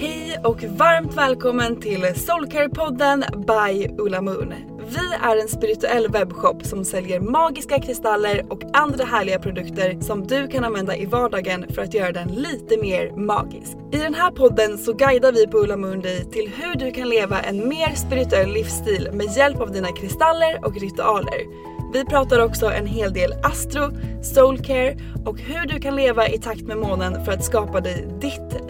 Hej 0.00 0.40
och 0.44 0.64
varmt 0.64 1.14
välkommen 1.14 1.80
till 1.80 2.04
Soulcare-podden 2.04 3.24
by 3.46 4.02
Ulla 4.02 4.20
Moon. 4.20 4.54
Vi 4.88 5.14
är 5.22 5.36
en 5.42 5.48
spirituell 5.48 6.08
webbshop 6.08 6.66
som 6.66 6.84
säljer 6.84 7.20
magiska 7.20 7.78
kristaller 7.78 8.46
och 8.48 8.60
andra 8.72 9.04
härliga 9.04 9.38
produkter 9.38 10.00
som 10.00 10.26
du 10.26 10.48
kan 10.48 10.64
använda 10.64 10.96
i 10.96 11.06
vardagen 11.06 11.66
för 11.74 11.82
att 11.82 11.94
göra 11.94 12.12
den 12.12 12.28
lite 12.28 12.76
mer 12.76 13.12
magisk. 13.12 13.76
I 13.92 13.96
den 13.96 14.14
här 14.14 14.30
podden 14.30 14.78
så 14.78 14.92
guidar 14.92 15.32
vi 15.32 15.46
på 15.46 15.58
Ulla 15.58 15.76
Moon 15.76 16.00
dig 16.00 16.30
till 16.30 16.52
hur 16.56 16.74
du 16.74 16.90
kan 16.90 17.08
leva 17.08 17.40
en 17.40 17.68
mer 17.68 17.94
spirituell 17.94 18.52
livsstil 18.52 19.08
med 19.12 19.36
hjälp 19.36 19.60
av 19.60 19.72
dina 19.72 19.92
kristaller 19.92 20.64
och 20.64 20.80
ritualer. 20.80 21.68
Vi 21.92 22.04
pratar 22.04 22.38
också 22.38 22.66
en 22.66 22.86
hel 22.86 23.12
del 23.12 23.32
astro, 23.42 23.90
soulcare 24.22 24.96
och 25.26 25.38
hur 25.38 25.66
du 25.66 25.80
kan 25.80 25.96
leva 25.96 26.28
i 26.28 26.38
takt 26.38 26.62
med 26.62 26.76
månen 26.76 27.24
för 27.24 27.32
att 27.32 27.44
skapa 27.44 27.80
dig 27.80 28.08
ditt 28.20 28.67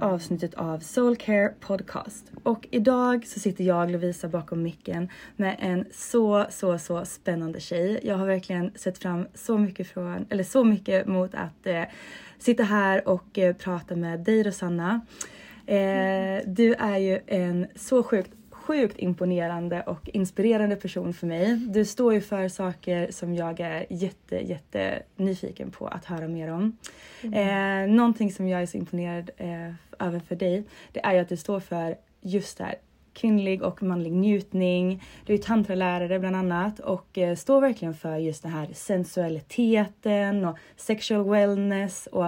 Till 0.00 0.06
ännu 0.06 0.12
ett 0.12 0.12
avsnitt 0.12 0.54
av 0.54 0.78
Soulcare 0.78 1.52
Podcast. 1.60 2.32
Och 2.42 2.68
idag 2.70 3.26
så 3.26 3.40
sitter 3.40 3.64
jag, 3.64 3.90
Lovisa, 3.90 4.28
bakom 4.28 4.62
micken 4.62 5.08
med 5.36 5.56
en 5.58 5.84
så, 5.92 6.46
så, 6.50 6.78
så 6.78 7.04
spännande 7.04 7.60
tjej. 7.60 8.00
Jag 8.02 8.16
har 8.16 8.26
verkligen 8.26 8.72
sett 8.74 8.98
fram 8.98 9.26
så 9.34 9.58
mycket 9.58 9.86
från, 9.86 10.26
eller 10.30 10.44
så 10.44 10.64
mycket 10.64 11.06
mot 11.06 11.34
att 11.34 11.66
eh, 11.66 11.82
sitta 12.38 12.62
här 12.62 13.08
och 13.08 13.38
eh, 13.38 13.56
prata 13.56 13.96
med 13.96 14.20
dig 14.20 14.42
Rosanna. 14.42 15.00
Eh, 15.66 16.40
du 16.46 16.74
är 16.74 16.98
ju 16.98 17.20
en 17.26 17.66
så 17.76 18.02
sjukt 18.02 18.30
sjukt 18.70 18.98
imponerande 18.98 19.82
och 19.82 20.08
inspirerande 20.08 20.76
person 20.76 21.14
för 21.14 21.26
mig. 21.26 21.56
Du 21.56 21.84
står 21.84 22.14
ju 22.14 22.20
för 22.20 22.48
saker 22.48 23.10
som 23.10 23.34
jag 23.34 23.60
är 23.60 23.86
jätte, 23.90 24.36
jätte 24.36 25.02
nyfiken 25.16 25.70
på 25.70 25.86
att 25.86 26.04
höra 26.04 26.28
mer 26.28 26.52
om. 26.52 26.76
Eh, 27.22 27.90
någonting 27.90 28.32
som 28.32 28.48
jag 28.48 28.62
är 28.62 28.66
så 28.66 28.76
imponerad 28.76 29.30
eh, 29.36 29.72
över 30.00 30.20
för 30.20 30.36
dig, 30.36 30.64
det 30.92 31.00
är 31.04 31.12
ju 31.12 31.18
att 31.18 31.28
du 31.28 31.36
står 31.36 31.60
för 31.60 31.96
just 32.20 32.58
det 32.58 32.64
här 32.64 32.74
kvinnlig 33.12 33.62
och 33.62 33.82
manlig 33.82 34.12
njutning. 34.12 35.02
Du 35.26 35.34
är 35.34 35.38
tantralärare 35.38 36.18
bland 36.18 36.36
annat 36.36 36.80
och 36.80 37.18
eh, 37.18 37.36
står 37.36 37.60
verkligen 37.60 37.94
för 37.94 38.16
just 38.16 38.42
den 38.42 38.52
här 38.52 38.68
sensualiteten 38.74 40.44
och 40.44 40.58
sexual 40.76 41.30
wellness 41.30 42.08
och 42.12 42.26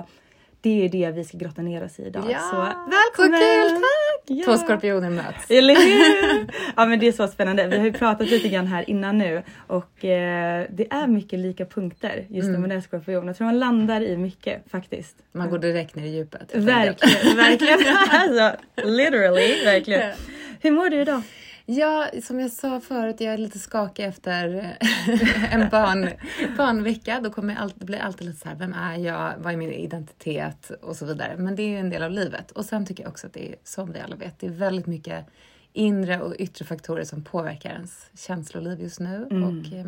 det 0.63 0.85
är 0.85 0.89
det 0.89 1.11
vi 1.11 1.25
ska 1.25 1.39
grotta 1.39 1.63
ner 1.63 1.85
oss 1.85 1.99
i 1.99 2.03
idag. 2.03 2.25
Ja, 2.31 2.39
så 2.39 2.57
välkommen! 2.91 3.41
Så 3.41 3.69
kul, 3.69 3.77
tack! 3.77 4.37
Ja. 4.39 4.45
Två 4.45 4.57
skorpioner 4.57 5.11
möts. 5.11 5.51
Eller 5.51 5.75
hur? 5.75 6.49
Ja 6.77 6.85
men 6.87 6.99
det 6.99 7.09
är 7.09 7.13
så 7.13 7.29
spännande. 7.29 7.67
Vi 7.67 7.79
har 7.79 7.85
ju 7.85 7.93
pratat 7.93 8.31
lite 8.31 8.49
grann 8.49 8.67
här 8.67 8.91
innan 8.91 9.19
nu 9.19 9.43
och 9.67 10.05
eh, 10.05 10.67
det 10.71 10.87
är 10.93 11.07
mycket 11.07 11.39
lika 11.39 11.65
punkter 11.67 12.27
just 12.31 12.49
Mm. 12.49 12.53
när 12.53 12.69
man 12.69 12.77
är 12.77 12.81
skorpion. 12.81 13.27
Jag 13.27 13.37
tror 13.37 13.45
man 13.45 13.59
landar 13.59 14.01
i 14.01 14.17
mycket 14.17 14.63
faktiskt. 14.71 15.17
Man 15.33 15.51
går 15.51 15.59
direkt 15.59 15.95
ner 15.97 16.05
i 16.05 16.09
djupet. 16.17 16.55
Verkligen, 16.55 17.37
verkligen. 17.37 17.79
alltså, 18.11 18.57
literally, 18.77 19.65
verkligen. 19.65 20.13
Hur 20.61 20.71
mår 20.71 20.89
du 20.91 21.01
idag? 21.01 21.23
Ja, 21.67 22.11
som 22.23 22.41
jag 22.41 22.51
sa 22.51 22.81
förut, 22.81 23.21
jag 23.21 23.35
är 23.35 23.39
lite 23.39 23.59
skakig 23.59 24.05
efter 24.05 24.55
eh, 24.55 25.55
en 25.55 25.69
barn, 25.69 26.09
barnvecka. 26.57 27.21
Då 27.21 27.31
kommer 27.31 27.55
jag 27.55 27.63
alltid, 27.63 27.87
blir 27.87 27.99
alltid 27.99 28.27
lite 28.27 28.41
så 28.41 28.49
här, 28.49 28.57
vem 28.57 28.73
är 28.73 28.97
jag? 28.97 29.35
Vad 29.39 29.53
är 29.53 29.57
min 29.57 29.73
identitet? 29.73 30.71
Och 30.83 30.97
så 30.97 31.07
vidare. 31.07 31.37
Men 31.37 31.57
det 31.57 31.63
är 31.63 31.69
ju 31.69 31.79
en 31.79 31.91
del 31.91 32.03
av 32.03 32.11
livet. 32.11 32.51
Och 32.51 32.65
sen 32.65 32.87
tycker 32.87 33.03
jag 33.03 33.11
också 33.11 33.27
att 33.27 33.33
det 33.33 33.49
är, 33.49 33.57
som 33.65 33.93
vi 33.93 34.01
alla 34.01 34.17
vet, 34.17 34.39
det 34.39 34.47
är 34.47 34.51
väldigt 34.51 34.87
mycket 34.87 35.27
inre 35.73 36.21
och 36.21 36.35
yttre 36.39 36.65
faktorer 36.65 37.05
som 37.05 37.25
påverkar 37.25 37.71
ens 37.71 38.07
känsloliv 38.15 38.81
just 38.81 39.01
nu. 39.01 39.25
Och, 39.25 39.73
eh, 39.73 39.87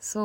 så 0.00 0.20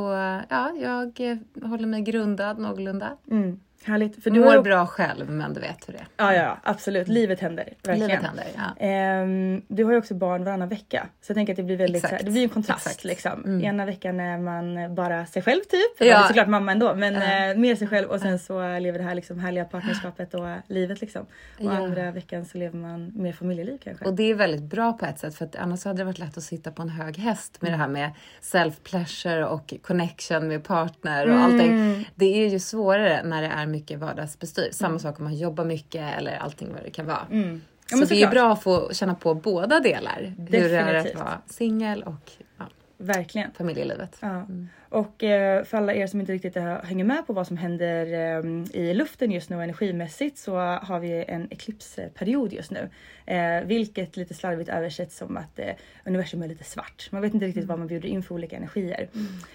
ja, 0.50 0.72
jag 0.72 1.20
eh, 1.20 1.38
håller 1.70 1.88
mig 1.88 2.02
grundad 2.02 2.60
någorlunda. 2.60 3.18
Mm, 3.32 3.60
härligt. 3.84 4.24
För 4.24 4.30
du 4.30 4.40
Mår 4.40 4.62
bra 4.62 4.86
själv, 4.86 5.30
men 5.30 5.54
du 5.54 5.60
vet 5.60 5.90
hur 5.90 5.94
det 5.94 6.00
är. 6.00 6.08
Ja, 6.18 6.34
ja, 6.34 6.58
absolut. 6.64 7.08
Livet 7.08 7.40
händer. 7.40 7.74
Verkligen. 7.84 8.10
Livet 8.10 8.24
händer, 8.26 8.46
ja. 8.56 8.86
Ehm, 8.86 9.62
du 9.68 9.84
har 9.84 9.92
ju 9.92 9.98
också 9.98 10.14
barn 10.14 10.44
varannan 10.44 10.70
vecka. 10.70 11.08
Så 11.22 11.32
jag 11.32 11.36
tänker 11.36 11.54
att 11.54 11.58
det 11.58 11.64
blir 11.64 11.78
väldigt 11.78 12.06
här, 12.06 12.20
det 12.24 12.32
blir 12.32 12.44
en 12.44 12.50
kontrast 12.50 12.88
Exakt. 12.88 13.04
liksom. 13.04 13.44
Mm. 13.46 13.62
Ena 13.64 13.86
veckan 13.86 14.20
är 14.20 14.38
man 14.38 14.96
bara 14.96 15.26
sig 15.26 15.42
själv 15.42 15.60
typ. 15.62 15.96
Ja. 16.00 16.06
Ja. 16.06 16.24
såklart 16.28 16.48
mamma 16.48 16.72
ändå 16.72 16.96
men 16.96 17.14
Ja. 17.14 17.50
eh, 17.52 17.58
mer 17.58 17.76
sig 17.76 17.88
själv 17.88 18.08
och 18.10 18.20
sen 18.20 18.40
så 18.40 18.80
lever 18.80 19.00
det 19.00 19.06
här 19.06 19.16
liksom 19.16 19.40
härliga 19.40 19.66
partnerskapet 19.66 20.34
och 20.34 20.46
livet 20.68 21.02
liksom. 21.02 21.22
Och 21.22 21.66
Ja. 21.66 21.72
andra 21.72 22.12
veckan 22.12 22.46
så 22.46 22.58
lever 22.58 22.78
man 22.80 23.12
mer 23.16 23.34
familjeliv 23.34 23.78
kanske. 23.84 24.06
Och 24.06 24.14
det 24.14 24.24
är 24.32 24.36
väldigt 24.36 24.64
bra 24.64 24.94
på 24.94 25.06
ett 25.06 25.20
sätt 25.20 25.36
för 25.36 25.46
att 25.46 25.56
annars 25.56 25.86
hade 25.86 25.98
det 25.98 26.04
varit 26.04 26.20
lätt 26.20 26.38
att 26.38 26.44
sitta 26.44 26.72
på 26.72 26.82
en 26.82 26.90
hög 26.90 27.18
häst 27.18 27.62
med 27.62 27.72
det 27.72 27.78
här 27.78 27.88
med 27.88 28.12
self-pleasure 28.42 29.44
och 29.44 29.74
connection 29.82 30.48
med 30.48 30.64
partner 30.64 31.26
och 31.28 31.32
Mm. 31.36 31.44
allting. 31.44 32.10
Det 32.16 32.44
är 32.46 32.50
ju 32.50 32.60
svårare 32.60 33.22
när 33.24 33.42
det 33.42 33.48
är 33.48 33.66
mycket 33.68 34.00
vardagsbestyr. 34.00 34.70
Samma 34.72 35.00
sak 35.00 35.18
om 35.20 35.24
man 35.24 35.36
jobbar 35.36 35.66
mycket 35.66 36.18
eller 36.18 36.38
allting 36.38 36.74
vad 36.74 36.84
det 36.84 36.90
kan 36.92 37.06
vara. 37.06 37.28
Mm. 37.32 37.62
Ja, 37.82 37.88
Så 37.90 37.98
men 37.98 38.08
det 38.08 38.22
är 38.24 38.30
bra 38.30 38.54
att 38.54 38.64
få 38.64 38.94
känna 38.94 39.16
på 39.16 39.34
båda 39.34 39.80
delar. 39.80 40.34
Hur 40.38 40.46
det 40.50 40.58
är 40.58 40.82
att 40.84 40.94
Definitivt. 40.94 41.20
vara 41.20 41.38
singel 41.48 42.04
och 42.04 42.32
ja, 42.58 42.66
Verkligen. 42.98 43.52
familjelivet. 43.58 44.18
Ja. 44.20 44.46
Och 44.90 45.24
eh, 45.24 45.64
för 45.64 45.78
alla 45.78 45.94
er 45.94 46.08
som 46.08 46.20
inte 46.20 46.34
riktigt 46.34 46.58
eh, 46.58 46.84
hänger 46.84 47.06
med 47.06 47.28
på 47.28 47.34
vad 47.34 47.48
som 47.48 47.58
händer 47.58 48.06
eh, 48.06 48.82
i 48.82 48.94
luften 48.94 49.32
just 49.32 49.50
nu 49.50 49.64
energimässigt 49.64 50.38
så 50.38 50.58
har 50.58 51.00
vi 51.00 51.26
en 51.28 51.48
eklipsperiod 51.50 52.54
just 52.54 52.72
nu. 52.72 52.90
Eh, 53.26 53.62
vilket 53.66 54.18
lite 54.18 54.34
slarvigt 54.34 54.70
översätts 54.70 55.18
som 55.18 55.38
att 55.38 55.60
universum 56.06 56.44
är 56.44 56.48
lite 56.48 56.64
svart. 56.64 57.08
Man 57.12 57.22
vet 57.22 57.34
inte 57.34 57.46
riktigt 57.46 57.66
vad 57.66 57.80
man 57.80 57.88
bjuder 57.88 58.10
in 58.10 58.24
för 58.24 58.36
olika 58.36 58.58
energier. 58.58 59.10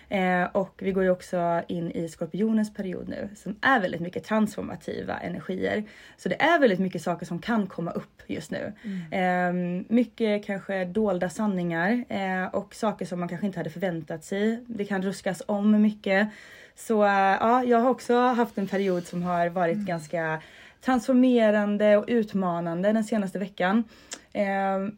Eh, 0.09 0.45
och 0.45 0.75
vi 0.79 0.93
går 0.93 1.05
ju 1.05 1.11
också 1.11 1.63
in 1.69 1.91
i 1.91 2.09
skorpionens 2.09 2.75
period 2.75 3.09
nu 3.09 3.29
som 3.37 3.57
är 3.61 3.81
väldigt 3.81 4.01
mycket 4.01 4.25
transformativa 4.25 5.19
energier. 5.19 5.85
Så 6.17 6.29
det 6.29 6.43
är 6.43 6.61
väldigt 6.61 6.79
mycket 6.79 7.03
saker 7.03 7.27
som 7.27 7.39
kan 7.39 7.67
komma 7.67 7.91
upp 7.91 8.23
just 8.27 8.51
nu. 8.51 8.73
Eh, 9.11 9.53
mycket 9.89 10.45
kanske 10.45 10.85
dolda 10.85 11.31
sanningar 11.31 12.05
och 12.53 12.75
saker 12.75 13.05
som 13.07 13.21
man 13.21 13.29
kanske 13.29 13.47
inte 13.47 13.59
hade 13.59 13.71
förväntat 13.71 14.25
sig. 14.25 14.65
Det 14.67 14.85
kan 14.85 15.03
ruskas 15.23 15.43
om 15.47 15.83
mycket. 15.83 16.29
Så 16.75 17.05
eh, 17.05 17.11
ja, 17.41 17.65
jag 17.65 17.79
har 17.79 17.91
också 17.91 18.15
haft 18.17 18.59
en 18.59 18.67
period 18.69 19.07
som 19.07 19.23
har 19.23 19.49
varit 19.49 19.79
ganska 19.79 20.43
transformerande 20.85 21.97
och 21.97 22.05
utmanande 22.09 22.93
den 22.93 23.05
senaste 23.05 23.39
veckan. 23.39 23.85
Eh, 24.33 24.45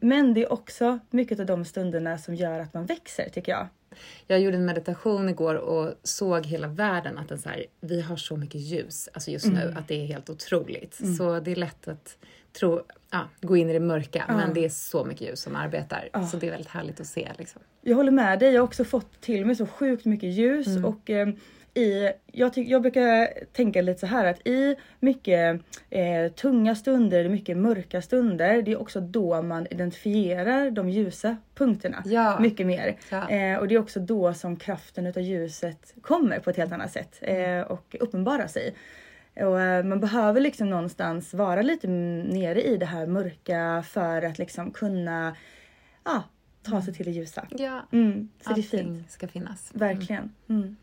men 0.01 0.33
det 0.33 0.41
är 0.43 0.53
också 0.53 0.99
mycket 1.09 1.39
av 1.39 1.45
de 1.45 1.65
stunderna 1.65 2.17
som 2.17 2.35
gör 2.35 2.59
att 2.59 2.73
man 2.73 2.85
växer 2.85 3.29
tycker 3.29 3.51
jag. 3.51 3.67
Jag 4.27 4.39
gjorde 4.39 4.57
en 4.57 4.65
meditation 4.65 5.29
igår 5.29 5.55
och 5.55 5.93
såg 6.03 6.45
hela 6.45 6.67
världen 6.67 7.17
att 7.17 7.29
den 7.29 7.37
så 7.37 7.49
här, 7.49 7.65
vi 7.81 8.01
har 8.01 8.15
så 8.17 8.37
mycket 8.37 8.61
ljus 8.61 9.09
alltså 9.13 9.31
just 9.31 9.45
nu 9.45 9.61
Mm. 9.61 9.77
att 9.77 9.87
det 9.87 9.95
är 10.01 10.05
helt 10.05 10.29
otroligt. 10.29 11.17
Så 11.17 11.39
det 11.39 11.51
är 11.51 11.55
lätt 11.55 11.87
att 11.87 12.17
tro, 12.59 12.81
ja, 13.17 13.47
gå 13.47 13.57
in 13.57 13.69
i 13.69 13.73
det 13.73 13.79
mörka 13.79 14.23
men 14.27 14.53
det 14.53 14.65
är 14.65 14.69
så 14.69 15.05
mycket 15.05 15.27
ljus 15.27 15.41
som 15.41 15.55
arbetar. 15.55 16.09
Så 16.31 16.37
det 16.37 16.47
är 16.47 16.51
väldigt 16.51 16.69
härligt 16.69 16.99
att 16.99 17.07
se. 17.07 17.31
Liksom. 17.37 17.61
Jag 17.81 17.95
håller 17.95 18.11
med 18.11 18.39
dig. 18.39 18.53
Jag 18.53 18.61
har 18.61 18.65
också 18.67 18.83
fått 18.83 19.21
till 19.21 19.45
mig 19.45 19.55
så 19.55 19.65
sjukt 19.65 20.05
mycket 20.05 20.29
ljus 20.29 20.67
Mm. 20.67 20.85
och 20.85 21.09
eh, 21.09 21.27
i, 21.77 22.11
jag, 22.31 22.53
ty- 22.53 22.63
jag 22.69 22.81
brukar 22.81 23.29
tänka 23.53 23.81
lite 23.81 23.99
så 23.99 24.05
här 24.05 24.25
att 24.25 24.47
i 24.47 24.75
mycket 24.99 25.61
eh, 25.89 26.31
tunga 26.35 26.75
stunder, 26.75 27.29
mycket 27.29 27.57
mörka 27.57 28.01
stunder, 28.01 28.61
det 28.61 28.71
är 28.71 28.81
också 28.81 28.99
då 29.01 29.41
man 29.41 29.67
identifierar 29.69 30.71
de 30.71 30.89
ljusa 30.89 31.37
punkterna 31.55 32.03
Ja. 32.05 32.39
mycket 32.39 32.67
mer. 32.67 32.95
Ja. 33.09 33.29
Eh, 33.29 33.57
och 33.57 33.67
det 33.67 33.75
är 33.75 33.79
också 33.79 33.99
då 33.99 34.33
som 34.33 34.55
kraften 34.55 35.07
utav 35.07 35.23
ljuset 35.23 35.93
kommer 36.01 36.39
på 36.39 36.49
ett 36.49 36.57
helt 36.57 36.71
annat 36.73 36.91
sätt 36.91 37.17
eh, 37.21 37.59
och 37.61 37.95
uppenbarar 37.99 38.47
sig. 38.47 38.75
Och 39.35 39.61
eh, 39.61 39.83
man 39.83 39.99
behöver 39.99 40.41
liksom 40.41 40.69
någonstans 40.69 41.33
vara 41.33 41.61
lite 41.61 41.87
nere 41.87 42.61
i 42.63 42.77
det 42.77 42.85
här 42.85 43.07
mörka 43.07 43.83
för 43.87 44.21
att 44.21 44.37
liksom 44.37 44.71
kunna 44.71 45.35
ja, 46.03 46.23
ta 46.63 46.81
sig 46.81 46.93
till 46.93 47.05
det 47.05 47.11
ljusa. 47.11 47.47
Ja, 47.49 47.87
Mm, 47.91 48.29
så 48.41 48.49
det 48.49 48.59
är 48.59 48.63
allting 48.63 48.95
fint. 48.95 49.11
ska 49.11 49.27
finnas. 49.27 49.71
Verkligen. 49.73 50.33
Mm. 50.49 50.75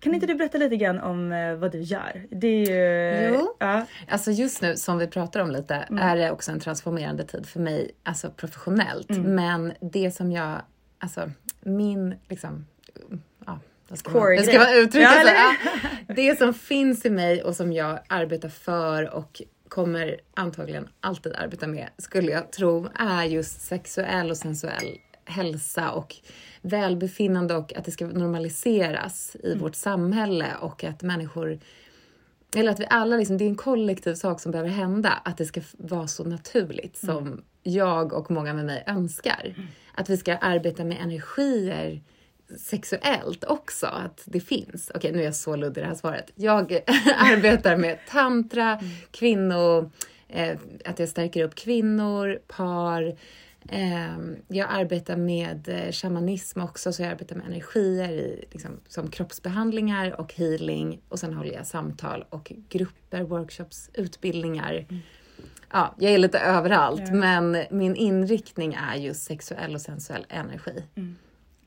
Kan 0.00 0.14
inte 0.14 0.26
du 0.26 0.34
berätta 0.34 0.58
lite 0.58 0.76
grann 0.76 1.00
om 1.00 1.32
eh, 1.32 1.54
vad 1.54 1.72
du 1.72 1.80
gör? 1.80 2.26
Det 2.30 2.46
är 2.48 3.22
ju... 3.30 3.34
Jo. 3.36 3.56
Ja. 3.58 3.86
Alltså 4.08 4.30
just 4.30 4.62
nu 4.62 4.76
som 4.76 4.98
vi 4.98 5.06
pratar 5.06 5.40
om 5.40 5.50
lite 5.50 5.74
Mm. 5.74 6.02
är 6.02 6.16
det 6.16 6.30
också 6.30 6.52
en 6.52 6.60
transformerande 6.60 7.24
tid 7.24 7.46
för 7.46 7.60
mig, 7.60 7.90
alltså 8.02 8.30
professionellt. 8.30 9.10
Mm. 9.10 9.34
Men 9.34 9.72
det 9.80 10.10
som 10.10 10.32
jag, 10.32 10.60
alltså 10.98 11.30
min 11.60 12.14
liksom, 12.28 12.66
vad 13.88 13.98
ska 13.98 14.10
Core 14.10 14.36
man, 14.36 14.44
ska 14.44 14.58
man 14.58 14.74
uttrycka 14.74 15.10
Ja, 15.24 15.54
ja, 15.54 15.70
Det 16.14 16.38
som 16.38 16.54
finns 16.54 17.06
i 17.06 17.10
mig 17.10 17.42
och 17.42 17.56
som 17.56 17.72
jag 17.72 17.98
arbetar 18.08 18.48
för 18.48 19.14
och 19.14 19.42
kommer 19.68 20.20
antagligen 20.34 20.88
alltid 21.00 21.32
arbeta 21.36 21.66
med, 21.66 21.88
skulle 21.98 22.32
jag 22.32 22.52
tro, 22.52 22.88
är 22.94 23.24
just 23.24 23.60
sexuell 23.60 24.30
och 24.30 24.36
sensuell 24.36 24.98
hälsa 25.24 25.90
och 25.90 26.16
välbefinnande 26.62 27.54
och 27.54 27.76
att 27.76 27.84
det 27.84 27.90
ska 27.90 28.06
normaliseras 28.06 29.36
i 29.42 29.46
Mm. 29.46 29.58
vårt 29.58 29.74
samhälle 29.74 30.46
och 30.60 30.84
att 30.84 31.02
människor 31.02 31.58
eller 32.56 32.72
att 32.72 32.80
vi 32.80 32.86
alla, 32.90 33.16
liksom, 33.16 33.38
det 33.38 33.44
är 33.44 33.48
en 33.48 33.56
kollektiv 33.56 34.14
sak 34.14 34.40
som 34.40 34.52
behöver 34.52 34.70
hända. 34.70 35.12
Att 35.24 35.36
det 35.36 35.46
ska 35.46 35.60
vara 35.78 36.06
så 36.06 36.24
naturligt 36.24 36.96
som 36.96 37.42
jag 37.62 38.12
och 38.12 38.30
många 38.30 38.54
med 38.54 38.64
mig 38.64 38.84
önskar. 38.86 39.54
Att 39.94 40.10
vi 40.10 40.16
ska 40.16 40.36
arbeta 40.36 40.84
med 40.84 40.96
energier 41.02 42.02
sexuellt 42.56 43.44
också, 43.44 43.86
att 43.86 44.22
det 44.24 44.40
finns. 44.40 44.90
Okej, 44.94 45.12
nu 45.12 45.20
är 45.20 45.24
jag 45.24 45.34
så 45.34 45.56
luddig 45.56 45.80
i 45.80 45.82
det 45.82 45.88
här 45.88 45.94
svaret. 45.94 46.30
Jag 46.34 46.72
arbetar 47.18 47.76
med 47.76 47.98
tantra, 48.08 48.80
kvinno, 49.10 49.90
eh, 50.28 50.58
att 50.84 50.98
jag 50.98 51.08
stärker 51.08 51.44
upp 51.44 51.54
kvinnor, 51.54 52.38
par. 52.46 53.16
Eh, 53.68 54.18
jag 54.48 54.68
arbetar 54.70 55.16
med 55.16 55.68
eh, 55.68 55.92
shamanism 55.92 56.60
också, 56.60 56.92
så 56.92 57.02
jag 57.02 57.10
arbetar 57.10 57.36
med 57.36 57.46
energier 57.46 58.10
i, 58.10 58.44
liksom, 58.50 58.70
som 58.88 59.10
kroppsbehandlingar 59.10 60.20
och 60.20 60.34
healing. 60.34 61.00
Och 61.08 61.18
sen 61.18 61.34
håller 61.34 61.52
jag 61.52 61.66
samtal 61.66 62.24
och 62.30 62.52
grupper, 62.68 63.22
workshops, 63.22 63.90
utbildningar. 63.94 64.86
Ja, 65.72 65.94
jag 65.98 66.12
är 66.12 66.18
lite 66.18 66.38
överallt, 66.38 67.12
men 67.12 67.64
min 67.70 67.96
inriktning 67.96 68.74
är 68.74 68.94
just 68.94 69.24
sexuell 69.24 69.74
och 69.74 69.80
sensuell 69.80 70.26
energi. 70.28 70.82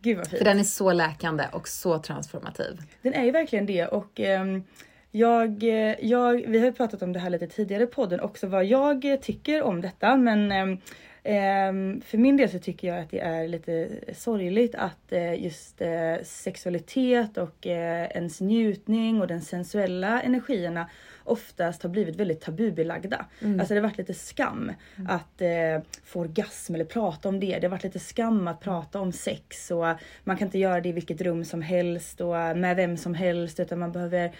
Gud 0.01 0.17
vad 0.17 0.27
fint. 0.27 0.37
För 0.37 0.45
den 0.45 0.59
är 0.59 0.63
så 0.63 0.93
läkande 0.93 1.45
och 1.51 1.67
så 1.67 1.99
transformativ. 1.99 2.81
Den 3.01 3.13
är 3.13 3.23
ju 3.23 3.31
verkligen 3.31 3.65
det 3.65 3.85
och 3.85 4.19
ehm, 4.19 4.63
jag, 5.11 5.63
eh, 5.63 5.95
jag, 6.01 6.33
vi 6.47 6.59
har 6.59 6.65
ju 6.65 6.73
pratat 6.73 7.01
om 7.01 7.13
det 7.13 7.19
här 7.19 7.29
lite 7.29 7.47
tidigare 7.47 7.83
i 7.83 7.87
podden 7.87 8.19
också 8.19 8.47
vad 8.47 8.65
jag 8.65 9.17
tycker 9.21 9.61
om 9.61 9.81
detta 9.81 10.15
men 10.15 10.51
ehm, 10.51 12.01
för 12.01 12.17
min 12.17 12.37
del 12.37 12.49
så 12.49 12.59
tycker 12.59 12.87
jag 12.87 12.99
att 12.99 13.09
det 13.09 13.19
är 13.19 13.47
lite 13.47 13.89
sorgligt 14.13 14.75
att 14.75 15.11
eh, 15.11 15.43
just 15.43 15.81
eh, 15.81 16.15
sexualitet 16.23 17.37
och 17.37 17.67
eh, 17.67 18.05
ens 18.05 18.41
njutning 18.41 19.21
och 19.21 19.27
den 19.27 19.41
sensuella 19.41 20.21
energierna 20.21 20.89
oftast 21.31 21.83
har 21.83 21.89
blivit 21.89 22.15
väldigt 22.15 22.41
tabubelagda. 22.41 23.25
Alltså 23.59 23.73
det 23.73 23.79
har 23.79 23.87
varit 23.87 23.97
lite 23.97 24.13
skam 24.13 24.71
att 25.07 25.41
eh, 25.41 25.81
få 26.05 26.19
orgasm 26.19 26.75
eller 26.75 26.85
prata 26.85 27.29
om 27.29 27.39
det. 27.39 27.59
Det 27.59 27.67
har 27.67 27.71
varit 27.71 27.83
lite 27.83 27.99
skam 27.99 28.47
att 28.47 28.59
prata 28.59 28.99
om 28.99 29.11
sex 29.11 29.71
och 29.71 29.85
man 30.23 30.37
kan 30.37 30.47
inte 30.47 30.59
göra 30.59 30.81
det 30.81 30.89
i 30.89 30.91
vilket 30.91 31.21
rum 31.21 31.45
som 31.45 31.61
helst 31.61 32.21
och 32.21 32.33
med 32.57 32.75
vem 32.75 32.97
som 32.97 33.13
helst 33.13 33.59
utan 33.59 33.79
man 33.79 33.91
behöver 33.91 34.31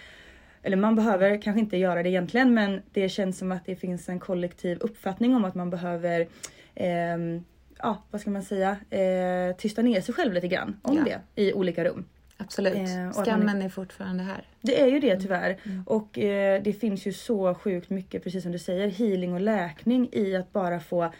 eller 0.62 0.76
man 0.76 0.96
behöver 0.96 1.42
kanske 1.42 1.60
inte 1.60 1.76
göra 1.76 2.02
det 2.02 2.08
egentligen 2.08 2.54
men 2.54 2.82
det 2.92 3.08
känns 3.08 3.38
som 3.38 3.52
att 3.52 3.66
det 3.66 3.76
finns 3.76 4.08
en 4.08 4.20
kollektiv 4.20 4.78
uppfattning 4.80 5.34
om 5.34 5.44
att 5.44 5.54
man 5.54 5.70
behöver 5.70 6.26
ehm, 6.74 7.44
ja, 7.78 8.02
vad 8.10 8.20
ska 8.20 8.30
man 8.30 8.42
säga, 8.42 8.76
eh, 8.90 9.56
tysta 9.56 9.82
ner 9.82 10.00
sig 10.00 10.14
själv 10.14 10.32
lite 10.32 10.48
grann 10.48 10.76
om 10.82 10.96
Ja. 10.96 11.04
det 11.34 11.42
i 11.42 11.52
olika 11.52 11.84
rum. 11.84 12.04
Absolut. 12.44 12.74
Eh, 12.74 13.22
Skammen 13.24 13.62
är 13.62 13.68
fortfarande 13.68 14.22
här. 14.22 14.44
Det 14.60 14.80
är 14.80 14.86
ju 14.86 15.00
det 15.00 15.20
tyvärr. 15.20 15.56
Och 15.86 16.18
eh, 16.18 16.62
det 16.62 16.72
finns 16.72 17.06
ju 17.06 17.12
så 17.12 17.54
sjukt 17.54 17.90
mycket, 17.90 18.24
precis 18.24 18.42
som 18.42 18.52
du 18.52 18.58
säger, 18.58 18.88
healing 18.88 19.34
och 19.34 19.40
läkning 19.40 20.08
i 20.12 20.36
att 20.36 20.52
bara 20.52 20.80
få 20.80 21.12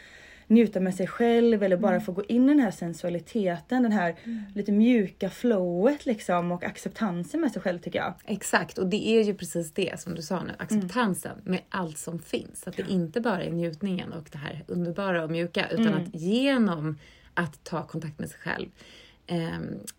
njuta 0.46 0.80
med 0.80 0.94
sig 0.94 1.06
själv 1.06 1.62
eller 1.62 1.76
bara 1.76 2.00
få 2.00 2.12
gå 2.12 2.24
in 2.24 2.44
i 2.44 2.48
den 2.48 2.60
här 2.60 2.70
sensualiteten, 2.70 3.82
den 3.82 3.92
här 3.92 4.16
lite 4.54 4.72
mjuka 4.72 5.30
flowet 5.30 6.06
liksom 6.06 6.52
och 6.52 6.64
acceptansen 6.64 7.40
med 7.40 7.52
sig 7.52 7.62
själv 7.62 7.78
tycker 7.78 7.98
jag. 7.98 8.14
Exakt, 8.24 8.78
och 8.78 8.86
det 8.86 9.08
är 9.08 9.22
ju 9.22 9.34
precis 9.34 9.72
det 9.72 10.00
som 10.00 10.14
du 10.14 10.22
sa 10.22 10.42
nu, 10.42 10.52
acceptansen 10.58 11.36
med 11.44 11.60
allt 11.68 11.98
som 11.98 12.18
finns. 12.18 12.66
Att 12.66 12.76
det 12.76 12.84
inte 12.88 13.20
bara 13.20 13.44
är 13.44 13.50
njutningen 13.50 14.12
och 14.12 14.28
det 14.32 14.38
här 14.38 14.64
underbara 14.66 15.24
och 15.24 15.30
mjuka, 15.30 15.68
utan 15.70 15.94
att 15.94 16.14
genom 16.14 16.98
att 17.34 17.64
ta 17.64 17.86
kontakt 17.86 18.18
med 18.18 18.28
sig 18.28 18.38
själv 18.38 18.68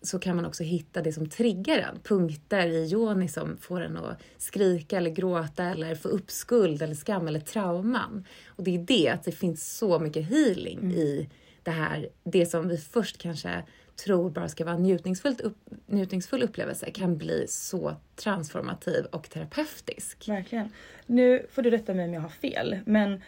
så 0.02 0.18
kan 0.18 0.36
man 0.36 0.44
också 0.44 0.62
hitta 0.62 1.02
det 1.02 1.12
som 1.12 1.28
triggar 1.28 1.78
en. 1.78 2.00
Punkter 2.00 2.66
i 2.66 2.92
yoni 2.92 3.28
som 3.28 3.56
får 3.56 3.80
en 3.80 3.96
att 3.96 4.22
skrika 4.38 4.96
eller 4.96 5.10
gråta 5.10 5.64
eller 5.64 5.94
få 5.94 6.08
upp 6.08 6.30
skuld 6.30 6.82
eller 6.82 6.94
skam 6.94 7.28
eller 7.28 7.40
trauman. 7.40 8.24
Och 8.46 8.64
det 8.64 8.74
är 8.74 8.78
det, 8.78 9.08
att 9.08 9.24
det 9.24 9.32
finns 9.32 9.76
så 9.76 9.98
mycket 9.98 10.30
healing 10.30 10.92
i 10.92 11.28
det 11.62 11.70
här, 11.70 12.08
det 12.24 12.46
som 12.46 12.68
vi 12.68 12.78
först 12.78 13.18
kanske 13.18 13.62
tror 14.04 14.30
bara 14.30 14.48
ska 14.48 14.64
vara 14.64 14.74
en 14.74 14.98
upp, 15.40 15.56
njutningsfull 15.86 16.42
upplevelse 16.42 16.90
kan 16.90 17.16
bli 17.16 17.46
så 17.48 17.96
transformativ 18.16 19.04
och 19.04 19.30
terapeutisk. 19.30 20.28
Verkligen. 20.28 20.68
Nu 21.06 21.46
får 21.50 21.62
du 21.62 21.70
rätta 21.70 21.94
mig 21.94 22.04
om 22.04 22.14
jag 22.14 22.20
har 22.20 22.28
fel, 22.28 22.78
men 22.86 23.20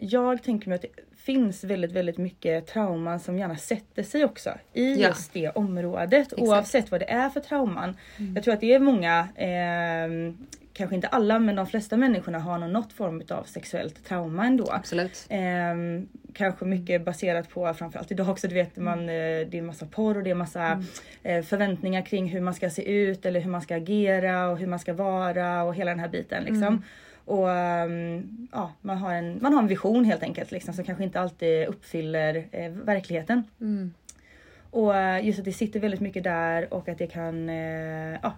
jag 0.00 0.42
tänker 0.42 0.68
mig 0.68 0.76
att 0.76 0.82
det 0.82 0.88
finns 1.16 1.64
väldigt, 1.64 1.92
väldigt 1.92 2.18
mycket 2.18 2.66
trauman 2.66 3.20
som 3.20 3.38
gärna 3.38 3.56
sätter 3.56 4.02
sig 4.02 4.24
också 4.24 4.50
i 4.72 4.94
Ja. 5.00 5.08
just 5.08 5.32
det 5.32 5.50
området 5.50 6.32
oavsett 6.36 6.90
vad 6.90 7.00
det 7.00 7.10
är 7.10 7.28
för 7.28 7.40
trauman. 7.40 7.96
Mm. 8.18 8.34
Jag 8.34 8.44
tror 8.44 8.54
att 8.54 8.60
det 8.60 8.74
är 8.74 8.78
många, 8.78 9.18
eh, 9.36 10.34
kanske 10.72 10.94
inte 10.96 11.08
alla, 11.08 11.38
men 11.38 11.56
de 11.56 11.66
flesta 11.66 11.96
människorna 11.96 12.38
har 12.38 12.58
nog 12.58 12.70
något 12.70 12.92
form 12.92 13.22
av 13.30 13.44
sexuellt 13.44 14.04
trauma 14.04 14.46
ändå. 14.46 14.68
Absolut. 14.70 15.26
Ehm, 15.28 16.08
kanske 16.34 16.64
mycket 16.64 17.04
baserat 17.04 17.48
på 17.48 17.74
framförallt 17.74 18.10
idag 18.12 18.28
också, 18.28 18.48
du 18.48 18.54
vet 18.54 18.76
man, 18.76 18.98
eh, 19.00 19.06
det 19.48 19.54
är 19.54 19.62
massa 19.62 19.86
porr 19.86 20.16
och 20.16 20.22
det 20.22 20.30
är 20.30 20.34
massa 20.34 20.84
eh, 21.22 21.42
förväntningar 21.42 22.02
kring 22.02 22.26
hur 22.28 22.40
man 22.40 22.54
ska 22.54 22.70
se 22.70 22.92
ut 22.92 23.26
eller 23.26 23.40
hur 23.40 23.50
man 23.50 23.62
ska 23.62 23.76
agera 23.76 24.48
och 24.48 24.58
hur 24.58 24.66
man 24.66 24.78
ska 24.78 24.92
vara 24.92 25.62
och 25.62 25.74
hela 25.74 25.90
den 25.90 26.00
här 26.00 26.08
biten 26.08 26.44
liksom. 26.44 26.82
Och 27.24 27.50
ehm, 27.50 28.48
ja, 28.52 28.72
man 28.80 28.98
har, 28.98 29.14
en, 29.14 29.38
man 29.42 29.52
har 29.52 29.62
en 29.62 29.68
vision 29.68 30.04
helt 30.04 30.22
enkelt 30.22 30.50
liksom, 30.50 30.74
som 30.74 30.84
kanske 30.84 31.04
inte 31.04 31.20
alltid 31.20 31.66
uppfyller 31.66 32.46
eh, 32.52 32.70
verkligheten. 32.70 33.44
Och 34.70 34.96
eh, 34.96 35.26
just 35.26 35.38
att 35.38 35.44
det 35.44 35.52
sitter 35.52 35.80
väldigt 35.80 36.00
mycket 36.00 36.24
där 36.24 36.74
och 36.74 36.88
att 36.88 36.98
det 36.98 37.06
kan, 37.06 37.48
eh, 37.48 38.18
ja, 38.22 38.32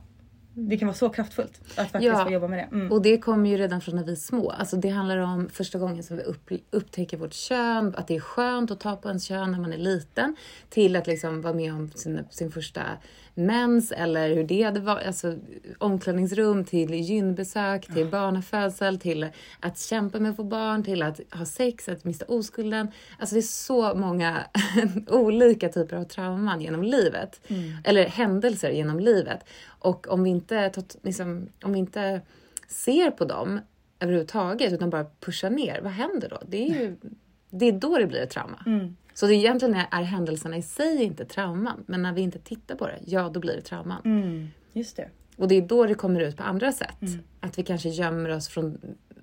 det 0.57 0.77
kan 0.79 0.89
vara 0.89 0.97
så 0.97 1.09
kraftfullt 1.09 1.61
att 1.77 1.91
faktiskt 1.91 2.05
Ja. 2.05 2.25
få 2.25 2.31
jobba 2.33 2.49
med 2.49 2.59
det. 2.59 2.77
Mm. 2.77 2.93
Och 2.93 3.03
det 3.03 3.19
kommer 3.19 3.51
ju 3.51 3.57
redan 3.57 3.81
från 3.81 3.97
när 3.97 4.05
vi 4.05 4.13
är 4.13 4.17
små. 4.17 4.51
Alltså 4.51 4.77
det 4.77 4.89
handlar 4.89 5.19
om 5.19 5.49
första 5.49 5.79
gången 5.79 6.03
som 6.03 6.17
vi 6.17 6.23
upp, 6.23 6.51
upptäcker 6.71 7.17
vårt 7.17 7.33
kön, 7.33 7.95
att 7.97 8.09
det 8.09 8.17
är 8.17 8.21
skönt 8.21 8.71
att 8.71 8.81
ta 8.81 8.97
på 8.97 9.09
ens 9.09 9.25
kön 9.25 9.53
när 9.53 9.59
man 9.59 9.73
är 9.73 9.79
liten, 9.79 10.37
till 10.69 10.97
att 10.97 11.07
liksom 11.07 11.43
vara 11.43 11.55
med 11.55 11.75
om 11.75 11.91
sin, 11.95 12.25
sin 12.31 12.53
första 12.53 12.83
mens 13.35 13.93
eller 13.93 14.35
hur 14.35 14.45
det 14.45 14.63
hade 14.63 14.81
varit, 14.81 15.07
alltså 15.07 15.35
omklädningsrum 15.79 16.65
till 16.65 16.95
gynbesök, 16.95 17.87
till 17.87 18.07
barnafödsel, 18.07 18.99
till 18.99 19.27
att 19.61 19.79
kämpa 19.79 20.21
med 20.21 20.31
att 20.31 20.37
få 20.37 20.45
barn, 20.45 20.85
till 20.85 21.03
att 21.03 21.21
ha 21.31 21.45
sex, 21.45 21.89
att 21.89 22.05
mista 22.05 22.25
oskulden. 22.29 22.89
Alltså 23.19 23.35
det 23.35 23.41
är 23.41 23.43
så 23.43 23.95
många 23.95 24.45
olika 25.09 25.69
typer 25.69 25.97
av 25.97 26.05
trauman 26.05 26.61
genom 26.61 26.83
livet. 26.83 27.41
Eller 27.85 28.07
händelser 28.07 28.71
genom 28.71 29.01
livet. 29.01 29.45
Och 29.85 30.09
om 30.09 30.23
vi 30.23 30.31
inte, 30.31 30.73
liksom, 31.03 31.49
om 31.63 31.73
vi 31.73 31.79
inte 31.79 32.21
ser 32.69 33.11
på 33.11 33.25
dem 33.25 33.61
överhuvudtaget 34.01 34.73
utan 34.73 34.91
bara 34.91 35.07
pushar 35.21 35.51
ner, 35.51 35.81
vad 35.81 35.93
händer 35.93 36.29
då? 36.29 36.39
Det 36.47 36.69
är 36.69 36.81
ju 36.81 36.97
det 37.51 37.69
är 37.69 37.73
då 37.73 37.99
det 37.99 38.07
blir 38.07 38.21
ett 38.21 38.31
trauma. 38.31 38.65
Så 39.15 39.27
det 39.27 39.35
egentligen 39.35 39.75
är, 39.75 39.87
är 39.91 40.03
händelserna 40.03 40.57
i 40.57 40.63
sig 40.63 41.03
inte 41.03 41.25
trauman, 41.25 41.85
men 41.87 42.03
när 42.03 42.13
vi 42.13 42.21
inte 42.21 42.39
tittar 42.39 42.75
på 42.75 42.87
det, 42.87 42.99
ja 43.07 43.29
då 43.29 43.41
blir 43.41 43.55
det 43.55 43.61
trauman. 43.61 44.03
Mm, 44.05 44.49
just 44.73 44.97
det. 44.97 45.09
Och 45.37 45.49
det 45.49 45.55
är 45.55 45.63
då 45.63 45.87
det 45.87 45.95
kommer 45.95 46.21
ut 46.21 46.37
på 46.37 46.43
andra 46.43 46.73
sätt. 46.73 47.01
Att 47.41 47.59
vi 47.59 47.63
kanske 47.63 47.89
gömmer 47.89 48.29
oss 48.29 48.49
från 48.49 48.79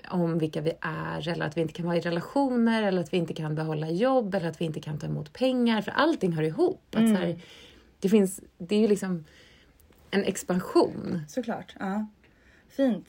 om 0.09 0.37
vilka 0.37 0.61
vi 0.61 0.71
är 0.81 1.27
eller 1.27 1.45
att 1.45 1.57
vi 1.57 1.61
inte 1.61 1.73
kan 1.73 1.85
vara 1.85 1.97
i 1.97 2.01
relationer 2.01 2.83
eller 2.83 3.01
att 3.01 3.13
vi 3.13 3.17
inte 3.17 3.33
kan 3.33 3.55
behålla 3.55 3.89
jobb 3.89 4.35
eller 4.35 4.49
att 4.49 4.61
vi 4.61 4.65
inte 4.65 4.79
kan 4.79 4.97
ta 4.97 5.07
emot 5.07 5.33
pengar. 5.33 5.81
För 5.81 5.91
allting 5.91 6.31
hör 6.31 6.43
ihop. 6.43 6.95
Att 6.95 7.09
så 7.09 7.15
här, 7.15 7.39
det, 7.99 8.09
finns, 8.09 8.41
det 8.57 8.75
är 8.75 8.79
ju 8.79 8.87
liksom 8.87 9.25
en 10.11 10.23
expansion. 10.23 11.21
Såklart. 11.27 11.75
Ja. 11.79 12.05
Fint. 12.69 13.07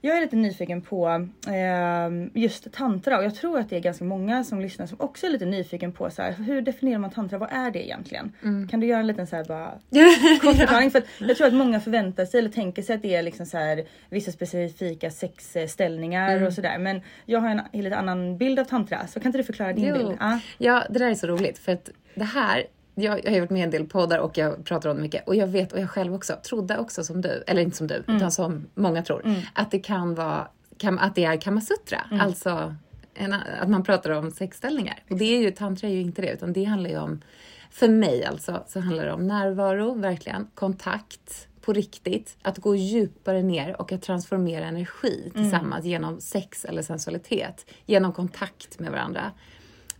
Jag 0.00 0.16
är 0.16 0.20
lite 0.20 0.36
nyfiken 0.36 0.82
på 0.82 1.28
eh, 1.48 2.42
just 2.42 2.72
tantra 2.72 3.18
och 3.18 3.24
jag 3.24 3.34
tror 3.34 3.58
att 3.58 3.70
det 3.70 3.76
är 3.76 3.80
ganska 3.80 4.04
många 4.04 4.44
som 4.44 4.60
lyssnar 4.60 4.86
som 4.86 5.00
också 5.00 5.26
är 5.26 5.30
lite 5.30 5.44
nyfiken 5.44 5.92
på 5.92 6.10
så 6.10 6.22
här, 6.22 6.32
hur 6.32 6.60
definierar 6.62 6.98
man 6.98 7.10
tantra? 7.10 7.38
Vad 7.38 7.52
är 7.52 7.70
det 7.70 7.86
egentligen? 7.86 8.32
Kan 8.70 8.80
du 8.80 8.86
göra 8.86 9.00
en 9.00 9.06
liten 9.06 9.26
så 9.26 9.36
här 9.36 9.44
bara 9.44 9.70
kort 10.42 10.56
förklaring? 10.56 10.90
För 10.90 11.02
jag 11.18 11.36
tror 11.36 11.46
att 11.46 11.54
många 11.54 11.80
förväntar 11.80 12.24
sig 12.24 12.38
eller 12.40 12.50
tänker 12.50 12.82
sig 12.82 12.96
att 12.96 13.02
det 13.02 13.14
är 13.14 13.22
liksom 13.22 13.46
så 13.46 13.58
här 13.58 13.84
vissa 14.10 14.32
specifika 14.32 15.10
sexställningar 15.10 16.42
och 16.46 16.52
sådär. 16.52 16.78
Men 16.78 17.00
jag 17.24 17.40
har 17.40 17.48
en 17.48 17.82
lite 17.82 17.96
annan 17.96 18.38
bild 18.38 18.58
av 18.58 18.64
tantra 18.64 19.06
så 19.06 19.20
kan 19.20 19.28
inte 19.28 19.38
du 19.38 19.44
förklara 19.44 19.72
din 19.72 19.84
Jo. 19.84 19.94
bild? 19.94 20.16
Ja. 20.20 20.40
Ja, 20.58 20.82
det 20.90 20.98
där 20.98 21.10
är 21.10 21.14
så 21.14 21.26
roligt 21.26 21.58
för 21.58 21.72
att 21.72 21.90
det 22.14 22.24
här 22.24 22.66
jag, 22.98 23.24
jag 23.24 23.30
har 23.30 23.38
gjort 23.38 23.50
med 23.50 23.64
en 23.64 23.70
del 23.70 23.86
poddar 23.86 24.18
och 24.18 24.38
jag 24.38 24.64
pratar 24.64 24.90
om 24.90 24.96
det 24.96 25.02
mycket. 25.02 25.28
Och 25.28 25.36
jag 25.36 25.46
vet 25.46 25.72
och 25.72 25.80
jag 25.80 25.90
själv 25.90 26.14
också 26.14 26.36
trodde 26.48 26.78
också 26.78 27.04
som 27.04 27.20
du, 27.20 27.44
eller 27.46 27.62
inte 27.62 27.76
som 27.76 27.86
du, 27.86 27.94
utan 27.94 28.32
som 28.32 28.66
många 28.74 29.02
tror, 29.02 29.34
att 29.52 29.70
det 29.70 29.78
kan 29.78 30.14
vara 30.14 30.48
kam, 30.78 30.98
att 30.98 31.14
det 31.14 31.24
är 31.24 31.40
kamasutra, 31.40 32.00
alltså 32.20 32.74
en, 33.14 33.32
att 33.32 33.68
man 33.68 33.82
pratar 33.82 34.10
om 34.10 34.30
sexställningar. 34.30 35.02
Och 35.10 35.16
det 35.16 35.24
är 35.24 35.40
ju, 35.40 35.50
tantra 35.50 35.88
är 35.88 35.92
ju 35.92 36.00
inte 36.00 36.22
det, 36.22 36.32
utan 36.32 36.52
det 36.52 36.64
handlar 36.64 36.90
ju 36.90 36.98
om, 36.98 37.22
för 37.70 37.88
mig 37.88 38.24
alltså, 38.24 38.64
så 38.68 38.80
handlar 38.80 39.06
det 39.06 39.12
om 39.12 39.26
närvaro, 39.26 39.94
verkligen, 39.94 40.46
kontakt 40.54 41.48
på 41.60 41.72
riktigt, 41.72 42.36
att 42.42 42.58
gå 42.58 42.76
djupare 42.76 43.42
ner 43.42 43.80
och 43.80 43.92
att 43.92 44.02
transformera 44.02 44.64
energi 44.64 45.30
tillsammans 45.34 45.84
genom 45.84 46.20
sex 46.20 46.64
eller 46.64 46.82
sensualitet, 46.82 47.66
genom 47.86 48.12
kontakt 48.12 48.78
med 48.78 48.90
varandra. 48.92 49.32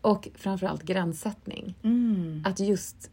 Och 0.06 0.28
framförallt 0.34 0.82
gränssättning. 0.82 1.74
Att 2.46 2.60
just, 2.60 3.10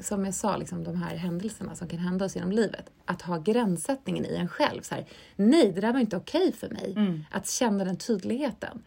som 0.00 0.24
jag 0.24 0.34
sa, 0.34 0.56
liksom, 0.56 0.84
de 0.84 0.96
här 1.02 1.16
händelserna 1.16 1.74
som 1.74 1.88
kan 1.88 1.98
hända 1.98 2.24
oss 2.24 2.36
genom 2.36 2.52
livet. 2.52 2.90
Att 3.04 3.22
ha 3.22 3.38
gränssättningen 3.38 4.24
i 4.26 4.34
en 4.36 4.48
själv. 4.48 4.82
Så 4.82 4.94
här, 4.94 5.04
Nej, 5.36 5.72
det 5.72 5.80
där 5.80 5.92
var 5.92 6.00
inte 6.00 6.16
okej 6.16 6.52
för 6.52 6.68
mig. 6.68 6.94
Att 7.30 7.48
känna 7.48 7.84
den 7.84 7.96
tydligheten. 7.96 8.82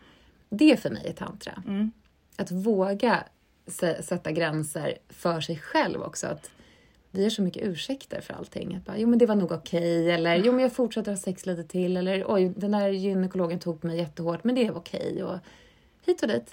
Det 0.50 0.80
för 0.82 0.90
mig 0.90 1.08
är 1.08 1.14
tantra. 1.14 1.64
Att 2.36 2.52
våga 2.52 3.24
sä- 3.66 4.02
sätta 4.02 4.32
gränser 4.32 4.98
för 5.10 5.42
sig 5.42 5.58
själv 5.58 6.02
också. 6.02 6.28
Att 6.28 6.52
vi 7.12 7.24
har 7.24 7.30
så 7.30 7.42
mycket 7.42 7.64
ursäkter 7.68 8.22
för 8.22 8.34
allting. 8.34 8.76
Att 8.76 8.86
bara, 8.86 8.98
jo 8.98 9.08
men 9.08 9.20
det 9.20 9.26
var 9.26 9.36
nog 9.36 9.52
okej. 9.52 10.12
Eller 10.12 10.36
jo 10.36 10.52
men 10.52 10.62
jag 10.62 10.74
fortsätter 10.74 11.12
ha 11.12 11.18
sex 11.18 11.46
lite 11.46 11.64
till. 11.64 11.98
Eller 11.98 12.24
oj, 12.28 12.54
den 12.58 12.72
där 12.72 12.90
gynekologen 12.90 13.60
tog 13.60 13.82
på 13.82 13.88
mig 13.88 13.98
jättehårt. 13.98 14.44
Men 14.44 14.56
det 14.56 14.72
var 14.72 14.80
okej. 14.80 15.24
Och 15.24 15.38
hit 16.06 16.22
och 16.22 16.28
dit. 16.28 16.52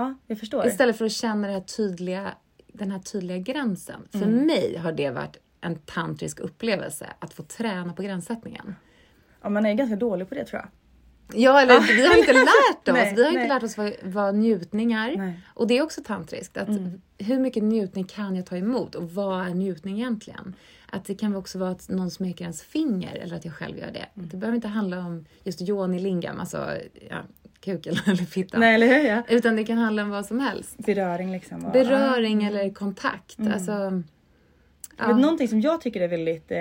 Ja, 0.00 0.14
jag 0.26 0.38
förstår. 0.38 0.66
Istället 0.66 0.98
för 0.98 1.04
att 1.04 1.12
känna 1.12 1.46
det 1.46 1.52
här 1.52 1.60
tydliga, 1.60 2.34
den 2.72 2.90
här 2.90 2.98
tydliga 2.98 3.38
gränsen. 3.38 4.08
För 4.12 4.26
mig 4.26 4.76
har 4.76 4.92
det 4.92 5.10
varit 5.10 5.36
en 5.60 5.78
tantrisk 5.78 6.40
upplevelse 6.40 7.06
att 7.18 7.34
få 7.34 7.42
träna 7.42 7.92
på 7.92 8.02
gränssättningen. 8.02 8.74
Ja, 9.42 9.48
man 9.48 9.66
är 9.66 9.74
ganska 9.74 9.96
dålig 9.96 10.28
på 10.28 10.34
det 10.34 10.44
tror 10.44 10.60
jag. 10.60 10.68
Ja, 11.34 11.60
eller 11.60 11.80
vi 11.80 12.06
har 12.06 12.18
inte 12.18 12.32
lärt 12.32 12.88
oss. 12.88 12.94
Nej, 12.94 13.14
vi 13.14 13.22
har 13.22 13.30
inte 13.30 13.40
nej. 13.40 13.48
lärt 13.48 13.62
oss 13.62 13.76
vad, 13.76 13.92
vad 14.02 14.34
njutningar 14.34 15.16
Nej. 15.16 15.40
Och 15.54 15.66
det 15.66 15.78
är 15.78 15.82
också 15.82 16.02
tantriskt. 16.02 16.56
Att 16.56 16.68
Hur 17.18 17.38
mycket 17.38 17.62
njutning 17.62 18.04
kan 18.04 18.36
jag 18.36 18.46
ta 18.46 18.56
emot 18.56 18.94
och 18.94 19.10
vad 19.10 19.46
är 19.46 19.54
njutning 19.54 19.96
egentligen? 19.96 20.54
Att 20.92 21.04
det 21.04 21.14
kan 21.14 21.36
också 21.36 21.58
vara 21.58 21.70
att 21.70 21.88
någon 21.88 22.10
smeker 22.10 22.44
ens 22.44 22.62
finger 22.62 23.14
eller 23.16 23.36
att 23.36 23.44
jag 23.44 23.54
själv 23.54 23.78
gör 23.78 23.90
det. 23.92 24.06
Det 24.14 24.36
behöver 24.36 24.56
inte 24.56 24.68
handla 24.68 24.98
om 24.98 25.24
just 25.44 25.62
yoni 25.62 25.98
lingam, 25.98 26.40
alltså 26.40 26.76
ja, 27.10 27.16
kuken 27.60 27.94
eller 28.06 28.24
fittan. 28.24 28.60
Nej, 28.60 28.74
eller 28.74 28.86
hur? 28.86 29.08
Ja. 29.08 29.22
Utan 29.28 29.56
det 29.56 29.64
kan 29.64 29.78
handla 29.78 30.02
om 30.02 30.10
vad 30.10 30.26
som 30.26 30.40
helst. 30.40 30.78
Beröring 30.78 31.32
liksom. 31.32 31.64
och- 31.64 31.72
Beröring 31.72 32.44
eller 32.44 32.70
kontakt. 32.74 33.36
Alltså, 33.54 33.72
Jag 33.72 34.02
ja. 34.98 35.06
vet, 35.06 35.16
någonting 35.22 35.48
som 35.48 35.60
jag 35.60 35.80
tycker 35.80 36.00
är 36.00 36.08
väldigt 36.08 36.50
eh, 36.50 36.58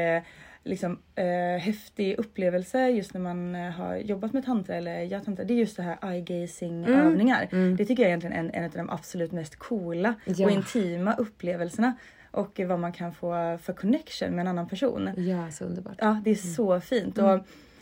liksom, 0.63 0.99
eh, 1.15 1.61
häftig 1.61 2.15
upplevelse 2.19 2.89
just 2.89 3.13
när 3.13 3.21
man 3.21 3.55
eh, 3.55 3.71
har 3.71 3.95
jobbat 3.95 4.33
med 4.33 4.45
tantra 4.45 4.75
eller 4.75 5.01
gör 5.01 5.19
tantra. 5.19 5.45
Det 5.45 5.53
är 5.53 5.57
just 5.57 5.77
det 5.77 5.83
här 5.83 5.97
eye 6.11 6.21
gazing 6.21 6.83
Mm. 6.85 6.99
övningar. 7.07 7.47
Det 7.77 7.85
tycker 7.85 8.03
jag 8.03 8.07
är 8.07 8.17
egentligen 8.17 8.35
en, 8.45 8.51
en 8.53 8.63
av 8.65 8.71
de 8.71 8.89
absolut 8.89 9.31
mest 9.31 9.55
coola 9.55 10.13
Ja. 10.25 10.45
och 10.45 10.51
intima 10.51 11.13
upplevelserna. 11.13 11.93
Och 12.31 12.59
vad 12.67 12.79
man 12.79 12.91
kan 12.93 13.13
få 13.13 13.57
för 13.61 13.73
connection 13.73 14.29
med 14.31 14.39
en 14.41 14.47
annan 14.47 14.67
person. 14.67 15.09
ja, 15.17 15.51
så 15.51 15.65
underbart. 15.65 15.95
Ja, 15.97 16.21
det 16.23 16.31
är 16.31 16.35
så 16.35 16.79
fint. 16.79 17.17
Och 17.17 17.39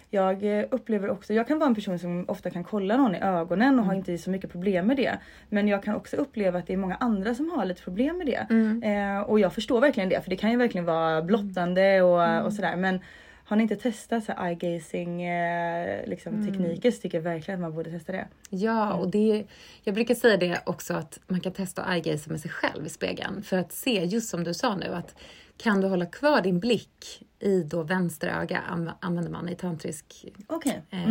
jag 0.10 0.60
eh, 0.60 0.66
upplever 0.72 1.10
också, 1.10 1.34
jag 1.34 1.48
kan 1.48 1.60
vara 1.60 1.68
en 1.68 1.76
person 1.76 2.00
som 2.00 2.26
ofta 2.28 2.50
kan 2.50 2.64
kolla 2.64 2.98
någon 2.98 3.16
i 3.16 3.20
ögonen 3.20 3.80
och 3.80 3.86
har 3.86 3.94
inte 3.94 4.18
så 4.18 4.30
mycket 4.30 4.52
problem 4.52 4.88
med 4.88 4.98
det. 4.98 5.18
Men 5.50 5.68
jag 5.68 5.84
kan 5.84 5.96
också 5.96 6.16
uppleva 6.16 6.60
att 6.60 6.68
det 6.68 6.74
är 6.74 6.78
många 6.78 6.96
andra 6.96 7.36
som 7.36 7.52
har 7.52 7.66
lite 7.66 7.82
problem 7.82 8.18
med 8.18 8.28
det. 8.28 8.48
Eh, 8.88 9.20
och 9.20 9.40
jag 9.40 9.54
förstår 9.54 9.82
verkligen 9.82 10.10
det 10.10 10.22
för 10.22 10.30
det 10.30 10.36
kan 10.36 10.52
ju 10.52 10.58
verkligen 10.58 10.86
vara 10.86 11.22
blottande 11.22 12.02
och, 12.02 12.46
och 12.46 12.54
sådär. 12.54 12.76
Men 12.76 13.00
har 13.48 13.58
ni 13.58 13.64
inte 13.64 13.76
testat 13.76 14.24
så 14.24 14.32
eye 14.32 14.56
gazing 14.56 15.24
eh, 15.24 16.08
liksom, 16.08 16.46
tekniker 16.46 16.92
så 16.92 17.02
tycker 17.02 17.18
jag 17.18 17.24
verkligen 17.24 17.60
att 17.60 17.62
man 17.62 17.76
borde 17.76 17.92
testa 17.92 18.12
det. 18.12 18.28
Ja, 18.50 18.94
och 18.94 19.12
det, 19.12 19.46
jag 19.84 19.96
brukar 19.96 20.16
säga 20.16 20.38
det 20.38 20.62
också 20.66 20.94
att 20.94 21.20
man 21.28 21.40
kan 21.40 21.54
testa 21.54 21.84
att 21.84 21.96
eye-gaza 21.96 22.32
med 22.32 22.40
sig 22.40 22.52
själv 22.52 22.86
i 22.86 22.90
spegeln 22.90 23.44
för 23.44 23.58
att 23.58 23.72
se, 23.72 24.04
just 24.04 24.30
som 24.30 24.44
du 24.44 24.54
sa 24.54 24.76
nu, 24.76 24.86
att 24.86 25.16
kan 25.58 25.82
du 25.82 25.88
hålla 25.88 26.06
kvar 26.06 26.42
din 26.42 26.60
blick 26.60 27.27
i 27.40 27.64
då 27.64 27.84
vänster 27.84 28.28
öga 28.28 28.58
an- 28.60 28.92
använder 29.00 29.32
man 29.32 29.50
i 29.50 29.56
tantrisk 29.56 30.26
Okej. 30.48 30.82
eh, 30.90 31.10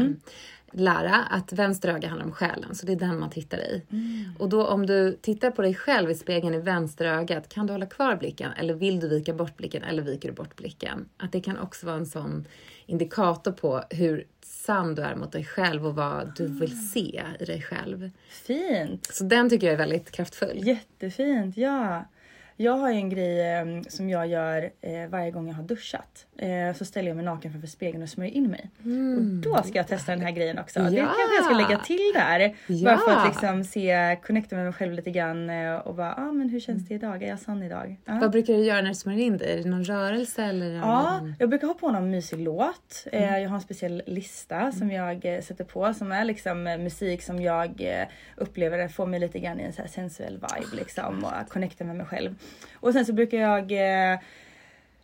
lära 0.72 1.14
att 1.16 1.52
vänster 1.52 1.88
öga 1.88 2.08
handlar 2.08 2.26
om 2.26 2.32
själen, 2.32 2.74
så 2.74 2.86
det 2.86 2.92
är 2.92 2.96
den 2.96 3.18
man 3.20 3.30
tittar 3.30 3.58
i. 3.58 3.82
Mm. 3.90 4.24
Och 4.38 4.48
då 4.48 4.66
om 4.66 4.86
du 4.86 5.12
tittar 5.22 5.50
på 5.50 5.62
dig 5.62 5.74
själv 5.74 6.10
i 6.10 6.14
spegeln 6.14 6.54
i 6.54 6.58
vänster 6.58 7.04
ögat, 7.04 7.48
kan 7.48 7.66
du 7.66 7.72
hålla 7.72 7.86
kvar 7.86 8.16
blicken 8.16 8.52
eller 8.52 8.74
vill 8.74 9.00
du 9.00 9.08
vika 9.08 9.32
bort 9.34 9.56
blicken 9.56 9.82
eller 9.82 10.02
viker 10.02 10.28
du 10.28 10.34
bort 10.34 10.56
blicken? 10.56 11.08
Att 11.16 11.32
det 11.32 11.40
kan 11.40 11.58
också 11.58 11.86
vara 11.86 11.96
en 11.96 12.06
sån 12.06 12.44
indikator 12.86 13.52
på 13.52 13.82
hur 13.90 14.24
sann 14.42 14.94
du 14.94 15.02
är 15.02 15.14
mot 15.16 15.32
dig 15.32 15.44
själv 15.44 15.86
och 15.86 15.94
vad 15.94 16.32
du 16.36 16.44
Ah. 16.44 16.48
vill 16.60 16.88
se 16.88 17.22
i 17.40 17.44
dig 17.44 17.62
själv. 17.62 18.10
Fint. 18.28 19.06
Så 19.14 19.24
den 19.24 19.50
tycker 19.50 19.66
jag 19.66 19.74
är 19.74 19.78
väldigt 19.78 20.10
kraftfull. 20.10 20.58
Jättefint, 20.66 21.56
ja. 21.56 22.04
Jag 22.58 22.72
har 22.76 22.90
ju 22.90 22.96
en 22.96 23.10
grej 23.10 23.52
eh, 23.54 23.64
som 23.88 24.10
jag 24.10 24.26
gör 24.26 24.70
eh, 24.80 25.08
varje 25.08 25.30
gång 25.30 25.48
jag 25.48 25.54
har 25.54 25.62
duschat. 25.62 26.26
Eh, 26.38 26.74
så 26.76 26.84
ställer 26.84 27.08
jag 27.08 27.16
mig 27.16 27.24
naken 27.24 27.52
framför 27.52 27.68
spegeln 27.68 28.02
och 28.02 28.08
smörjer 28.08 28.32
in 28.34 28.50
mig. 28.50 28.70
Och 29.16 29.22
då 29.22 29.62
ska 29.62 29.78
jag 29.78 29.88
testa 29.88 30.12
den 30.12 30.20
här 30.20 30.30
grejen 30.30 30.58
också. 30.58 30.78
Det 30.80 30.86
Mm. 30.86 30.98
Ja. 30.98 31.04
kanske 31.06 31.34
jag 31.36 31.44
ska 31.44 31.54
lägga 31.54 31.84
till 31.84 32.12
där. 32.14 32.38
Bara 32.84 32.92
Ja. 32.92 32.98
för 32.98 33.20
att 33.20 33.28
liksom 33.28 33.64
se, 33.64 34.16
connecta 34.26 34.56
med 34.56 34.64
mig 34.64 34.72
själv 34.74 34.92
lite 34.92 35.10
grann 35.10 35.50
eh, 35.50 35.74
och 35.76 35.94
bara, 35.94 36.14
ah, 36.14 36.32
men 36.32 36.48
hur 36.48 36.60
känns 36.60 36.88
det 36.88 36.94
idag? 36.94 37.22
Är 37.22 37.28
jag 37.28 37.38
sann 37.40 37.62
idag? 37.62 37.96
Ja. 38.04 38.18
Vad 38.20 38.30
brukar 38.30 38.52
du 38.54 38.64
göra 38.64 38.80
när 38.80 38.88
du 38.88 38.94
smörjer 38.94 39.24
in 39.26 39.36
dig? 39.36 39.52
Är 39.58 39.62
det 39.62 39.68
någon 39.68 39.84
rörelse 39.84 40.44
eller? 40.44 40.70
Ja, 40.74 41.18
någon- 41.20 41.34
jag 41.38 41.48
brukar 41.48 41.66
ha 41.66 41.74
på 41.74 41.90
någon 41.90 42.10
mysig 42.10 42.38
låt. 42.38 43.06
Eh, 43.12 43.22
Mm. 43.26 43.42
Jag 43.42 43.48
har 43.50 43.56
en 43.56 43.60
speciell 43.62 44.02
lista 44.06 44.72
som 44.72 44.90
jag 44.90 45.24
eh, 45.36 45.40
sätter 45.40 45.64
på 45.64 45.94
som 45.94 46.12
är 46.12 46.24
liksom 46.24 46.62
musik 46.62 47.22
som 47.22 47.40
jag 47.42 47.82
upplever 48.36 48.88
får 48.88 49.06
mig 49.06 49.20
lite 49.20 49.38
grann 49.38 49.60
i 49.60 49.62
en 49.62 49.72
så 49.72 49.82
sensuell 49.88 50.34
vibe 50.34 50.76
liksom 50.76 51.24
och 51.24 51.48
connecta 51.48 51.84
med 51.84 51.96
mig 51.96 52.06
själv. 52.06 52.34
Och 52.74 52.92
sen 52.92 53.06
så 53.06 53.12
brukar 53.12 53.38
jag 53.38 53.72
eh, 53.72 54.18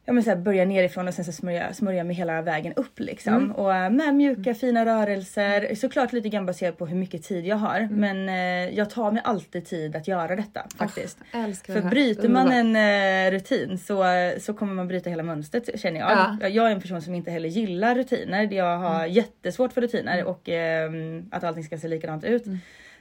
Ja 0.04 0.12
men 0.12 0.22
så 0.22 0.30
här, 0.30 0.37
börja 0.37 0.64
nerifrån 0.64 1.08
och 1.08 1.14
sen 1.14 1.25
så 1.25 1.32
smörja, 1.32 1.75
smörja 1.75 2.04
mig 2.04 2.16
hela 2.16 2.42
vägen 2.42 2.72
upp 2.76 3.00
liksom. 3.00 3.34
Mm. 3.34 3.52
Och 3.52 3.75
eh, 3.75 3.90
med 3.90 4.14
mjuka 4.14 4.54
fina 4.54 4.87
rörelser. 4.87 5.75
Såklart 5.75 6.12
lite 6.12 6.28
grann 6.28 6.46
baserat 6.46 6.78
på 6.78 6.87
hur 6.87 6.96
mycket 6.96 7.22
tid 7.22 7.46
jag 7.46 7.56
har. 7.56 7.78
Mm. 7.78 7.94
Men 7.94 8.28
eh, 8.28 8.75
jag 8.78 8.90
tar 8.90 9.12
mig 9.12 9.22
alltid 9.25 9.66
tid 9.66 9.96
att 9.96 10.08
göra 10.08 10.37
detta 10.37 10.66
faktiskt. 10.76 11.18
älskar 11.32 11.75
För 11.75 11.82
bryter 11.90 12.28
man 12.28 12.52
en 12.52 12.76
eh, 12.76 13.30
rutin 13.30 13.78
så, 13.78 14.04
så 14.40 14.54
kommer 14.54 14.75
man 14.75 14.88
bryta 14.88 15.11
hela 15.11 15.22
mönstret 15.22 15.80
känner 15.80 16.00
jag. 16.00 16.37
Ja. 16.40 16.49
Jag 16.49 16.66
är 16.66 16.70
en 16.70 16.80
person 16.80 17.02
som 17.02 17.14
inte 17.14 17.30
heller 17.30 17.49
gillar 17.49 17.94
rutiner. 17.94 18.52
Jag 18.52 18.78
har 18.78 19.00
Mm. 19.02 19.12
jättesvårt 19.12 19.72
för 19.72 19.80
rutiner 19.80 20.25
och 20.25 20.49
ehm, 20.49 21.28
att 21.30 21.44
allting 21.44 21.64
ska 21.64 21.78
se 21.78 21.88
likadant 21.88 22.25
ut. 22.25 22.46
Mm. 22.46 22.58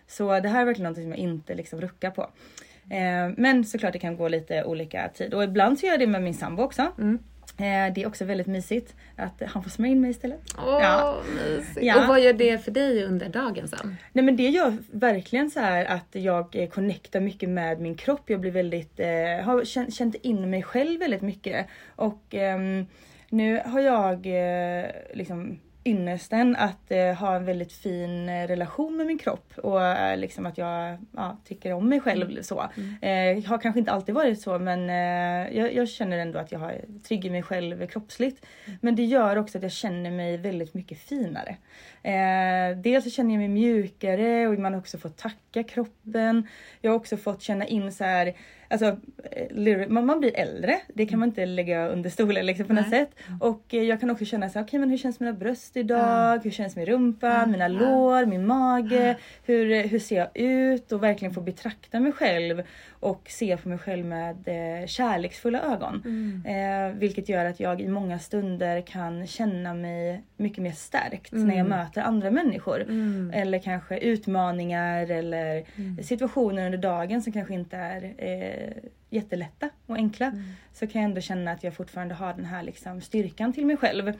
Så 0.07 0.39
det 0.39 0.49
här 0.49 0.61
är 0.61 0.65
verkligen 0.65 0.91
något 0.91 1.01
som 1.01 1.09
jag 1.09 1.17
inte 1.17 1.55
liksom 1.55 1.81
ruckar 1.81 2.11
på. 2.11 2.29
Eh, 2.91 3.33
men 3.37 3.65
såklart 3.65 3.93
det 3.93 3.99
kan 3.99 4.17
gå 4.17 4.27
lite 4.27 4.63
olika 4.63 5.09
tid 5.09 5.33
och 5.33 5.43
ibland 5.43 5.79
så 5.79 5.85
gör 5.85 5.93
jag 5.93 5.99
det 5.99 6.07
med 6.07 6.23
min 6.23 6.33
sambo 6.33 6.63
också. 6.63 6.87
Mm. 6.97 7.19
Eh, 7.57 7.93
det 7.93 8.03
är 8.03 8.07
också 8.07 8.25
väldigt 8.25 8.47
mysigt 8.47 8.95
att 9.15 9.41
han 9.47 9.63
får 9.63 9.69
smörja 9.69 9.91
in 9.91 10.01
mig 10.01 10.11
istället. 10.11 10.39
Åh, 10.57 10.79
Ja. 10.81 11.17
mysigt. 11.47 11.77
Ja. 11.85 12.01
Och 12.01 12.07
vad 12.07 12.21
gör 12.21 12.33
det 12.33 12.57
för 12.57 12.71
dig 12.71 13.03
under 13.03 13.29
dagen 13.29 13.67
sen? 13.67 13.95
Nej 14.13 14.25
men 14.25 14.35
det 14.35 14.49
gör 14.49 14.77
verkligen 14.91 15.51
så 15.51 15.59
här 15.59 15.85
att 15.85 16.07
jag 16.11 16.55
eh, 16.55 16.69
connectar 16.69 17.19
mycket 17.19 17.49
med 17.49 17.79
min 17.81 17.95
kropp. 17.95 18.29
Jag 18.29 18.39
blir 18.39 18.51
väldigt, 18.51 18.99
eh, 18.99 19.07
har 19.45 19.65
känt, 19.65 19.93
känt 19.93 20.15
in 20.15 20.49
mig 20.49 20.63
själv 20.63 20.99
väldigt 20.99 21.21
mycket. 21.21 21.67
Och 21.95 22.23
ehm, 22.35 22.85
nu 23.29 23.61
har 23.65 23.79
jag 23.79 24.25
eh, 24.25 24.85
liksom 25.13 25.59
ynnesten 25.85 26.55
att 26.55 26.91
eh, 26.91 27.13
ha 27.13 27.35
en 27.35 27.45
väldigt 27.45 27.73
fin 27.73 28.29
eh, 28.29 28.47
relation 28.47 28.97
med 28.97 29.07
min 29.07 29.17
kropp 29.17 29.53
och 29.57 29.83
eh, 29.85 30.17
liksom 30.17 30.45
att 30.45 30.57
jag 30.57 30.97
ja, 31.15 31.37
tycker 31.45 31.73
om 31.73 31.89
mig 31.89 31.99
själv 31.99 32.29
Mm. 32.31 32.43
så. 32.43 32.59
Eh, 33.01 33.43
har 33.45 33.57
kanske 33.57 33.79
inte 33.79 33.91
alltid 33.91 34.15
varit 34.15 34.41
så 34.41 34.59
men 34.59 34.89
eh, 34.89 35.57
jag, 35.57 35.73
jag 35.73 35.89
känner 35.89 36.17
ändå 36.17 36.39
att 36.39 36.51
jag 36.51 36.59
har 36.59 36.75
trygg 37.07 37.25
i 37.25 37.29
mig 37.29 37.43
själv 37.43 37.87
kroppsligt. 37.87 38.45
Mm. 38.65 38.79
Men 38.81 38.95
det 38.95 39.03
gör 39.03 39.35
också 39.35 39.57
att 39.57 39.63
jag 39.63 39.71
känner 39.71 40.11
mig 40.11 40.37
väldigt 40.37 40.73
mycket 40.73 40.97
finare. 40.97 41.55
Dels 42.75 43.03
så 43.03 43.09
känner 43.09 43.33
jag 43.33 43.39
mig 43.39 43.47
mjukare 43.47 44.47
och 44.47 44.59
man 44.59 44.73
har 44.73 44.79
också 44.79 44.97
fått 44.97 45.17
tacka 45.17 45.63
kroppen. 45.63 46.47
Jag 46.81 46.91
har 46.91 46.95
också 46.95 47.17
fått 47.17 47.41
känna 47.41 47.65
in 47.65 47.91
så 47.91 48.03
här, 48.03 48.33
alltså 48.71 48.97
eh, 49.31 49.87
man, 49.87 50.05
man 50.05 50.19
blir 50.19 50.35
äldre. 50.35 50.79
Det 50.93 51.05
kan 51.05 51.19
man 51.19 51.29
inte 51.29 51.45
lägga 51.45 51.87
under 51.87 52.09
stolen 52.09 52.45
liksom 52.45 52.65
på 52.67 52.73
något 52.73 52.89
Nej. 52.89 52.99
sätt. 52.99 53.15
Och 53.39 53.73
eh, 53.73 53.83
jag 53.83 53.99
kan 53.99 54.09
också 54.09 54.25
känna 54.25 54.49
så 54.49 54.59
här, 54.59 54.65
okej 54.65 54.79
men 54.79 54.89
hur 54.89 54.97
känns 54.97 55.19
mina 55.19 55.33
bröst 55.33 55.77
idag? 55.77 56.39
Hur 56.43 56.51
känns 56.51 56.75
min 56.75 56.85
rumpa, 56.85 57.45
mina 57.45 57.67
lår, 57.67 58.25
min 58.25 58.45
mage? 58.45 59.17
Hur, 59.45 59.71
eh, 59.71 59.81
hur 59.81 59.99
ser 59.99 60.17
jag 60.17 60.29
ut? 60.33 60.91
Och 60.91 61.03
verkligen 61.03 61.33
få 61.33 61.41
betrakta 61.41 61.99
mig 61.99 62.11
själv 62.11 62.63
och 62.89 63.21
se 63.29 63.57
på 63.57 63.69
mig 63.69 63.77
själv 63.77 64.05
med 64.05 64.37
eh, 64.47 64.87
kärleksfulla 64.87 65.61
ögon. 65.61 66.03
Eh, 66.47 66.97
vilket 66.97 67.29
gör 67.29 67.45
att 67.45 67.59
jag 67.59 67.81
i 67.81 67.87
många 67.87 68.19
stunder 68.19 68.81
kan 68.81 69.27
känna 69.27 69.73
mig 69.73 70.21
mycket 70.37 70.63
mer 70.63 70.71
stärkt 70.71 71.31
när 71.31 71.57
jag 71.57 71.69
möter 71.69 72.01
andra 72.01 72.31
människor. 72.31 72.85
Eller 73.33 73.59
kanske 73.59 73.97
utmaningar 73.97 75.11
eller 75.11 75.63
situationer 76.03 76.65
under 76.65 76.77
dagen 76.77 77.21
som 77.21 77.33
kanske 77.33 77.53
inte 77.53 77.77
är 77.77 78.13
eh, 78.17 78.60
jättelätta 79.09 79.69
och 79.85 79.95
enkla. 79.95 80.31
Så 80.73 80.87
kan 80.87 81.01
jag 81.01 81.09
ändå 81.09 81.21
känna 81.21 81.51
att 81.51 81.63
jag 81.63 81.75
fortfarande 81.75 82.15
har 82.15 82.33
den 82.33 82.45
här 82.45 82.63
liksom, 82.63 83.01
styrkan 83.01 83.53
till 83.53 83.65
mig 83.65 83.77
själv. 83.77 84.13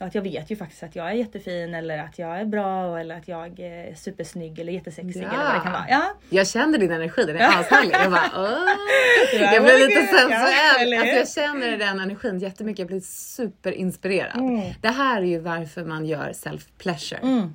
Och 0.00 0.06
att 0.06 0.14
jag 0.14 0.22
vet 0.22 0.50
ju 0.50 0.56
faktiskt 0.56 0.82
att 0.82 0.96
jag 0.96 1.10
är 1.10 1.12
jättefin 1.12 1.74
eller 1.74 1.98
att 1.98 2.18
jag 2.18 2.40
är 2.40 2.44
bra 2.44 3.00
eller 3.00 3.16
att 3.16 3.28
jag 3.28 3.60
är 3.60 3.94
supersnygg 3.94 4.58
eller 4.58 4.72
jättesexig 4.72 5.16
eller 5.16 5.36
vad 5.36 5.54
det 5.54 5.60
kan 5.60 5.72
vara. 5.72 5.86
Ja. 5.88 6.14
Jag 6.30 6.48
känner 6.48 6.78
din 6.78 6.90
energi, 6.92 7.24
den 7.24 7.36
är 7.36 7.60
ashärlig. 7.60 7.94
Jag 7.94 8.10
bara 8.10 8.30
åh. 8.36 8.58
Ja, 9.40 9.54
Jag 9.54 9.62
blir 9.62 9.88
lite 9.88 10.00
ja, 10.00 10.18
sensuell. 10.18 10.92
Alltså 10.92 11.16
jag 11.16 11.28
känner 11.28 11.78
den 11.78 12.00
energin 12.00 12.38
jättemycket. 12.38 12.78
Jag 12.78 12.88
blir 12.88 13.00
superinspirerad. 13.00 14.36
Mm. 14.36 14.72
Det 14.80 14.88
här 14.88 15.22
är 15.22 15.26
ju 15.26 15.38
varför 15.38 15.84
man 15.84 16.06
gör 16.06 16.32
self-pleasure. 16.32 17.50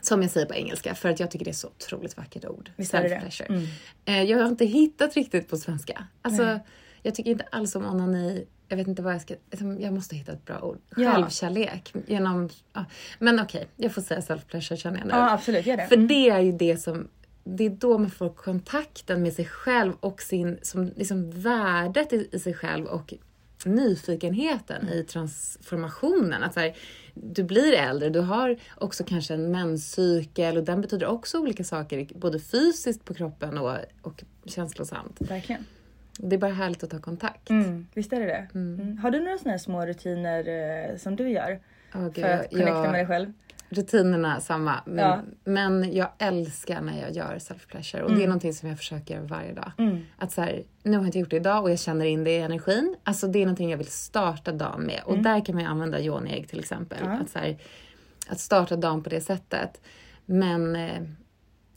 Som 0.00 0.22
jag 0.22 0.30
säger 0.30 0.46
på 0.46 0.54
engelska, 0.54 0.94
för 0.94 1.08
att 1.08 1.20
jag 1.20 1.30
tycker 1.30 1.44
det 1.44 1.50
är 1.50 1.52
så 1.52 1.68
otroligt 1.68 2.16
vackert 2.16 2.44
ord. 2.44 2.70
Visst 2.76 2.94
är 2.94 3.02
det? 3.02 3.08
Self-pleasure. 3.08 3.68
Eh, 4.04 4.22
Jag 4.22 4.38
har 4.38 4.48
inte 4.48 4.64
hittat 4.64 5.14
riktigt 5.14 5.48
på 5.48 5.56
svenska. 5.56 6.06
Alltså, 6.22 6.60
jag 7.02 7.14
tycker 7.14 7.30
inte 7.30 7.44
alls 7.50 7.74
om 7.76 7.86
onani. 7.86 8.44
Jag 8.68 8.76
vet 8.76 8.88
inte 8.88 9.02
vad 9.02 9.14
jag 9.14 9.20
ska... 9.22 9.34
liksom, 9.50 9.80
Jag 9.80 9.92
måste 9.92 10.16
hitta 10.16 10.32
ett 10.32 10.44
bra 10.44 10.60
ord. 10.60 10.78
Ja. 10.96 11.12
Självkärlek. 11.12 11.92
Genom... 12.06 12.48
Ja. 12.72 12.84
Men 13.18 13.40
okej, 13.40 13.68
jag 13.76 13.94
får 13.94 14.02
säga 14.02 14.20
self-pleasure 14.20 14.76
känner 14.76 14.98
jag 14.98 15.06
nu. 15.06 15.12
Ja 15.14 15.30
absolut, 15.32 15.66
gör 15.66 15.76
det. 15.76 15.86
För 15.86 15.96
det 15.96 16.30
är 16.30 16.40
ju 16.40 16.52
det 16.52 16.76
som 16.76 17.08
det 17.44 17.64
är 17.66 17.70
då 17.70 17.98
man 17.98 18.10
får 18.10 18.28
kontakten 18.28 19.22
med 19.22 19.32
sig 19.32 19.44
själv 19.44 19.92
och 20.00 20.22
sin, 20.22 20.58
som, 20.62 20.92
liksom 20.96 21.30
värdet 21.30 22.12
i, 22.12 22.28
i 22.32 22.38
sig 22.38 22.54
själv 22.54 22.86
och 22.86 23.14
nyfikenheten 23.64 24.88
i 24.88 25.02
transformationen. 25.04 26.42
Att 26.42 26.54
så 26.54 26.60
här, 26.60 26.76
du 27.14 27.42
blir 27.42 27.72
äldre, 27.72 28.08
du 28.10 28.20
har 28.20 28.56
också 28.76 29.04
kanske 29.04 29.34
en 29.34 29.50
menscykel 29.50 30.56
och 30.56 30.64
den 30.64 30.80
betyder 30.80 31.06
också 31.06 31.38
olika 31.38 31.64
saker, 31.64 32.06
både 32.14 32.40
fysiskt 32.40 33.04
på 33.04 33.14
kroppen 33.14 33.58
och, 33.58 33.76
och 34.02 34.24
känslosamt. 34.44 35.16
Verkligen. 35.20 35.64
Det 36.18 36.36
är 36.36 36.40
bara 36.40 36.52
härligt 36.52 36.82
att 36.82 36.90
ta 36.90 36.98
kontakt. 36.98 37.50
Mm, 37.50 37.86
visst 37.94 38.12
är 38.12 38.20
det 38.20 38.26
det? 38.26 38.48
Mm. 38.54 38.98
Har 38.98 39.10
du 39.10 39.20
några 39.20 39.38
sådana 39.38 39.58
små 39.58 39.86
rutiner 39.86 40.48
eh, 40.90 40.96
som 40.96 41.16
du 41.16 41.28
gör? 41.30 41.60
Gud, 41.92 42.14
För 42.14 42.22
att 42.22 42.50
connecta 42.50 42.68
jag- 42.70 42.82
med 42.82 42.94
dig 42.94 43.06
själv? 43.06 43.32
Rutinerna 43.70 44.40
samma, 44.40 44.80
men, 44.86 45.04
Ja. 45.04 45.20
men 45.44 45.92
jag 45.94 46.08
älskar 46.18 46.80
när 46.80 47.00
jag 47.00 47.12
gör 47.16 47.38
self-pleasure 47.38 48.00
och 48.00 48.14
det 48.14 48.22
är 48.22 48.26
någonting 48.26 48.52
som 48.54 48.68
jag 48.68 48.78
försöker 48.78 49.14
göra 49.14 49.24
varje 49.26 49.52
dag. 49.52 49.72
Att 50.18 50.32
så 50.32 50.40
här, 50.40 50.62
nu 50.82 50.92
har 50.92 50.98
jag 50.98 51.08
inte 51.08 51.18
gjort 51.18 51.30
det 51.30 51.36
idag 51.36 51.62
och 51.64 51.70
jag 51.70 51.78
känner 51.78 52.04
in 52.04 52.24
det 52.24 52.30
i 52.30 52.38
energin. 52.38 52.96
Alltså 53.04 53.26
det 53.26 53.38
är 53.38 53.44
någonting 53.46 53.70
jag 53.70 53.78
vill 53.78 53.86
starta 53.90 54.52
dagen 54.52 54.82
med 54.82 55.00
och 55.04 55.18
där 55.18 55.44
kan 55.44 55.54
man 55.54 55.64
ju 55.64 55.70
använda 55.70 56.00
yoniägg 56.00 56.48
till 56.48 56.58
exempel. 56.60 56.98
Att, 57.08 57.30
så 57.30 57.38
här, 57.38 57.56
att 58.28 58.40
starta 58.40 58.76
dagen 58.76 59.02
på 59.02 59.10
det 59.10 59.20
sättet. 59.20 59.80
Men 60.26 60.76
eh, 60.76 61.00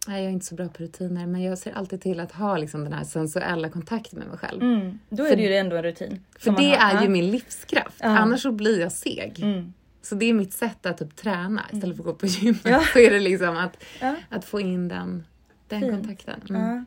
nej, 0.08 0.22
jag 0.22 0.26
är 0.26 0.30
inte 0.30 0.46
så 0.46 0.56
bra 0.56 0.68
på 0.68 0.84
rutiner 0.84 1.28
men 1.28 1.42
jag 1.42 1.58
ser 1.58 1.72
alltid 1.72 2.02
till 2.02 2.20
att 2.20 2.32
ha 2.32 2.58
liksom 2.58 2.84
den 2.84 2.94
här 2.94 3.04
sensuella 3.04 3.70
kontakten 3.70 4.20
med 4.20 4.28
mig 4.28 4.38
själv. 4.38 4.62
Mm, 4.62 5.00
då 5.10 5.24
är 5.26 5.30
För- 5.30 5.36
det 5.36 5.42
ju 5.44 5.56
ändå 5.56 5.76
en 5.76 5.84
rutin. 5.84 6.26
För 6.40 6.52
det 6.52 6.76
har. 6.76 6.92
är 6.92 7.00
ju 7.00 7.04
Ja. 7.06 7.10
min 7.10 7.32
livskraft. 7.32 7.98
Annars 8.02 8.42
så 8.42 8.52
blir 8.52 8.80
jag 8.80 8.92
seg. 8.92 9.40
Mm. 9.44 9.74
Så 10.02 10.16
det 10.16 10.26
är 10.26 10.34
mitt 10.34 10.54
sätt 10.54 10.86
att 10.86 10.98
typ 10.98 11.16
träna 11.16 11.62
istället 11.74 11.96
för 11.98 12.02
att 12.04 12.06
gå 12.08 12.14
på 12.14 12.26
gymmet. 12.26 12.82
Så 12.94 13.00
är 13.00 13.10
det 13.12 13.20
liksom 13.20 13.58
att, 13.58 13.84
Ja. 14.02 14.16
att 14.30 14.46
få 14.46 14.60
in 14.62 14.88
den, 14.88 15.24
den 15.68 15.82
Fint. 15.82 15.92
kontakten. 15.92 16.42
Mm. 16.50 16.62
Ja. 16.62 16.84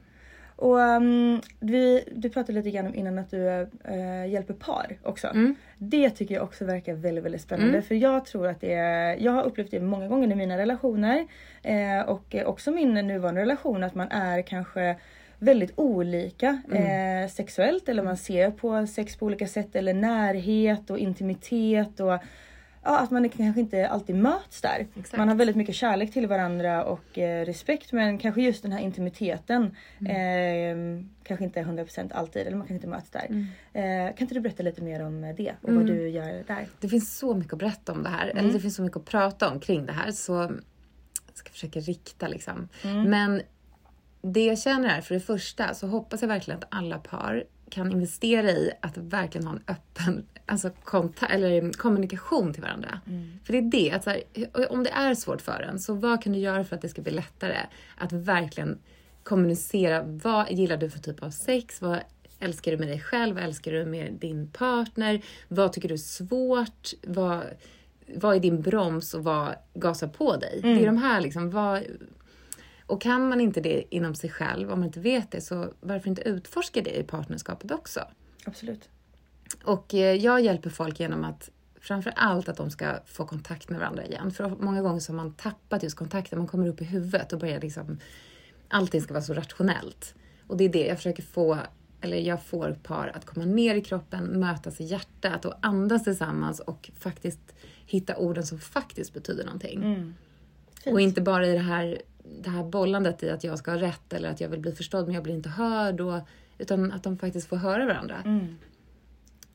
Och 0.56 0.76
um, 0.78 1.40
vi, 1.60 2.04
du 2.16 2.30
pratade 2.30 2.52
lite 2.58 2.70
grann 2.70 2.86
om 2.86 2.94
innan 2.94 3.18
att 3.18 3.30
du 3.30 3.48
eh, 3.84 4.26
hjälper 4.30 4.54
par 4.54 4.96
också. 5.02 5.26
Mm. 5.26 5.54
Det 5.78 6.10
tycker 6.10 6.34
jag 6.34 6.44
också 6.44 6.64
verkar 6.64 6.94
väldigt, 6.94 7.24
väldigt 7.24 7.40
spännande. 7.42 7.82
För 7.82 7.94
jag 7.94 8.24
tror 8.26 8.46
att 8.48 8.60
det 8.60 8.72
är, 8.72 9.16
jag 9.16 9.32
har 9.32 9.42
upplevt 9.42 9.70
det 9.70 9.80
många 9.80 10.08
gånger 10.08 10.32
i 10.32 10.34
mina 10.34 10.58
relationer 10.58 11.26
eh, 11.62 12.00
och 12.08 12.34
också 12.44 12.70
min 12.70 12.94
nuvarande 12.94 13.40
relation 13.40 13.82
att 13.84 13.94
man 13.94 14.08
är 14.10 14.42
kanske 14.42 14.96
väldigt 15.38 15.72
olika 15.76 16.62
Mm. 16.70 17.22
eh, 17.24 17.30
sexuellt 17.30 17.88
eller 17.88 18.02
man 18.02 18.16
ser 18.16 18.50
på 18.50 18.86
sex 18.86 19.16
på 19.16 19.26
olika 19.26 19.46
sätt 19.46 19.76
eller 19.76 19.94
närhet 19.94 20.90
och 20.90 20.98
intimitet 20.98 22.00
och 22.00 22.18
ja, 22.84 22.98
att 22.98 23.10
man 23.10 23.28
kanske 23.28 23.60
inte 23.60 23.88
alltid 23.88 24.16
möts 24.16 24.60
där. 24.60 24.86
Exakt. 24.98 25.16
Man 25.16 25.28
har 25.28 25.34
väldigt 25.34 25.56
mycket 25.56 25.74
kärlek 25.74 26.12
till 26.12 26.26
varandra 26.26 26.84
och 26.84 27.18
eh, 27.18 27.44
respekt 27.44 27.92
men 27.92 28.18
kanske 28.18 28.42
just 28.42 28.62
den 28.62 28.72
här 28.72 28.80
intimiteten 28.80 29.76
Mm. 30.00 31.00
eh, 31.00 31.04
kanske 31.24 31.44
inte 31.44 31.60
är 31.60 31.64
100% 31.64 32.10
alltid 32.14 32.42
eller 32.46 32.56
man 32.56 32.66
kanske 32.66 32.74
inte 32.74 32.86
möts 32.86 33.10
där. 33.10 33.26
Mm. 33.30 33.46
Eh, 33.72 34.14
kan 34.14 34.24
inte 34.24 34.34
du 34.34 34.40
berätta 34.40 34.62
lite 34.62 34.82
mer 34.82 35.02
om 35.02 35.34
det 35.36 35.54
och 35.60 35.74
vad 35.74 35.86
du 35.86 36.08
gör 36.08 36.44
där? 36.46 36.66
Det 36.80 36.88
finns 36.88 37.18
så 37.18 37.34
mycket 37.34 37.52
att 37.52 37.58
berätta 37.58 37.92
om 37.92 38.02
det 38.02 38.08
här. 38.08 38.24
Mm. 38.24 38.36
Eller 38.38 38.52
det 38.52 38.60
finns 38.60 38.74
så 38.76 38.82
mycket 38.82 38.96
att 38.96 39.04
prata 39.04 39.50
om 39.50 39.60
kring 39.60 39.86
det 39.86 39.92
här. 39.92 40.10
Så 40.10 40.32
jag 40.32 41.34
ska 41.34 41.50
försöka 41.50 41.80
rikta 41.80 42.28
liksom. 42.28 42.68
Mm. 42.84 43.02
Men 43.02 43.42
det 44.22 44.44
jag 44.44 44.58
känner 44.58 44.88
är, 44.88 45.00
för 45.00 45.14
det 45.14 45.20
första 45.20 45.74
så 45.74 45.86
hoppas 45.86 46.20
jag 46.20 46.28
verkligen 46.28 46.58
att 46.58 46.66
alla 46.68 46.98
par 46.98 47.44
kan 47.74 47.92
investera 47.92 48.50
i 48.50 48.72
att 48.80 48.96
verkligen 48.96 49.46
ha 49.46 49.54
en 49.54 49.62
öppen 49.66 50.26
alltså 50.46 50.70
konta- 50.84 51.26
eller 51.26 51.72
kommunikation 51.72 52.52
till 52.52 52.62
varandra. 52.62 53.00
Mm. 53.06 53.38
För 53.44 53.52
det 53.52 53.58
är 53.58 53.62
det, 53.70 53.90
att 53.90 54.04
här, 54.04 54.22
om 54.72 54.84
det 54.84 54.90
är 54.90 55.14
svårt 55.14 55.42
för 55.42 55.62
en, 55.70 55.78
så 55.78 55.94
vad 55.94 56.22
kan 56.22 56.32
du 56.32 56.38
göra 56.38 56.64
för 56.64 56.76
att 56.76 56.82
det 56.82 56.88
ska 56.88 57.02
bli 57.02 57.12
lättare? 57.12 57.56
Att 57.96 58.12
verkligen 58.12 58.78
kommunicera, 59.22 60.02
vad 60.02 60.50
gillar 60.50 60.76
du 60.76 60.90
för 60.90 60.98
typ 60.98 61.22
av 61.22 61.30
sex? 61.30 61.82
Vad 61.82 61.98
älskar 62.38 62.72
du 62.72 62.78
med 62.78 62.88
dig 62.88 63.00
själv? 63.00 63.34
Vad 63.34 63.44
älskar 63.44 63.72
du 63.72 63.84
med 63.84 64.12
din 64.12 64.50
partner? 64.50 65.22
Vad 65.48 65.72
tycker 65.72 65.88
du 65.88 65.94
är 65.94 65.98
svårt? 65.98 66.90
Vad, 67.02 67.42
vad 68.14 68.36
är 68.36 68.40
din 68.40 68.62
broms 68.62 69.14
och 69.14 69.24
vad 69.24 69.54
gasar 69.74 70.08
på 70.08 70.36
dig? 70.36 70.60
Det 70.62 70.82
är 70.82 70.86
de 70.86 70.96
här 70.96 71.20
liksom, 71.20 71.50
vad, 71.50 71.82
och 72.86 73.00
kan 73.00 73.28
man 73.28 73.40
inte 73.40 73.60
det 73.60 73.84
inom 73.90 74.14
sig 74.14 74.30
själv, 74.30 74.72
om 74.72 74.78
man 74.78 74.86
inte 74.86 75.00
vet 75.00 75.30
det, 75.30 75.40
så 75.40 75.72
varför 75.80 76.08
inte 76.08 76.22
utforska 76.22 76.82
det 76.82 76.98
i 76.98 77.02
partnerskapet 77.02 77.70
också? 77.70 78.00
Absolut. 78.44 78.88
Och 79.64 79.94
eh, 79.94 80.14
jag 80.14 80.40
hjälper 80.40 80.70
folk 80.70 81.00
genom 81.00 81.24
att 81.24 81.50
framför 81.80 82.12
allt 82.16 82.48
att 82.48 82.56
de 82.56 82.70
ska 82.70 82.94
få 83.06 83.26
kontakt 83.26 83.70
med 83.70 83.80
varandra 83.80 84.04
igen. 84.04 84.30
För 84.30 84.48
många 84.48 84.82
gånger 84.82 85.00
så 85.00 85.12
har 85.12 85.16
man 85.16 85.34
tappat 85.34 85.82
just 85.82 85.96
kontakten, 85.96 86.38
man 86.38 86.48
kommer 86.48 86.68
upp 86.68 86.80
i 86.80 86.84
huvudet 86.84 87.32
och 87.32 87.38
börjar 87.38 87.60
liksom, 87.60 87.98
allting 88.68 89.02
ska 89.02 89.14
vara 89.14 89.24
så 89.24 89.34
rationellt. 89.34 90.14
Och 90.46 90.56
det 90.56 90.64
är 90.64 90.68
det 90.68 90.86
jag 90.86 90.96
försöker 90.96 91.22
få, 91.22 91.58
eller 92.00 92.16
jag 92.16 92.42
får 92.42 92.78
par 92.82 93.12
att 93.14 93.24
komma 93.24 93.46
ner 93.46 93.74
i 93.74 93.80
kroppen, 93.80 94.40
mötas 94.40 94.80
i 94.80 94.84
hjärtat 94.84 95.44
och 95.44 95.54
andas 95.62 96.04
tillsammans 96.04 96.60
och 96.60 96.90
faktiskt 96.98 97.54
hitta 97.86 98.16
orden 98.16 98.46
som 98.46 98.58
faktiskt 98.58 99.14
betyder 99.14 99.44
någonting. 99.44 99.80
Fint. 100.84 100.94
Och 100.94 101.00
inte 101.00 101.20
bara 101.20 101.46
i 101.46 101.52
det 101.52 101.58
här, 101.58 102.02
det 102.42 102.50
här 102.50 102.64
bollandet 102.64 103.22
i 103.22 103.30
att 103.30 103.44
jag 103.44 103.58
ska 103.58 103.70
ha 103.70 103.78
rätt 103.78 104.12
eller 104.12 104.28
att 104.30 104.40
jag 104.40 104.48
vill 104.48 104.60
bli 104.60 104.72
förstådd 104.72 105.04
men 105.06 105.14
jag 105.14 105.22
blir 105.22 105.34
inte 105.34 105.48
hörd. 105.48 106.00
Och, 106.00 106.20
utan 106.58 106.92
att 106.92 107.02
de 107.02 107.18
faktiskt 107.18 107.48
får 107.48 107.56
höra 107.56 107.86
varandra. 107.86 108.22
Mm. 108.24 108.56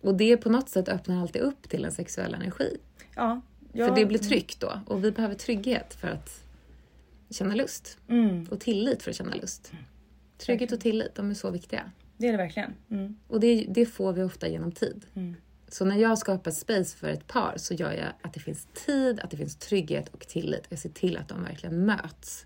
Och 0.01 0.15
det 0.15 0.37
på 0.37 0.49
något 0.49 0.69
sätt 0.69 0.89
öppnar 0.89 1.21
alltid 1.21 1.41
upp 1.41 1.69
till 1.69 1.85
en 1.85 1.91
sexuell 1.91 2.33
energi. 2.33 2.77
Ja. 3.15 3.41
ja. 3.73 3.87
För 3.87 3.95
det 3.95 4.05
blir 4.05 4.19
tryggt 4.19 4.59
då. 4.59 4.79
Och 4.85 5.03
vi 5.03 5.11
behöver 5.11 5.35
trygghet 5.35 5.93
för 5.93 6.07
att 6.07 6.43
känna 7.29 7.55
lust. 7.55 7.97
Mm, 8.07 8.47
Och 8.51 8.59
tillit 8.59 9.03
för 9.03 9.11
att 9.11 9.17
känna 9.17 9.35
lust. 9.35 9.71
Trygghet 10.37 10.71
och 10.71 10.79
tillit, 10.79 11.15
de 11.15 11.29
är 11.29 11.33
så 11.33 11.51
viktiga. 11.51 11.91
det 12.17 12.27
är 12.27 12.31
det 12.31 12.37
verkligen. 12.37 12.73
Mm. 12.89 13.17
Och 13.27 13.39
det, 13.39 13.65
det 13.69 13.85
får 13.85 14.13
vi 14.13 14.23
ofta 14.23 14.47
genom 14.47 14.71
tid. 14.71 15.05
Mm. 15.13 15.35
Så 15.67 15.85
när 15.85 15.97
jag 15.97 16.17
skapar 16.17 16.51
space 16.51 16.97
för 16.97 17.07
ett 17.09 17.27
par 17.27 17.53
så 17.57 17.73
gör 17.73 17.91
jag 17.91 18.07
att 18.21 18.33
det 18.33 18.39
finns 18.39 18.67
tid, 18.85 19.19
att 19.19 19.31
det 19.31 19.37
finns 19.37 19.55
trygghet 19.55 20.09
och 20.09 20.27
tillit. 20.27 20.65
Jag 20.69 20.79
ser 20.79 20.89
till 20.89 21.17
att 21.17 21.27
de 21.27 21.43
verkligen 21.43 21.85
möts. 21.85 22.45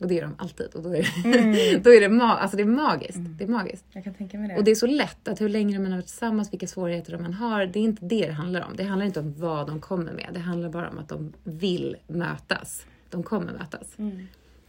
Och 0.00 0.08
det 0.08 0.14
gör 0.14 0.22
de 0.22 0.34
alltid. 0.38 0.66
Och 0.74 0.82
då 0.82 0.88
är 0.96 1.02
det, 1.22 1.78
då 1.84 1.90
är 1.94 2.00
det, 2.00 2.08
ma- 2.08 2.36
alltså 2.36 2.56
det 2.56 2.62
är 2.62 2.66
magiskt. 2.66 3.18
Det 3.38 3.44
är 3.44 3.48
magiskt. 3.48 3.84
Jag 3.92 4.04
kan 4.04 4.14
tänka 4.14 4.38
mig 4.38 4.48
det. 4.48 4.56
Och 4.56 4.64
det 4.64 4.70
är 4.70 4.74
så 4.74 4.86
lätt 4.86 5.28
att 5.28 5.40
hur 5.40 5.48
länge 5.48 5.78
man 5.78 5.92
har 5.92 5.98
varit 5.98 6.06
tillsammans, 6.06 6.52
vilka 6.52 6.66
svårigheter 6.66 7.18
man 7.18 7.34
har. 7.34 7.66
Det 7.66 7.78
är 7.78 7.82
inte 7.82 8.04
det 8.04 8.26
det 8.26 8.32
handlar 8.32 8.60
om. 8.60 8.76
Det 8.76 8.84
handlar 8.84 9.06
inte 9.06 9.20
om 9.20 9.34
vad 9.38 9.66
de 9.66 9.80
kommer 9.80 10.12
med. 10.12 10.28
Det 10.32 10.40
handlar 10.40 10.68
bara 10.68 10.88
om 10.90 10.98
att 10.98 11.08
de 11.08 11.32
vill 11.44 11.96
mötas. 12.06 12.86
De 13.10 13.22
kommer 13.22 13.52
mötas. 13.52 13.96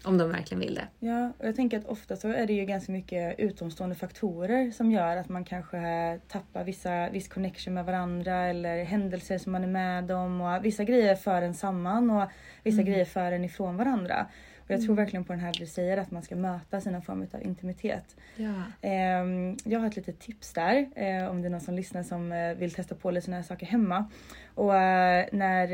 Om 0.03 0.17
de 0.17 0.29
verkligen 0.29 0.59
vill 0.61 0.75
det. 0.75 1.07
Ja, 1.07 1.31
och 1.37 1.47
jag 1.47 1.55
tänker 1.55 1.77
att 1.77 1.85
ofta 1.85 2.15
så 2.15 2.27
är 2.27 2.47
det 2.47 2.53
ju 2.53 2.65
ganska 2.65 2.91
mycket 2.91 3.39
utomstående 3.39 3.95
faktorer 3.95 4.71
som 4.71 4.91
gör 4.91 5.17
att 5.17 5.29
man 5.29 5.45
kanske 5.45 5.79
tappar 6.27 6.63
vissa, 6.63 7.09
viss 7.09 7.27
connection 7.27 7.73
med 7.73 7.85
varandra 7.85 8.35
eller 8.35 8.83
händelser 8.83 9.37
som 9.37 9.51
man 9.51 9.63
är 9.63 9.67
med 9.67 10.11
om 10.11 10.41
och 10.41 10.65
vissa 10.65 10.83
grejer 10.83 11.15
för 11.15 11.41
en 11.41 11.53
samman 11.53 12.09
och 12.09 12.29
vissa 12.63 12.81
grejer 12.81 13.05
för 13.05 13.31
en 13.31 13.43
ifrån 13.45 13.77
varandra. 13.77 14.25
Och 14.65 14.71
jag 14.71 14.81
tror 14.81 14.95
verkligen 14.95 15.23
på 15.23 15.33
den 15.33 15.39
här 15.39 15.53
du 15.59 15.65
säger 15.65 15.97
att 15.97 16.11
man 16.11 16.23
ska 16.23 16.35
möta 16.35 16.81
sina 16.81 17.01
former 17.01 17.27
av 17.33 17.43
intimitet. 17.43 18.15
Ja. 18.35 18.53
Ehm, 18.81 19.57
jag 19.63 19.79
har 19.79 19.87
ett 19.87 19.95
litet 19.95 20.19
tips 20.19 20.53
där 20.53 20.89
eh, 20.95 21.29
om 21.29 21.41
det 21.41 21.47
är 21.47 21.49
någon 21.49 21.61
som 21.61 21.75
lyssnar 21.75 22.03
som 22.03 22.31
eh, 22.31 22.53
vill 22.53 22.71
testa 22.71 22.95
på 22.95 23.11
lite 23.11 23.25
såna 23.25 23.37
här 23.37 23.43
saker 23.43 23.65
hemma. 23.65 24.05
Och 24.55 24.75
eh, 24.75 25.25
när 25.31 25.67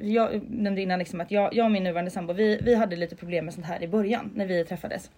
jag 0.00 0.42
nämnde 0.50 0.82
innan 0.82 0.98
liksom 0.98 1.20
att 1.20 1.30
jag, 1.30 1.54
jag 1.54 1.64
och 1.64 1.70
min 1.72 1.84
nuvarande 1.84 2.10
sambo 2.10 2.32
vi, 2.32 2.60
vi 2.62 2.74
hade 2.74 2.96
lite 2.96 3.16
problem 3.16 3.44
med 3.44 3.54
sånt 3.54 3.66
här 3.66 3.82
i 3.82 3.88
början 3.88 4.30
när 4.34 4.46
vi 4.46 4.64
träffades. 4.64 5.10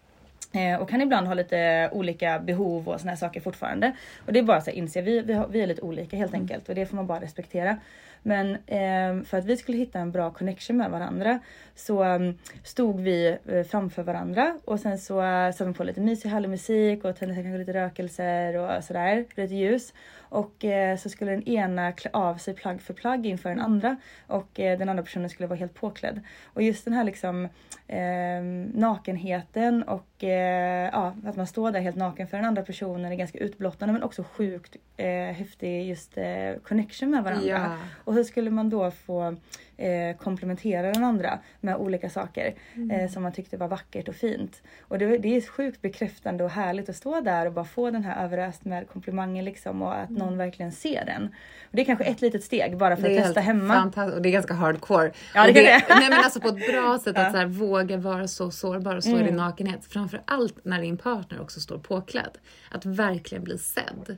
Och 0.81 0.89
kan 0.89 1.01
ibland 1.01 1.27
ha 1.27 1.35
lite 1.35 1.91
olika 1.93 2.39
behov 2.39 2.89
och 2.89 3.01
såna 3.01 3.11
här 3.11 3.17
saker 3.17 3.41
fortfarande. 3.41 3.93
Och 4.27 4.33
det 4.33 4.39
är 4.39 4.43
bara 4.43 4.57
att 4.57 4.69
inse, 4.69 5.03
vi, 5.03 5.21
vi, 5.21 5.33
har, 5.33 5.49
vi 5.49 5.61
är 5.61 5.67
lite 5.67 5.83
olika 5.83 6.17
helt 6.17 6.35
enkelt 6.35 6.69
och 6.69 6.75
det 6.75 6.87
får 6.87 6.97
man 6.97 7.07
bara 7.07 7.21
respektera. 7.21 7.79
Men 8.27 8.55
eh, 8.55 9.25
för 9.25 9.39
att 9.39 9.45
vi 9.45 9.57
skulle 9.57 9.79
hitta 9.79 9.99
en 9.99 10.13
bra 10.13 10.31
connection 10.31 10.77
med 10.77 10.91
varandra 10.91 11.41
så 11.75 12.05
um, 12.05 12.39
stod 12.63 13.01
vi 13.01 13.39
eh, 13.47 13.63
framför 13.63 14.03
varandra 14.03 14.59
och 14.65 14.81
sen 14.81 14.99
så 14.99 15.23
uh, 15.23 15.51
satte 15.51 15.65
vi 15.65 15.75
på 15.75 15.85
lite 15.85 16.01
mysig 16.01 16.29
härlig 16.29 16.51
musik 16.51 17.05
och 17.05 17.17
tände 17.17 17.35
kanske 17.35 17.59
lite 17.59 17.73
rökelser 17.73 18.57
och 18.57 18.85
sådär, 18.85 19.25
lite 19.35 19.55
ljus. 19.55 19.93
Och 20.35 20.65
eh, 20.65 20.97
så 20.97 21.09
skulle 21.09 21.31
den 21.31 21.49
ena 21.49 21.93
klä 21.93 22.11
av 22.13 22.37
sig 22.37 22.55
plagg 22.55 22.83
för 22.83 22.95
plagg 22.95 23.27
inför 23.27 23.49
den 23.49 23.61
andra 23.61 23.97
och 24.27 24.61
eh, 24.61 24.79
den 24.79 24.89
andra 24.89 25.03
personen 25.03 25.31
skulle 25.31 25.47
vara 25.47 25.59
helt 25.59 25.75
påklädd. 25.75 26.21
Och 26.45 26.63
just 26.63 26.85
den 26.85 26.95
här 26.95 27.05
liksom 27.05 27.49
eh, 27.89 28.43
nakenheten 28.75 29.83
och 29.83 30.25
eh, 30.25 30.91
ja, 30.93 31.15
att 31.27 31.37
man 31.37 31.47
står 31.47 31.71
där 31.71 31.81
helt 31.81 31.97
naken 31.97 32.29
för 32.29 32.37
den 32.37 32.47
andra 32.47 32.63
personen 32.63 33.13
är 33.13 33.17
ganska 33.17 33.39
utblottande 33.39 33.93
men 33.93 34.03
också 34.03 34.25
sjukt 34.33 34.77
eh, 34.97 35.07
häftig 35.09 35.89
just 35.89 36.19
eh, 36.19 36.55
connection 36.63 37.11
med 37.11 37.25
varandra. 37.25 37.49
Ja. 37.49 37.77
Och 38.05 38.15
hur 38.15 38.25
skulle 38.25 38.51
man 38.51 38.71
då 38.71 38.91
få 38.91 39.37
eh, 39.77 40.17
komplementera 40.17 40.93
den 40.93 41.05
andra 41.05 41.39
med 41.61 41.77
olika 41.77 42.11
saker 42.11 42.55
eh, 42.93 43.11
som 43.11 43.23
man 43.23 43.33
tyckte 43.33 43.57
var 43.57 43.69
vackert 43.69 44.09
och 44.09 44.15
fint. 44.15 44.63
Och 44.81 44.99
det, 44.99 45.19
det 45.19 45.37
är 45.37 45.41
sjukt 45.41 45.83
bekräftande 45.83 46.45
och 46.45 46.51
härligt 46.51 46.89
att 46.89 46.97
stå 46.97 47.21
där 47.21 47.47
och 47.47 47.53
bara 47.53 47.65
få 47.65 47.91
den 47.91 48.05
här 48.05 48.25
överöst 48.25 48.65
med 48.65 48.89
komplimanger 48.89 49.43
liksom 49.43 49.83
och 49.83 49.95
att 49.95 50.11
någon 50.11 50.39
verkligen 50.39 50.73
ser 50.73 51.05
den. 51.05 51.23
Och 51.63 51.71
det 51.77 51.83
är 51.83 51.87
kanske 51.87 52.05
ett 52.05 52.21
litet 52.21 52.45
steg 52.45 52.77
bara 52.77 52.97
för 52.97 53.11
att 53.11 53.25
testa 53.25 53.41
hemma. 53.41 53.75
fantastiskt 53.75 54.17
och 54.17 54.23
det 54.23 54.29
är 54.29 54.33
ganska 54.33 54.55
hardcore. 54.55 55.13
Ja, 55.35 55.47
det 55.47 55.53
kan 55.53 55.63
det. 55.65 55.85
Nej 55.89 56.09
men 56.11 56.19
alltså 56.19 56.41
på 56.41 56.49
ett 56.49 56.67
bra 56.73 56.99
sätt 57.05 57.19
att 57.19 57.33
så 57.33 57.39
här, 57.39 57.47
våga 57.47 57.97
vara 57.97 58.29
så 58.29 58.51
sårbar 58.51 58.97
och 58.97 59.03
stå 59.03 59.11
i 59.11 59.15
Mm. 59.15 59.27
din 59.27 59.37
nakenhet. 59.37 59.85
Framför 59.85 60.23
allt 60.25 60.65
när 60.65 60.81
din 60.83 60.97
partner 60.97 61.41
också 61.41 61.61
står 61.61 61.79
påklädd. 61.79 62.39
Att 62.71 62.85
verkligen 62.87 63.45
bli 63.45 63.59
sedd. 63.59 64.17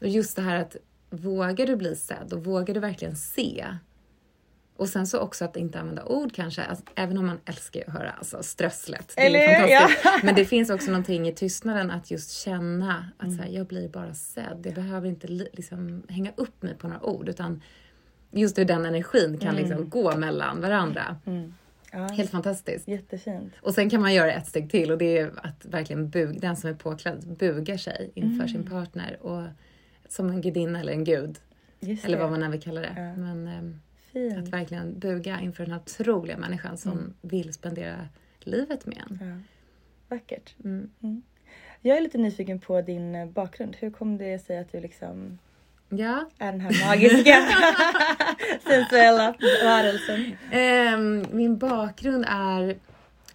Och 0.00 0.08
just 0.08 0.36
det 0.36 0.42
här 0.42 0.56
att 0.60 0.76
vågar 1.10 1.66
du 1.66 1.76
bli 1.76 1.96
sedd 1.96 2.32
och 2.32 2.44
vågar 2.44 2.74
du 2.74 2.80
verkligen 2.80 3.16
se 3.16 3.66
och 4.76 4.88
sen 4.88 5.06
så 5.06 5.18
också 5.20 5.44
att 5.44 5.56
inte 5.56 5.80
använda 5.80 6.04
ord 6.04 6.34
kanske, 6.34 6.64
alltså, 6.64 6.84
även 6.94 7.18
om 7.18 7.26
man 7.26 7.40
älskar 7.44 7.82
att 7.86 7.92
höra 7.92 8.10
alltså, 8.10 8.42
strösslet. 8.42 9.12
Det 9.16 9.22
är 9.22 9.26
Eller 9.26 9.38
hur? 9.48 9.68
fantastiskt. 9.68 10.04
Ja. 10.04 10.20
Men 10.22 10.34
det 10.34 10.44
finns 10.54 10.70
också 10.70 10.90
någonting 10.90 11.28
i 11.28 11.32
tystnaden 11.34 11.90
att 11.90 12.10
just 12.10 12.30
känna 12.30 13.08
att 13.18 13.36
så 13.36 13.42
här, 13.42 13.48
jag 13.50 13.66
blir 13.66 13.88
bara 13.88 14.14
sedd. 14.14 14.62
Jag 14.64 14.74
behöver 14.74 15.08
inte 15.08 15.26
li- 15.26 15.48
liksom, 15.52 16.02
hänga 16.08 16.32
upp 16.36 16.62
mig 16.62 16.74
på 16.74 16.88
några 16.88 17.02
ord 17.06 17.28
utan 17.28 17.62
just 18.30 18.58
hur 18.58 18.64
den 18.64 18.86
energin 18.86 19.38
kan 19.38 19.54
liksom 19.56 19.88
gå 19.90 20.16
mellan 20.16 20.60
varandra. 20.60 21.16
Ja, 21.92 22.06
Helt 22.06 22.30
fantastiskt. 22.30 22.88
jättefint. 22.88 23.52
Och 23.62 23.74
sen 23.74 23.90
kan 23.90 24.00
man 24.00 24.14
göra 24.14 24.32
ett 24.32 24.46
steg 24.46 24.70
till 24.70 24.90
och 24.92 24.98
det 24.98 25.18
är 25.18 25.32
att 25.42 25.64
verkligen 25.64 26.10
bug, 26.10 26.40
den 26.40 26.56
som 26.56 26.70
är 26.70 26.74
påklädd 26.74 27.36
bugar 27.38 27.76
sig 27.76 28.10
inför 28.14 28.46
sin 28.46 28.66
partner 28.70 29.18
och 29.20 29.42
som 30.08 30.30
en 30.30 30.40
gudinna 30.40 30.80
eller 30.80 30.92
en 30.92 31.04
gud. 31.04 31.38
Just 31.80 32.04
Eller 32.04 32.16
det. 32.16 32.22
vad 32.22 32.30
man 32.30 32.42
än 32.42 32.50
vill 32.50 32.62
kalla 32.62 32.80
det. 32.80 32.92
Ja. 32.96 33.16
Men 33.16 33.46
ehm, 33.48 33.80
Fint. 34.16 34.38
att 34.38 34.48
verkligen 34.48 34.98
buga 34.98 35.40
inför 35.40 35.64
den 35.64 35.72
här 35.72 35.80
otroliga 35.80 36.38
människan 36.38 36.78
som 36.78 37.14
vill 37.20 37.52
spendera 37.52 38.08
livet 38.40 38.86
med 38.86 39.02
en. 39.10 39.18
Ja. 39.20 39.40
Vackert. 40.08 40.54
Mm. 40.64 40.90
Mm. 41.02 41.22
Jag 41.80 41.96
är 41.96 42.00
lite 42.00 42.18
nyfiken 42.18 42.60
på 42.60 42.82
din 42.82 43.14
eh, 43.14 43.26
bakgrund. 43.26 43.76
Hur 43.76 43.90
kom 43.90 44.18
det 44.18 44.38
sig 44.38 44.58
att 44.58 44.72
du 44.72 44.80
liksom 44.80 45.38
Ja, 45.88 46.30
är 46.38 46.52
den 46.52 46.60
här 46.60 46.86
magiska 46.88 47.48
sensuella 48.70 49.34
varelsen? 49.64 50.36
Ehm, 50.50 51.26
min 51.32 51.58
bakgrund 51.58 52.24
är 52.28 52.76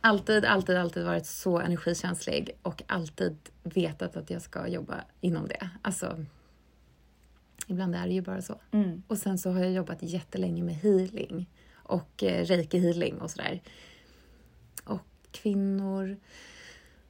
alltid, 0.02 0.46
alltid, 0.46 0.78
alltid 0.78 1.06
varit 1.06 1.26
så 1.26 1.60
energikänslig 1.60 2.52
och 2.62 2.84
alltid 2.88 3.38
vetat 3.64 4.18
att 4.18 4.30
jag 4.30 4.42
ska 4.42 4.68
jobba 4.68 4.96
inom 5.22 5.48
det. 5.48 5.70
Alltså, 5.82 6.26
ibland 7.72 7.96
är 7.96 8.08
det 8.08 8.14
ju 8.14 8.22
bara 8.22 8.42
så. 8.42 8.62
Mm. 8.72 9.04
Och 9.08 9.18
sen 9.18 9.38
så 9.38 9.52
har 9.52 9.60
jag 9.60 9.72
jobbat 9.72 9.98
jättelänge 10.02 10.64
med 10.64 10.76
healing 10.76 11.50
och 11.74 12.24
eh, 12.24 12.46
reiki 12.46 12.80
healing 12.80 13.18
och 13.22 13.32
sådär. 13.32 13.62
Och 14.84 15.02
kvinnor. 15.32 16.18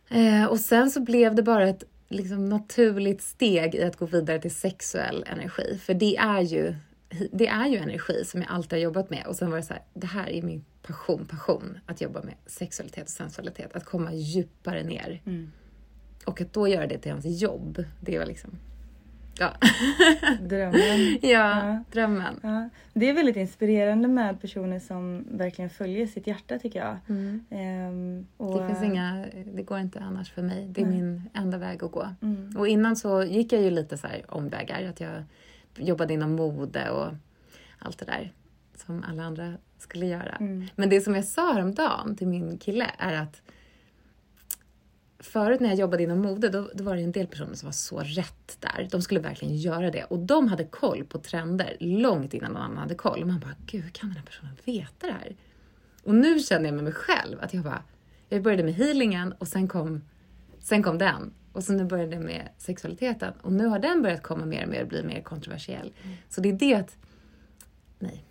Eh, 0.09 0.45
och 0.45 0.59
sen 0.59 0.91
så 0.91 1.01
blev 1.01 1.35
det 1.35 1.43
bara 1.43 1.69
ett 1.69 1.83
liksom, 2.09 2.49
naturligt 2.49 3.21
steg 3.21 3.75
i 3.75 3.83
att 3.83 3.97
gå 3.97 4.05
vidare 4.05 4.39
till 4.39 4.55
sexuell 4.55 5.23
energi. 5.27 5.79
För 5.83 5.93
det 5.93 6.17
är 6.17 6.41
ju 6.41 6.75
det 7.31 7.47
är 7.47 7.67
ju 7.67 7.77
energi 7.77 8.25
som 8.25 8.41
jag 8.41 8.51
alltid 8.51 8.71
har 8.71 8.83
jobbat 8.83 9.09
med 9.09 9.25
och 9.27 9.35
sen 9.35 9.49
var 9.51 9.57
det 9.57 9.63
så 9.63 9.73
här, 9.73 9.83
det 9.93 10.07
här 10.07 10.29
är 10.29 10.41
min 10.41 10.65
passion, 10.81 11.25
passion 11.25 11.77
att 11.85 12.01
jobba 12.01 12.21
med 12.23 12.33
sexualitet 12.45 13.03
och 13.03 13.09
sensualitet, 13.09 13.75
att 13.75 13.85
komma 13.85 14.13
djupare 14.13 14.83
ner. 14.83 15.21
Och 16.25 16.41
att 16.41 16.53
då 16.53 16.67
göra 16.67 16.87
det 16.87 16.97
till 16.97 17.09
ens 17.09 17.41
jobb, 17.41 17.83
det 17.99 18.19
var 18.19 18.25
liksom, 18.25 18.51
ja, 19.41 19.53
Drömmen. 20.41 21.17
ja, 21.21 21.29
Ja. 21.29 21.83
drömmen. 21.91 22.39
Ja, 22.43 22.69
det 22.93 23.09
är 23.09 23.13
väldigt 23.13 23.35
inspirerande 23.35 24.07
med 24.07 24.41
personer 24.41 24.79
som 24.79 25.25
verkligen 25.31 25.69
följer 25.69 26.07
sitt 26.07 26.27
hjärta 26.27 26.59
tycker 26.59 26.79
jag. 26.79 26.97
Ehm, 27.49 28.27
och, 28.37 28.61
Det 28.61 28.67
finns 28.67 28.83
inga, 28.83 29.25
det 29.45 29.63
går 29.63 29.79
inte 29.79 29.99
annars 29.99 30.31
för 30.31 30.41
mig. 30.41 30.67
Det 30.69 30.81
är 30.81 30.85
min 30.85 31.29
enda 31.33 31.57
väg 31.57 31.83
att 31.83 31.91
gå. 31.91 32.07
Mm. 32.21 32.57
Och 32.57 32.67
innan 32.67 32.95
så 32.95 33.23
gick 33.23 33.53
jag 33.53 33.61
ju 33.61 33.69
lite 33.69 33.97
så 33.97 34.07
omvägar. 34.27 34.83
Att 34.89 34.99
jag 34.99 35.23
jobbade 35.77 36.13
inom 36.13 36.31
mode 36.35 36.89
och 36.89 37.07
allt 37.79 37.97
det 37.97 38.05
där 38.05 38.31
som 38.75 39.03
alla 39.09 39.23
andra 39.23 39.53
skulle 39.77 40.05
göra. 40.05 40.35
Mm. 40.39 40.67
Men 40.75 40.89
det 40.89 41.01
som 41.01 41.15
jag 41.15 41.25
sa 41.25 41.53
häromdagen 41.53 42.15
till 42.15 42.27
min 42.27 42.57
kille 42.57 42.87
är 42.97 43.13
att 43.13 43.41
Förut 45.23 45.59
när 45.59 45.69
jag 45.69 45.77
jobbade 45.77 46.03
inom 46.03 46.19
mode, 46.19 46.49
då, 46.49 46.69
då 46.73 46.83
var 46.83 46.95
det 46.95 47.01
en 47.01 47.11
del 47.11 47.27
personer 47.27 47.55
som 47.55 47.67
var 47.67 47.73
så 47.73 47.99
rätt 47.99 48.57
där. 48.59 48.87
De 48.91 49.01
skulle 49.01 49.19
verkligen 49.19 49.55
göra 49.55 49.91
det. 49.91 50.03
Och 50.03 50.19
de 50.19 50.47
hade 50.47 50.63
koll 50.63 51.03
på 51.03 51.19
trender 51.19 51.77
långt 51.79 52.33
innan 52.33 52.51
någon 52.51 52.61
annan 52.61 52.77
hade 52.77 52.95
koll. 52.95 53.21
Och 53.21 53.27
man 53.27 53.39
bara, 53.39 53.55
gud, 53.65 53.83
hur 53.83 53.89
kan 53.89 54.09
den 54.09 54.17
här 54.17 54.25
personen 54.25 54.57
veta 54.65 55.07
det 55.07 55.13
här? 55.13 55.35
Och 56.03 56.15
nu 56.15 56.39
känner 56.39 56.65
jag 56.65 56.75
med 56.75 56.83
mig 56.83 56.93
själv 56.93 57.37
att 57.41 57.53
jag 57.53 57.63
bara, 57.63 57.83
jag 58.29 58.43
började 58.43 58.63
med 58.63 58.73
healingen 58.73 59.33
och 59.33 59.47
sen 59.47 59.67
kom, 59.67 60.01
sen 60.59 60.83
kom 60.83 60.97
den. 60.97 61.33
Och 61.53 61.63
så 61.63 61.73
nu 61.73 61.85
började 61.85 62.15
jag 62.15 62.23
med 62.23 62.49
sexualiteten. 62.57 63.33
Och 63.41 63.51
nu 63.51 63.65
har 63.65 63.79
den 63.79 64.01
börjat 64.01 64.23
komma 64.23 64.45
mer 64.45 64.63
och 64.63 64.69
mer 64.69 64.81
och 64.81 64.87
bli 64.87 65.03
mer 65.03 65.21
kontroversiell. 65.21 65.93
Så 66.29 66.41
det 66.41 66.49
är 66.49 66.53
det 66.53 66.73
att, 66.73 66.97
nej, 67.99 68.23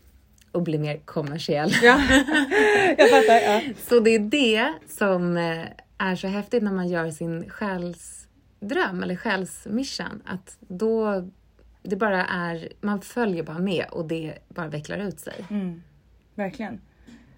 och 0.52 0.62
bli 0.62 0.78
mer 0.78 1.00
kommersiell. 1.04 1.70
Ja, 1.82 2.00
jag 2.98 3.10
fattar. 3.10 3.40
Ja. 3.44 3.60
Så 3.88 4.00
det 4.00 4.10
är 4.10 4.18
det 4.18 4.72
som 4.88 5.36
eh, 5.36 5.64
är 6.00 6.16
så 6.16 6.28
häftigt 6.28 6.62
när 6.62 6.72
man 6.72 6.88
gör 6.88 7.10
sin 7.10 7.50
själsdröm 7.50 9.02
eller 9.02 9.16
själsmission. 9.16 10.22
Att 10.24 10.58
då, 10.60 11.24
det 11.82 11.96
bara 11.96 12.26
är, 12.26 12.68
man 12.80 13.00
följer 13.00 13.42
bara 13.42 13.58
med 13.58 13.84
och 13.90 14.08
det 14.08 14.38
bara 14.48 14.68
vecklar 14.68 14.98
ut 14.98 15.20
sig. 15.20 15.44
Mm, 15.50 15.82
verkligen. 16.34 16.80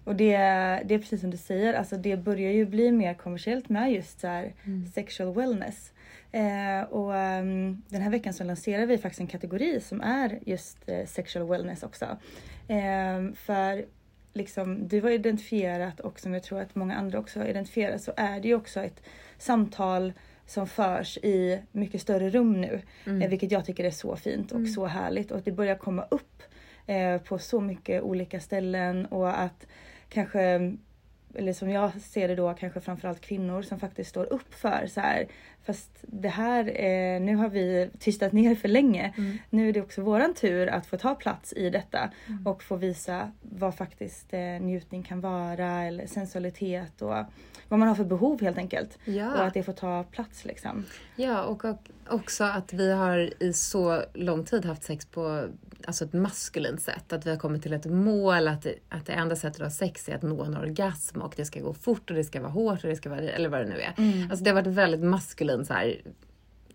Och 0.03 0.15
det, 0.15 0.37
det 0.85 0.93
är 0.93 0.99
precis 0.99 1.21
som 1.21 1.31
du 1.31 1.37
säger, 1.37 1.73
alltså 1.73 1.97
det 1.97 2.17
börjar 2.17 2.51
ju 2.51 2.65
bli 2.65 2.91
mer 2.91 3.13
kommersiellt 3.13 3.69
med 3.69 3.91
just 3.91 4.19
så 4.19 4.27
här 4.27 4.53
sexual 4.93 5.33
wellness. 5.33 5.93
Eh, 6.31 6.83
och 6.89 7.15
ehm, 7.15 7.81
den 7.89 8.01
här 8.01 8.09
veckan 8.09 8.33
så 8.33 8.43
lanserar 8.43 8.85
vi 8.85 8.97
faktiskt 8.97 9.21
en 9.21 9.27
kategori 9.27 9.79
som 9.81 10.01
är 10.01 10.39
just 10.45 10.77
eh, 10.89 11.05
sexual 11.05 11.47
wellness 11.47 11.83
också. 11.83 12.05
Eh, 12.67 13.33
för 13.35 13.85
liksom 14.33 14.87
du 14.87 15.01
har 15.01 15.09
identifierat 15.09 15.99
och 15.99 16.19
som 16.19 16.33
jag 16.33 16.43
tror 16.43 16.61
att 16.61 16.75
många 16.75 16.95
andra 16.95 17.19
också 17.19 17.39
har 17.39 17.45
identifierat 17.45 18.01
så 18.01 18.13
är 18.17 18.39
det 18.39 18.47
ju 18.47 18.55
också 18.55 18.79
ett 18.79 19.01
samtal 19.37 20.13
som 20.45 20.67
förs 20.67 21.17
i 21.17 21.61
mycket 21.71 22.01
större 22.01 22.29
rum 22.29 22.61
nu. 22.61 22.81
Eh, 23.05 23.29
vilket 23.29 23.51
jag 23.51 23.65
tycker 23.65 23.83
är 23.83 23.91
så 23.91 24.15
fint 24.15 24.51
och 24.51 24.67
så 24.67 24.85
härligt 24.85 25.31
och 25.31 25.37
att 25.37 25.45
det 25.45 25.51
börjar 25.51 25.75
komma 25.75 26.05
upp 26.11 26.43
eh, 26.87 27.17
på 27.17 27.39
så 27.39 27.61
mycket 27.61 28.01
olika 28.01 28.39
ställen 28.39 29.05
och 29.05 29.39
att 29.39 29.67
kanske 30.09 30.75
eller 31.35 31.53
som 31.53 31.69
jag 31.69 32.01
ser 32.01 32.27
det 32.27 32.35
då 32.35 32.53
kanske 32.53 32.81
framförallt 32.81 33.21
kvinnor 33.21 33.61
som 33.61 33.79
faktiskt 33.79 34.09
står 34.09 34.33
upp 34.33 34.53
för 34.53 34.87
så 34.87 35.01
här. 35.01 35.27
Fast 35.65 35.89
det 36.01 36.29
här, 36.29 36.65
eh, 36.65 37.21
nu 37.21 37.35
har 37.35 37.49
vi 37.49 37.89
tystat 37.99 38.31
ner 38.31 38.55
för 38.55 38.67
länge. 38.67 39.13
Mm. 39.17 39.37
Nu 39.49 39.69
är 39.69 39.73
det 39.73 39.81
också 39.81 40.01
våran 40.01 40.33
tur 40.33 40.67
att 40.67 40.85
få 40.85 40.97
ta 40.97 41.15
plats 41.15 41.53
i 41.53 41.69
detta 41.69 42.09
Mm. 42.27 42.47
och 42.47 42.63
få 42.63 42.75
visa 42.75 43.31
vad 43.41 43.75
faktiskt 43.75 44.33
eh, 44.33 44.39
njutning 44.39 45.03
kan 45.03 45.21
vara 45.21 45.83
eller 45.83 46.07
sensualitet 46.07 47.01
och 47.01 47.15
vad 47.67 47.79
man 47.79 47.87
har 47.87 47.95
för 47.95 48.03
behov 48.05 48.41
helt 48.41 48.57
enkelt. 48.57 48.97
Ja. 49.05 49.33
Och 49.33 49.45
att 49.45 49.53
det 49.53 49.63
får 49.63 49.73
ta 49.73 50.03
plats 50.03 50.45
liksom. 50.45 50.85
Ja, 51.15 51.43
och, 51.43 51.65
och 51.65 51.89
också 52.09 52.43
att 52.43 52.73
vi 52.73 52.91
har 52.91 53.43
i 53.43 53.53
så 53.53 54.03
lång 54.13 54.45
tid 54.45 54.65
haft 54.65 54.83
sex 54.83 55.05
på 55.05 55.47
alltså 55.87 56.05
ett 56.05 56.13
maskulint 56.13 56.81
sätt. 56.81 57.13
Att 57.13 57.25
vi 57.25 57.29
har 57.29 57.37
kommit 57.37 57.61
till 57.63 57.73
ett 57.73 57.85
mål, 57.85 58.47
att 58.47 58.67
att 58.89 59.05
det 59.05 59.13
enda 59.13 59.35
sättet 59.35 59.61
att 59.61 59.67
ha 59.67 59.71
sex 59.71 60.09
är 60.09 60.15
att 60.15 60.21
nå 60.21 60.43
en 60.43 60.57
orgasm 60.57 61.21
och 61.21 61.33
det 61.37 61.45
ska 61.45 61.59
gå 61.59 61.73
fort 61.73 62.09
och 62.09 62.15
det 62.15 62.23
ska 62.23 62.41
vara 62.41 62.51
hårt 62.51 62.83
och 62.83 62.89
det 62.89 62.95
ska 62.95 63.09
vara, 63.09 63.19
eller 63.19 63.49
vad 63.49 63.59
det 63.59 63.65
nu 63.69 63.79
är. 63.81 63.93
Alltså 64.29 64.43
det 64.43 64.49
har 64.49 64.55
varit 64.55 64.67
väldigt 64.75 65.01
maskulin 65.57 65.65
så 65.65 65.73
här, 65.73 66.01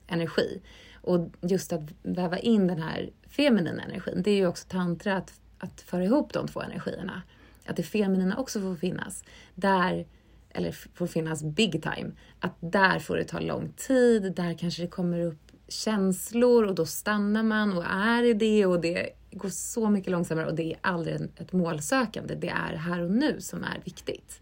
energi. 0.07 0.61
Och 1.03 1.31
just 1.41 1.73
att 1.73 1.91
väva 2.03 2.39
in 2.39 2.67
den 2.67 2.83
här 2.83 3.11
feminina 3.29 3.83
energin, 3.83 4.23
det 4.23 4.31
är 4.31 4.37
ju 4.37 4.47
också 4.47 4.69
tantra 4.69 5.17
att, 5.17 5.33
att 5.59 5.81
föra 5.81 6.05
ihop 6.05 6.33
de 6.33 6.49
två 6.49 6.63
energierna. 6.63 7.23
Att 7.67 7.77
det 7.77 7.83
feminina 7.83 8.37
också 8.37 8.61
får 8.61 8.77
finnas. 8.77 9.25
Där, 9.55 10.07
eller 10.51 10.73
får 10.95 11.07
finnas 11.07 11.43
big 11.43 11.83
time. 11.83 12.13
Att 12.41 12.57
där 12.61 12.99
får 12.99 13.17
det 13.17 13.25
ta 13.25 13.41
lång 13.41 13.73
tid, 13.77 14.35
där 14.35 14.55
kanske 14.59 14.83
det 14.83 14.89
kommer 14.89 15.21
upp 15.21 15.53
känslor 15.69 16.65
och 16.65 16.75
då 16.75 16.87
stannar 16.87 17.43
man 17.43 17.77
och 17.77 17.85
är 17.85 18.23
i 18.23 18.35
det 18.35 18.67
och 18.67 18.81
det 18.81 19.11
går 19.33 19.49
så 19.49 19.91
mycket 19.91 20.11
långsammare 20.11 20.47
och 20.47 20.55
det 20.55 20.73
är 20.73 20.79
aldrig 20.81 21.21
ett 21.37 21.53
målsökande. 21.53 22.35
Det 22.35 22.49
är 22.49 22.77
här 22.77 23.03
och 23.03 23.11
nu 23.11 23.41
som 23.41 23.65
är 23.65 23.81
viktigt. 23.85 24.41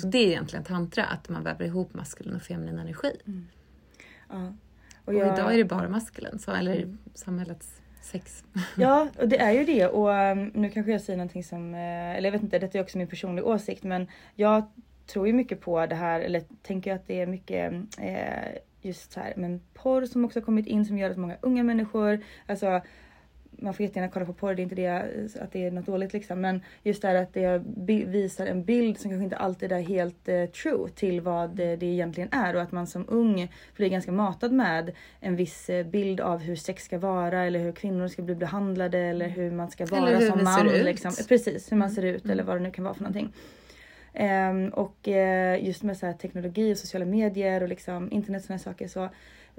Så 0.00 0.06
det 0.06 0.18
är 0.18 0.26
egentligen 0.26 0.64
tantra, 0.64 1.04
att 1.04 1.28
man 1.28 1.44
väver 1.44 1.64
ihop 1.64 1.94
maskulin 1.94 2.36
och 2.36 2.42
feminin 2.42 2.78
energi. 2.78 3.16
Ja. 4.28 4.52
Och 5.04 5.14
idag 5.14 5.54
är 5.54 5.56
det 5.56 5.64
bara 5.64 5.88
maskulin, 5.88 6.38
så, 6.38 6.52
eller 6.52 6.96
samhällets 7.14 7.80
sex. 8.02 8.44
Ja, 8.76 9.08
och 9.18 9.28
det 9.28 9.40
är 9.40 9.52
ju 9.52 9.64
det. 9.64 9.86
Och 9.86 10.08
um, 10.08 10.50
nu 10.54 10.70
kanske 10.70 10.92
jag 10.92 11.00
säger 11.00 11.16
någonting 11.16 11.44
som, 11.44 11.74
eh, 11.74 12.16
eller 12.16 12.24
jag 12.24 12.32
vet 12.32 12.42
inte, 12.42 12.58
detta 12.58 12.78
är 12.78 12.82
också 12.82 12.98
min 12.98 13.06
personliga 13.06 13.46
åsikt, 13.46 13.84
men 13.84 14.06
jag 14.34 14.64
tror 15.06 15.26
ju 15.26 15.32
mycket 15.32 15.60
på 15.60 15.86
det 15.86 15.94
här, 15.94 16.20
eller 16.20 16.42
tänker 16.62 16.94
att 16.94 17.06
det 17.06 17.20
är 17.20 17.26
mycket 17.26 17.72
eh, 17.98 18.60
just 18.82 19.12
så 19.12 19.20
här, 19.20 19.34
men 19.36 19.60
porr 19.74 20.06
som 20.06 20.24
också 20.24 20.38
har 20.38 20.44
kommit 20.44 20.66
in 20.66 20.86
som 20.86 20.98
gör 20.98 21.10
att 21.10 21.16
många 21.16 21.36
unga 21.40 21.62
människor, 21.62 22.20
alltså 22.46 22.80
man 23.58 23.74
får 23.74 23.84
jättegärna 23.86 24.12
kolla 24.12 24.26
på 24.26 24.32
porr, 24.32 24.54
det 24.54 24.62
är 24.62 24.64
inte 24.64 24.74
det 24.74 24.88
att 25.40 25.52
det 25.52 25.66
är 25.66 25.70
något 25.70 25.86
dåligt 25.86 26.12
liksom. 26.12 26.40
Men 26.40 26.62
just 26.82 27.02
det 27.02 27.08
här 27.08 27.14
att 27.14 27.32
det 27.32 27.62
visar 28.06 28.46
en 28.46 28.64
bild 28.64 28.98
som 28.98 29.10
kanske 29.10 29.24
inte 29.24 29.36
alltid 29.36 29.72
är 29.72 29.80
helt 29.80 30.28
eh, 30.28 30.44
true 30.44 30.88
till 30.94 31.20
vad 31.20 31.60
eh, 31.60 31.78
det 31.78 31.86
egentligen 31.86 32.28
är. 32.32 32.56
Och 32.56 32.62
att 32.62 32.72
man 32.72 32.86
som 32.86 33.04
ung 33.08 33.52
blir 33.76 33.88
ganska 33.88 34.12
matad 34.12 34.52
med 34.52 34.92
en 35.20 35.36
viss 35.36 35.70
eh, 35.70 35.86
bild 35.86 36.20
av 36.20 36.38
hur 36.38 36.56
sex 36.56 36.84
ska 36.84 36.98
vara 36.98 37.44
eller 37.44 37.60
hur 37.60 37.72
kvinnor 37.72 38.08
ska 38.08 38.22
bli 38.22 38.34
behandlade 38.34 38.98
eller 38.98 39.28
hur 39.28 39.50
man 39.50 39.70
ska 39.70 39.86
vara 39.86 40.00
Eller 40.08 40.20
hur 40.20 40.30
som 40.30 40.44
man. 40.44 40.54
ser 40.54 40.74
ut. 40.74 40.84
Liksom. 40.84 41.12
Precis, 41.28 41.72
hur 41.72 41.76
man 41.76 41.90
ser 41.90 42.04
ut 42.04 42.26
eller 42.26 42.42
vad 42.42 42.56
det 42.56 42.60
nu 42.60 42.70
kan 42.70 42.84
vara 42.84 42.94
för 42.94 43.02
någonting. 43.02 43.32
Ehm, 44.14 44.68
och 44.68 45.08
eh, 45.08 45.64
just 45.64 45.82
med 45.82 45.96
så 45.96 46.06
här 46.06 46.12
teknologi 46.12 46.72
och 46.72 46.78
sociala 46.78 47.04
medier 47.04 47.62
och 47.62 47.68
liksom 47.68 48.12
internet 48.12 48.40
och 48.42 48.46
sådana 48.46 48.58
saker 48.58 48.88
så 48.88 49.08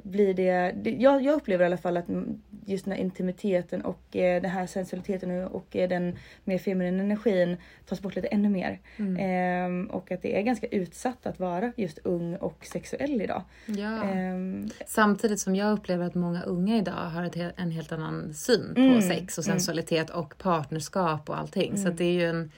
blir 0.04 0.34
det, 0.34 0.72
det 0.76 0.90
jag, 0.90 1.24
jag 1.24 1.36
upplever 1.36 1.64
i 1.64 1.66
alla 1.66 1.78
fall 1.78 1.98
att 1.98 2.10
mm, 2.10 2.42
just 2.66 2.86
den 2.86 2.94
här 2.94 3.00
intimiteten 3.00 3.82
och 3.82 4.16
eh, 4.16 4.42
den 4.42 4.52
här 4.52 4.68
sensualiteten 4.68 5.32
och, 5.32 5.56
och 5.56 5.76
eh, 5.76 5.90
den 5.90 6.16
mer 6.44 6.58
feminina 6.58 7.04
energin 7.04 7.58
tas 7.86 8.02
bort 8.02 8.16
lite 8.16 8.28
ännu 8.28 8.50
mer. 8.50 8.80
Ehm, 9.20 9.86
och 9.86 10.12
att 10.12 10.22
det 10.22 10.40
är 10.40 10.42
ganska 10.42 10.68
utsatt 10.68 11.26
att 11.26 11.40
vara 11.40 11.72
just 11.76 12.00
ung 12.04 12.36
och 12.36 12.66
sexuell 12.66 13.22
idag. 13.22 13.42
Ja. 13.66 14.04
Ehm, 14.04 14.70
Samtidigt 14.88 15.40
som 15.40 15.56
jag 15.56 15.74
upplever 15.74 16.06
att 16.06 16.16
många 16.16 16.42
unga 16.44 16.78
idag 16.78 16.94
har 16.94 17.24
ett, 17.24 17.38
en 17.58 17.72
helt 17.72 17.92
annan 17.92 18.34
syn 18.34 18.72
på 18.76 18.82
Mm, 18.82 19.02
sex 19.02 19.38
och 19.38 19.44
sensualitet 19.44 20.10
och 20.10 20.38
partnerskap 20.38 21.30
och 21.30 21.40
allting. 21.40 21.78
Så 21.78 21.88
att 21.88 21.98
det 21.98 22.06
är 22.06 22.14
ju 22.14 22.26
en 22.26 22.52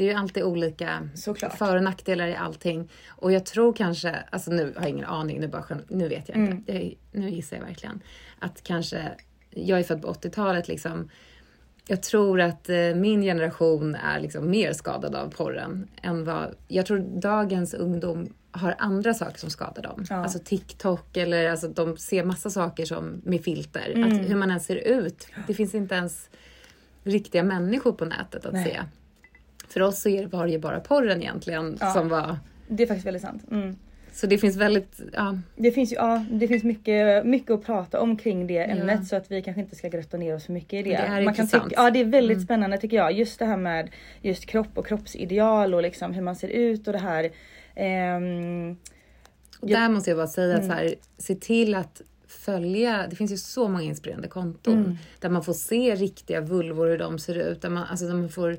det 0.00 0.04
är 0.04 0.12
ju 0.12 0.14
alltid 0.18 0.42
olika 0.42 1.08
Såklart. 1.14 1.58
för 1.58 1.76
och 1.76 1.82
nackdelar 1.82 2.26
i 2.28 2.36
allting. 2.36 2.90
Och 3.08 3.32
jag 3.32 3.46
tror 3.46 3.72
kanske, 3.72 4.16
alltså 4.30 4.50
nu 4.50 4.64
har 4.76 4.82
jag 4.82 4.88
ingen 4.90 5.04
aning, 5.04 5.40
nu, 5.40 5.48
bara, 5.48 5.64
nu 5.88 6.08
vet 6.08 6.28
jag 6.28 6.36
Mm. 6.38 6.52
inte. 6.52 6.72
Jag, 6.72 6.94
nu 7.12 7.30
gissar 7.30 7.56
jag 7.56 7.64
verkligen. 7.64 8.00
Att 8.38 8.62
kanske, 8.62 9.08
jag 9.50 9.78
är 9.78 9.82
född 9.84 10.02
på 10.02 10.08
80-talet 10.12 10.68
liksom. 10.68 11.08
Jag 11.86 12.02
tror 12.02 12.40
att 12.40 12.68
eh, 12.68 12.76
min 12.94 13.22
generation 13.22 13.94
är 13.94 14.20
liksom 14.20 14.50
mer 14.50 14.72
skadad 14.72 15.14
av 15.14 15.28
porren 15.30 15.88
än 16.02 16.24
vad, 16.24 16.54
jag 16.68 16.86
tror 16.86 16.98
dagens 17.20 17.74
ungdom 17.74 18.28
har 18.52 18.74
andra 18.78 19.14
saker 19.14 19.38
som 19.38 19.50
skadar 19.50 19.82
dem. 19.82 20.04
Ja. 20.10 20.16
Alltså 20.16 20.38
TikTok 20.44 21.16
eller 21.16 21.50
alltså 21.50 21.68
de 21.68 21.96
ser 21.96 22.24
massa 22.24 22.50
saker 22.50 22.84
som 22.84 23.20
med 23.24 23.44
filter. 23.44 23.92
Mm. 23.94 24.12
Att 24.22 24.28
hur 24.30 24.36
man 24.36 24.48
ens 24.50 24.66
ser 24.66 24.76
ut. 24.76 25.26
Det 25.46 25.54
finns 25.54 25.74
inte 25.74 25.94
ens 25.94 26.30
riktiga 27.04 27.42
människor 27.42 27.92
på 27.92 28.04
nätet 28.04 28.46
att 28.46 28.52
Nej. 28.52 28.64
se. 28.64 28.80
För 29.72 29.82
oss 29.82 30.00
så 30.02 30.26
var 30.32 30.46
det 30.46 30.52
ju 30.52 30.58
bara 30.58 30.80
porren 30.80 31.22
egentligen 31.22 31.76
Ja. 31.80 31.92
som 31.92 32.08
var... 32.08 32.36
det 32.68 32.82
är 32.82 32.86
faktiskt 32.86 33.06
väldigt 33.06 33.22
sant. 33.22 33.42
Mm. 33.50 33.76
Så 34.12 34.26
det 34.26 34.38
finns 34.38 34.56
väldigt, 34.56 35.00
ja, 35.12 35.38
Det 35.56 35.70
finns 35.70 35.92
ja, 35.92 36.24
det 36.30 36.48
finns 36.48 36.64
mycket, 36.64 37.26
mycket 37.26 37.50
att 37.50 37.64
prata 37.66 38.00
om 38.00 38.16
kring 38.16 38.46
det 38.46 38.58
ämnet 38.58 38.98
Ja. 39.00 39.04
så 39.04 39.16
att 39.16 39.30
vi 39.30 39.42
kanske 39.42 39.60
inte 39.60 39.76
ska 39.76 39.88
grotta 39.88 40.16
ner 40.16 40.34
oss 40.34 40.44
för 40.46 40.52
mycket 40.52 40.72
i 40.72 40.82
det. 40.82 40.90
Det 40.90 40.96
är 40.96 41.08
Man 41.10 41.22
intressant. 41.22 41.64
tycka, 41.64 41.82
ja 41.82 41.90
det 41.90 42.00
är 42.00 42.04
väldigt 42.04 42.42
spännande 42.42 42.78
tycker 42.78 42.96
jag. 42.96 43.12
Just 43.12 43.38
det 43.38 43.44
här 43.44 43.56
med 43.56 43.90
just 44.22 44.46
kropp 44.46 44.68
och 44.78 44.86
kroppsideal 44.86 45.74
och 45.74 45.82
liksom 45.82 46.14
hur 46.14 46.22
man 46.22 46.36
ser 46.36 46.48
ut 46.48 46.86
och 46.86 46.92
det 46.92 46.98
här. 46.98 47.30
Ehm, 47.74 48.76
Och 49.60 49.68
där 49.68 49.88
måste 49.88 50.10
jag 50.10 50.16
bara 50.16 50.26
säga 50.26 50.54
att 50.56 50.64
så 50.64 50.72
Mm. 50.72 50.76
här, 50.78 50.94
se 51.18 51.34
till 51.34 51.74
att 51.74 52.02
följa, 52.26 53.06
det 53.10 53.16
finns 53.16 53.32
ju 53.32 53.36
så 53.36 53.68
många 53.68 53.82
inspirerande 53.84 54.28
konton 54.28 54.74
Mm. 54.78 54.96
där 55.20 55.28
man 55.28 55.44
får 55.44 55.52
se 55.52 55.94
riktiga 55.94 56.40
vulvor 56.40 56.86
hur 56.86 56.98
de 56.98 57.18
ser 57.18 57.34
ut. 57.34 57.62
Där 57.62 57.68
man, 57.70 57.84
alltså 57.90 58.06
där 58.06 58.14
man 58.14 58.28
får, 58.28 58.56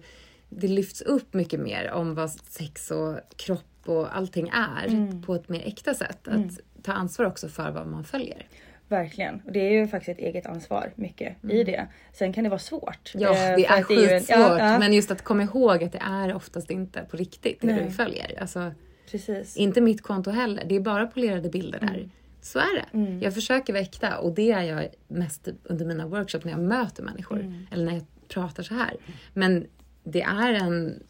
det 0.54 0.68
lyfts 0.68 1.02
upp 1.02 1.34
mycket 1.34 1.60
mer 1.60 1.92
om 1.92 2.16
vad 2.16 2.30
sex 2.32 2.92
och 2.92 3.20
kropp 3.36 3.64
och 3.86 4.16
allting 4.18 4.50
är 4.54 4.88
Mm. 4.88 5.22
på 5.22 5.36
ett 5.36 5.50
mer 5.50 5.62
äkta 5.68 5.94
sätt. 5.94 6.28
Att 6.28 6.60
ta 6.84 6.92
ansvar 6.94 7.26
också 7.26 7.48
för 7.50 7.72
vad 7.72 7.88
man 7.88 8.04
följer. 8.04 8.48
verkligen. 8.88 9.42
Och 9.46 9.52
det 9.52 9.60
är 9.60 9.72
ju 9.72 9.88
faktiskt 9.88 10.20
ett 10.20 10.26
eget 10.26 10.46
ansvar 10.46 10.92
mycket 10.96 11.44
i 11.52 11.64
det. 11.64 11.88
Sen 12.14 12.34
kan 12.34 12.44
det 12.44 12.50
vara 12.50 12.60
svårt. 12.60 13.12
Mm. 13.16 13.24
Ja, 13.24 13.50
eh, 13.50 13.56
det 13.56 13.66
är 13.66 13.84
skitsvårt. 13.84 14.30
ja, 14.38 14.60
ja, 14.60 14.80
Men 14.80 14.94
just 14.94 15.12
att 15.12 15.22
komma 15.24 15.44
ihåg 15.44 15.84
att 15.84 15.92
det 15.92 16.02
är 16.02 16.34
oftast 16.36 16.72
inte 16.72 17.02
på 17.12 17.18
riktigt 17.18 17.62
det 17.62 17.68
Nej. 17.68 17.84
du 17.86 17.92
följer. 17.92 18.42
Alltså, 18.42 18.72
Precis. 19.12 19.58
Inte 19.58 19.82
mitt 19.82 20.02
konto 20.02 20.32
heller. 20.32 20.64
Det 20.66 20.76
är 20.76 20.80
bara 20.80 21.08
polerade 21.08 21.50
bilder 21.50 21.80
där. 21.80 21.88
Mm. 21.94 22.12
Så 22.42 22.60
är 22.60 22.86
det. 23.00 23.26
Jag 23.26 23.34
försöker 23.34 23.74
vara 23.74 23.84
äkta 23.84 24.18
och 24.18 24.32
det 24.34 24.52
är 24.52 24.62
jag 24.62 24.88
mest 25.08 25.48
under 25.64 25.86
mina 25.86 26.08
workshops 26.08 26.46
när 26.46 26.52
jag 26.52 26.62
möter 26.62 27.04
människor. 27.04 27.40
Mm. 27.40 27.68
Eller 27.72 27.86
när 27.86 27.94
jag 27.94 28.06
pratar 28.28 28.64
så 28.64 28.74
här. 28.74 28.96
Men 29.34 29.68
det 30.04 30.22
är 30.22 30.54
en 30.54 31.04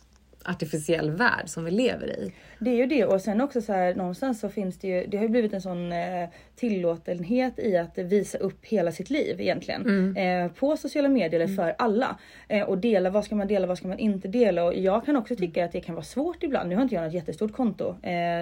artificiell 0.46 1.12
värld 1.12 1.44
som 1.46 1.66
vi 1.66 1.72
lever 1.72 2.08
i. 2.08 2.34
Det 2.60 2.70
är 2.70 2.76
ju 2.76 2.86
det 2.86 3.06
och 3.06 3.22
sen 3.22 3.42
också 3.42 3.62
så 3.62 3.74
här 3.74 3.96
någonstans 3.96 4.40
så 4.40 4.50
finns 4.50 4.80
det 4.80 4.88
ju, 4.88 5.08
det 5.08 5.18
har 5.18 5.24
ju 5.24 5.30
blivit 5.30 5.54
en 5.54 5.62
sån 5.62 5.92
eh, 5.92 6.30
tillåtenhet 6.56 7.60
i 7.60 7.78
att 7.78 7.98
visa 7.98 8.38
upp 8.38 8.66
hela 8.66 8.92
sitt 8.92 9.10
liv 9.10 9.42
egentligen. 9.42 10.18
Eh, 10.18 10.52
på 10.52 10.78
sociala 10.78 11.10
medier 11.10 11.40
eller 11.40 11.56
för 11.56 11.76
alla. 11.78 12.20
Eh, 12.48 12.64
och 12.64 12.78
dela, 12.78 13.10
vad 13.10 13.26
ska 13.26 13.36
man 13.36 13.48
dela, 13.48 13.68
vad 13.68 13.78
ska 13.78 13.88
man 13.88 14.00
inte 14.00 14.28
dela? 14.28 14.64
Och 14.64 14.74
jag 14.74 15.06
kan 15.06 15.16
också 15.16 15.36
tycka 15.36 15.66
att 15.66 15.72
det 15.72 15.82
kan 15.82 15.96
vara 15.96 16.06
svårt 16.06 16.44
ibland. 16.44 16.70
Nu 16.70 16.76
har 16.76 16.84
inte 16.84 16.96
jag 16.96 17.04
något 17.04 17.14
jättestort 17.14 17.54
konto, 17.54 17.96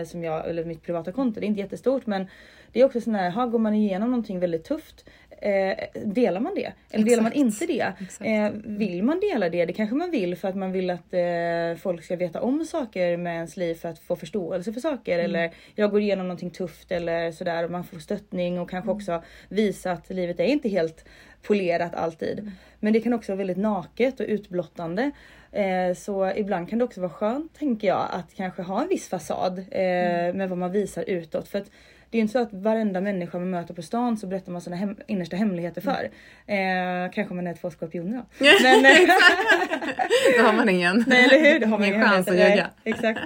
som 0.05 0.23
jag, 0.23 0.49
eller 0.49 0.65
mitt 0.65 0.83
privata 0.83 1.11
konto, 1.11 1.39
det 1.39 1.45
är 1.45 1.47
inte 1.47 1.61
jättestort 1.61 2.05
men 2.05 2.27
det 2.71 2.81
är 2.81 2.85
också 2.85 3.01
sån 3.01 3.15
här, 3.15 3.29
här 3.29 3.47
går 3.47 3.59
man 3.59 3.73
igenom 3.73 4.11
någonting 4.11 4.39
väldigt 4.39 4.63
tufft. 4.63 5.05
Eh, 5.41 5.77
delar 6.05 6.39
man 6.39 6.55
det? 6.55 6.71
Eller 6.91 7.05
delar 7.05 7.23
man 7.23 7.33
inte 7.33 7.65
det? 7.65 7.93
Eh, 8.19 8.51
vill 8.63 9.03
man 9.03 9.19
dela 9.19 9.49
det? 9.49 9.65
Det 9.65 9.73
kanske 9.73 9.95
man 9.95 10.11
vill 10.11 10.35
för 10.35 10.47
att 10.47 10.55
man 10.55 10.71
vill 10.71 10.89
att 10.89 11.13
eh, 11.13 11.81
folk 11.81 12.03
ska 12.03 12.15
veta 12.15 12.41
om 12.41 12.65
saker 12.65 13.17
med 13.17 13.35
ens 13.35 13.57
liv 13.57 13.75
för 13.75 13.89
att 13.89 13.99
få 13.99 14.15
förståelse 14.15 14.73
för 14.73 14.81
saker. 14.81 15.19
Eller 15.19 15.51
jag 15.75 15.91
går 15.91 16.01
igenom 16.01 16.27
någonting 16.27 16.49
tufft 16.49 16.91
eller 16.91 17.31
sådär 17.31 17.63
och 17.63 17.71
man 17.71 17.83
får 17.83 17.99
stöttning 17.99 18.59
och 18.59 18.69
kanske 18.69 18.91
också 18.91 19.23
visa 19.49 19.91
att 19.91 20.09
livet 20.09 20.39
är 20.39 20.45
inte 20.45 20.69
helt 20.69 21.05
polerat 21.41 21.95
alltid. 21.95 22.51
Men 22.79 22.93
det 22.93 23.01
kan 23.01 23.13
också 23.13 23.31
vara 23.31 23.37
väldigt 23.37 23.57
naket 23.57 24.19
och 24.19 24.25
utblottande. 24.29 25.11
Eh, 25.51 25.93
så 25.95 26.31
ibland 26.35 26.69
kan 26.69 26.79
det 26.79 26.85
också 26.85 27.01
vara 27.01 27.11
skönt 27.11 27.59
tänker 27.59 27.87
jag 27.87 28.07
att 28.11 28.35
kanske 28.35 28.61
ha 28.61 28.81
en 28.81 28.87
viss 28.87 29.09
fasad 29.09 29.59
eh, 29.59 30.33
med 30.33 30.49
vad 30.49 30.57
man 30.57 30.71
visar 30.71 31.03
utåt. 31.07 31.47
För 31.47 31.59
att 31.59 31.71
det 32.09 32.17
är 32.17 32.21
inte 32.21 32.31
så 32.31 32.39
att 32.39 32.53
varenda 32.53 33.01
människa 33.01 33.39
man 33.39 33.49
möter 33.49 33.73
på 33.73 33.81
stan 33.81 34.17
så 34.17 34.27
berättar 34.27 34.51
man 34.51 34.61
sina 34.61 34.75
hem, 34.75 34.95
innersta 35.07 35.35
hemligheter 35.35 35.81
för. 35.81 36.09
Eh, 36.45 37.11
kanske 37.11 37.33
man 37.33 37.47
är 37.47 37.53
två 37.53 37.71
skorpioner 37.71 38.17
då. 38.17 38.45
Men, 38.63 38.85
eh, 38.85 38.91
Då 40.37 40.43
har 40.45 40.53
man 40.53 40.69
ingen, 40.69 41.03
Nej 41.07 41.23
eller 41.23 41.53
hur? 41.53 41.59
Det 41.59 41.65
har 41.65 41.77
man 41.77 41.87
ingen 41.87 42.05
chans 42.05 42.27
att 42.27 42.33
ljuga. 42.35 42.69
Exakt. 42.83 43.19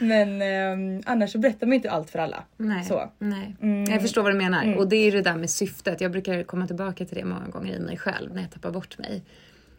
Men 0.00 0.42
ehm, 0.42 1.02
annars 1.06 1.32
så 1.32 1.38
berättar 1.38 1.66
man 1.66 1.74
inte 1.74 1.90
allt 1.90 2.10
för 2.10 2.18
alla. 2.18 2.44
Nej, 2.56 2.84
Så. 2.84 3.10
nej. 3.18 3.56
Mm. 3.62 3.84
jag 3.84 4.02
förstår 4.02 4.22
vad 4.22 4.32
du 4.32 4.38
menar. 4.38 4.76
Och 4.76 4.88
det 4.88 4.96
är 4.96 5.12
det 5.12 5.22
där 5.22 5.36
med 5.36 5.50
syftet. 5.50 6.00
Jag 6.00 6.12
brukar 6.12 6.42
komma 6.42 6.66
tillbaka 6.66 7.04
till 7.04 7.16
det 7.16 7.24
många 7.24 7.48
gånger 7.48 7.76
i 7.76 7.80
mig 7.80 7.96
själv 7.96 8.34
när 8.34 8.42
jag 8.42 8.50
tappar 8.50 8.70
bort 8.70 8.98
mig. 8.98 9.22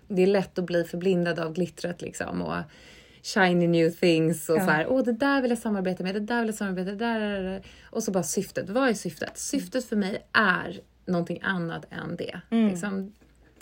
Det 0.07 0.23
är 0.23 0.27
lätt 0.27 0.59
att 0.59 0.65
bli 0.65 0.83
förblindad 0.83 1.39
av 1.39 1.53
glittret 1.53 2.01
liksom. 2.01 2.41
Och 2.41 2.57
shiny 3.25 3.67
new 3.67 3.89
things 3.89 4.49
och 4.49 4.57
Ja. 4.57 4.65
så 4.65 4.71
här, 4.71 4.87
åh 4.87 5.03
det 5.03 5.11
där 5.11 5.41
vill 5.41 5.51
jag 5.51 5.57
samarbeta 5.57 6.03
med, 6.03 6.15
det 6.15 6.19
där 6.19 6.39
vill 6.39 6.47
jag 6.47 6.55
samarbeta 6.55 6.85
med, 6.85 6.97
det 6.97 7.05
där, 7.05 7.19
där, 7.19 7.43
där. 7.43 7.61
Och 7.83 8.03
så 8.03 8.11
bara 8.11 8.23
syftet. 8.23 8.69
Vad 8.69 8.89
är 8.89 8.93
syftet? 8.93 9.37
Syftet 9.37 9.85
för 9.85 9.95
mig 9.95 10.25
är 10.33 10.79
någonting 11.05 11.39
annat 11.43 11.85
än 11.89 12.15
det. 12.15 12.41
Liksom, 12.69 13.13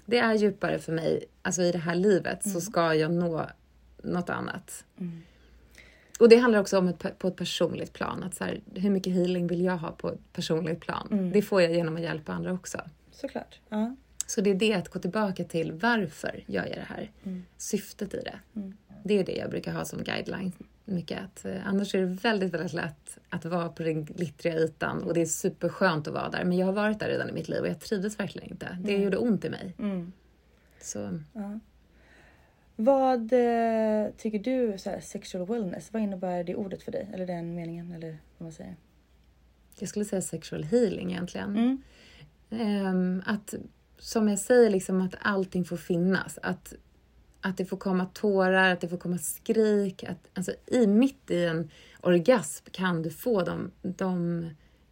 det 0.05 0.17
är 0.17 0.33
djupare 0.33 0.79
för 0.79 0.91
mig, 0.91 1.25
alltså 1.41 1.61
i 1.61 1.71
det 1.71 1.77
här 1.77 1.95
livet 1.95 2.49
så 2.49 2.61
ska 2.61 2.93
jag 2.93 3.11
nå 3.13 3.49
något 4.03 4.29
annat. 4.29 4.85
Och 6.19 6.29
det 6.29 6.35
handlar 6.35 6.59
också 6.59 6.77
om 6.77 6.87
ett, 6.87 7.19
på 7.19 7.27
ett 7.27 7.35
personligt 7.35 7.93
plan. 7.93 8.23
Att 8.23 8.35
så 8.35 8.43
här, 8.43 8.61
hur 8.75 8.89
mycket 8.89 9.13
healing 9.13 9.47
vill 9.47 9.61
jag 9.61 9.77
ha 9.77 9.91
på 9.91 10.09
ett 10.11 10.33
personligt 10.33 10.81
plan? 10.81 11.31
Det 11.33 11.41
får 11.41 11.61
jag 11.61 11.73
genom 11.73 11.95
att 11.95 12.01
hjälpa 12.01 12.33
andra 12.33 12.53
också. 12.53 12.81
Såklart. 13.11 13.59
Ja. 13.69 13.95
Så 14.27 14.41
det 14.41 14.49
är 14.49 14.55
det 14.55 14.73
att 14.73 14.89
gå 14.89 14.99
tillbaka 14.99 15.43
till 15.43 15.71
varför 15.71 16.43
gör 16.47 16.65
jag 16.65 16.75
det 16.75 16.87
här? 16.87 17.11
Syftet 17.57 18.13
i 18.13 18.17
det. 18.23 18.39
Det 19.03 19.19
är 19.19 19.25
det 19.25 19.35
jag 19.35 19.49
brukar 19.49 19.73
ha 19.73 19.85
som 19.85 20.03
guideline. 20.03 20.51
Mycket 20.85 21.19
att, 21.23 21.45
eh, 21.45 21.67
annars 21.67 21.95
är 21.95 21.99
det 21.99 22.05
väldigt, 22.05 22.53
väldigt 22.53 22.73
lätt 22.73 23.17
att 23.29 23.45
vara 23.45 23.69
på 23.69 23.83
den 23.83 24.05
glittriga 24.05 24.55
ytan 24.55 25.03
och 25.03 25.13
det 25.13 25.21
är 25.21 25.25
superskönt 25.25 26.07
att 26.07 26.13
vara 26.13 26.29
där. 26.29 26.43
Men 26.43 26.57
jag 26.57 26.65
har 26.65 26.73
varit 26.73 26.99
där 26.99 27.07
redan 27.07 27.29
i 27.29 27.31
mitt 27.31 27.49
liv 27.49 27.61
och 27.61 27.67
jag 27.67 27.79
trivdes 27.79 28.19
verkligen 28.19 28.51
inte. 28.51 28.77
Det 28.83 28.97
gjorde 28.97 29.17
ont 29.17 29.45
i 29.45 29.49
mig. 29.49 29.75
Så 30.81 31.19
Vad 32.75 33.33
eh, 33.33 34.11
tycker 34.17 34.39
du, 34.39 34.77
så 34.77 34.89
här, 34.89 34.99
sexual 34.99 35.47
wellness, 35.47 35.89
vad 35.93 36.01
innebär 36.01 36.43
det 36.43 36.55
ordet 36.55 36.83
för 36.83 36.91
dig? 36.91 37.09
Eller 37.13 37.27
den 37.27 37.55
meningen, 37.55 37.91
eller 37.91 38.17
vad 38.37 38.45
man 38.45 38.51
säger? 38.51 38.75
jag 39.79 39.89
skulle 39.89 40.05
säga 40.05 40.21
sexual 40.21 40.63
healing 40.63 41.11
egentligen. 41.11 41.49
Mm. 41.57 41.81
Ehm, 42.49 43.23
att, 43.25 43.53
som 43.97 44.29
jag 44.29 44.39
säger, 44.39 44.69
liksom 44.69 45.01
att 45.01 45.15
allting 45.21 45.65
får 45.65 45.77
finnas. 45.77 46.39
Att, 46.41 46.73
att 47.43 47.57
det 47.57 47.65
får 47.65 47.77
komma 47.77 48.05
tårar, 48.05 48.73
att 48.73 48.81
det 48.81 48.89
får 48.89 48.97
komma 48.97 49.17
skrik. 49.17 50.03
Att, 50.03 50.27
alltså, 50.33 50.51
i, 50.65 50.87
mitt 50.87 51.31
i 51.31 51.45
en 51.45 51.69
orgasm 52.01 52.65
kan 52.71 53.01
du 53.01 53.09
få 53.09 53.41
de, 53.41 53.71
de 53.81 54.49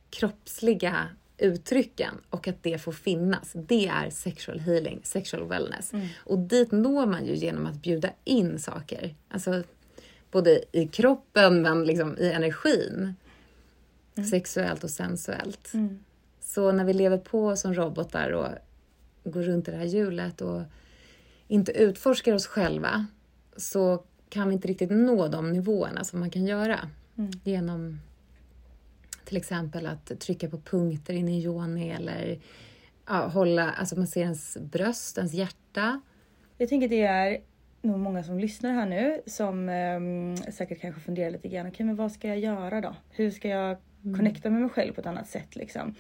kroppsliga 0.09 1.07
uttrycken 1.37 2.15
och 2.29 2.47
att 2.47 2.63
det 2.63 2.77
får 2.77 2.91
finnas. 2.91 3.51
Det 3.53 3.87
är 3.87 4.09
sexual 4.09 4.59
healing, 4.59 5.01
sexual 5.03 5.47
wellness. 5.47 5.91
Och 6.17 6.39
dit 6.39 6.71
når 6.71 7.05
man 7.05 7.25
ju 7.25 7.35
genom 7.35 7.65
att 7.65 7.81
bjuda 7.81 8.09
in 8.23 8.59
saker. 8.59 9.15
Alltså 9.29 9.63
både 10.31 10.63
i 10.71 10.87
kroppen 10.87 11.61
men 11.61 11.85
liksom 11.85 12.17
i 12.17 12.31
energin. 12.31 13.15
Sexuellt 14.31 14.83
och 14.83 14.89
sensuellt. 14.89 15.71
Så 16.41 16.71
när 16.71 16.85
vi 16.85 16.93
lever 16.93 17.17
på 17.17 17.55
som 17.55 17.73
robotar 17.73 18.31
och 18.31 18.47
går 19.31 19.41
runt 19.41 19.67
i 19.67 19.71
det 19.71 19.77
här 19.77 19.85
hjulet 19.85 20.41
och 20.41 20.61
inte 21.51 21.71
utforskar 21.71 22.33
oss 22.33 22.47
själva 22.47 23.05
så 23.57 24.03
kan 24.29 24.47
vi 24.47 24.53
inte 24.53 24.67
riktigt 24.67 24.91
nå 24.91 25.27
de 25.27 25.51
nivåerna 25.51 26.03
som 26.03 26.19
man 26.19 26.29
kan 26.29 26.45
göra 26.45 26.79
genom 27.43 27.99
till 29.25 29.37
exempel 29.37 29.87
att 29.87 30.19
trycka 30.19 30.49
på 30.49 30.57
punkter 30.57 31.13
inne 31.13 31.37
i 31.37 31.43
yoni 31.43 31.89
eller 31.89 32.39
ja, 33.07 33.27
hålla, 33.27 33.71
alltså 33.71 33.95
man 33.95 34.07
ser 34.07 34.21
ens 34.21 34.57
bröst, 34.61 35.17
ens 35.17 35.33
hjärta. 35.33 36.01
Jag 36.57 36.69
tänker 36.69 36.87
det 36.87 37.01
är 37.01 37.41
nog 37.81 37.99
många 37.99 38.23
som 38.23 38.39
lyssnar 38.39 38.73
här 38.73 38.85
nu 38.85 39.21
som 39.25 39.69
ehm, 39.69 40.37
säkert 40.37 40.81
kanske 40.81 41.01
funderar 41.01 41.31
lite 41.31 41.47
grann. 41.47 41.67
Okej, 41.67 41.85
men 41.85 41.95
vad 41.95 42.11
ska 42.11 42.27
jag 42.27 42.39
göra 42.39 42.81
då? 42.81 42.95
Hur 43.09 43.31
ska 43.31 43.47
jag 43.47 43.77
connecta 44.03 44.49
med 44.49 44.61
mig 44.61 44.69
själv 44.69 44.93
på 44.93 45.01
ett 45.01 45.07
annat 45.07 45.27
sätt 45.27 45.55
liksom? 45.55 45.95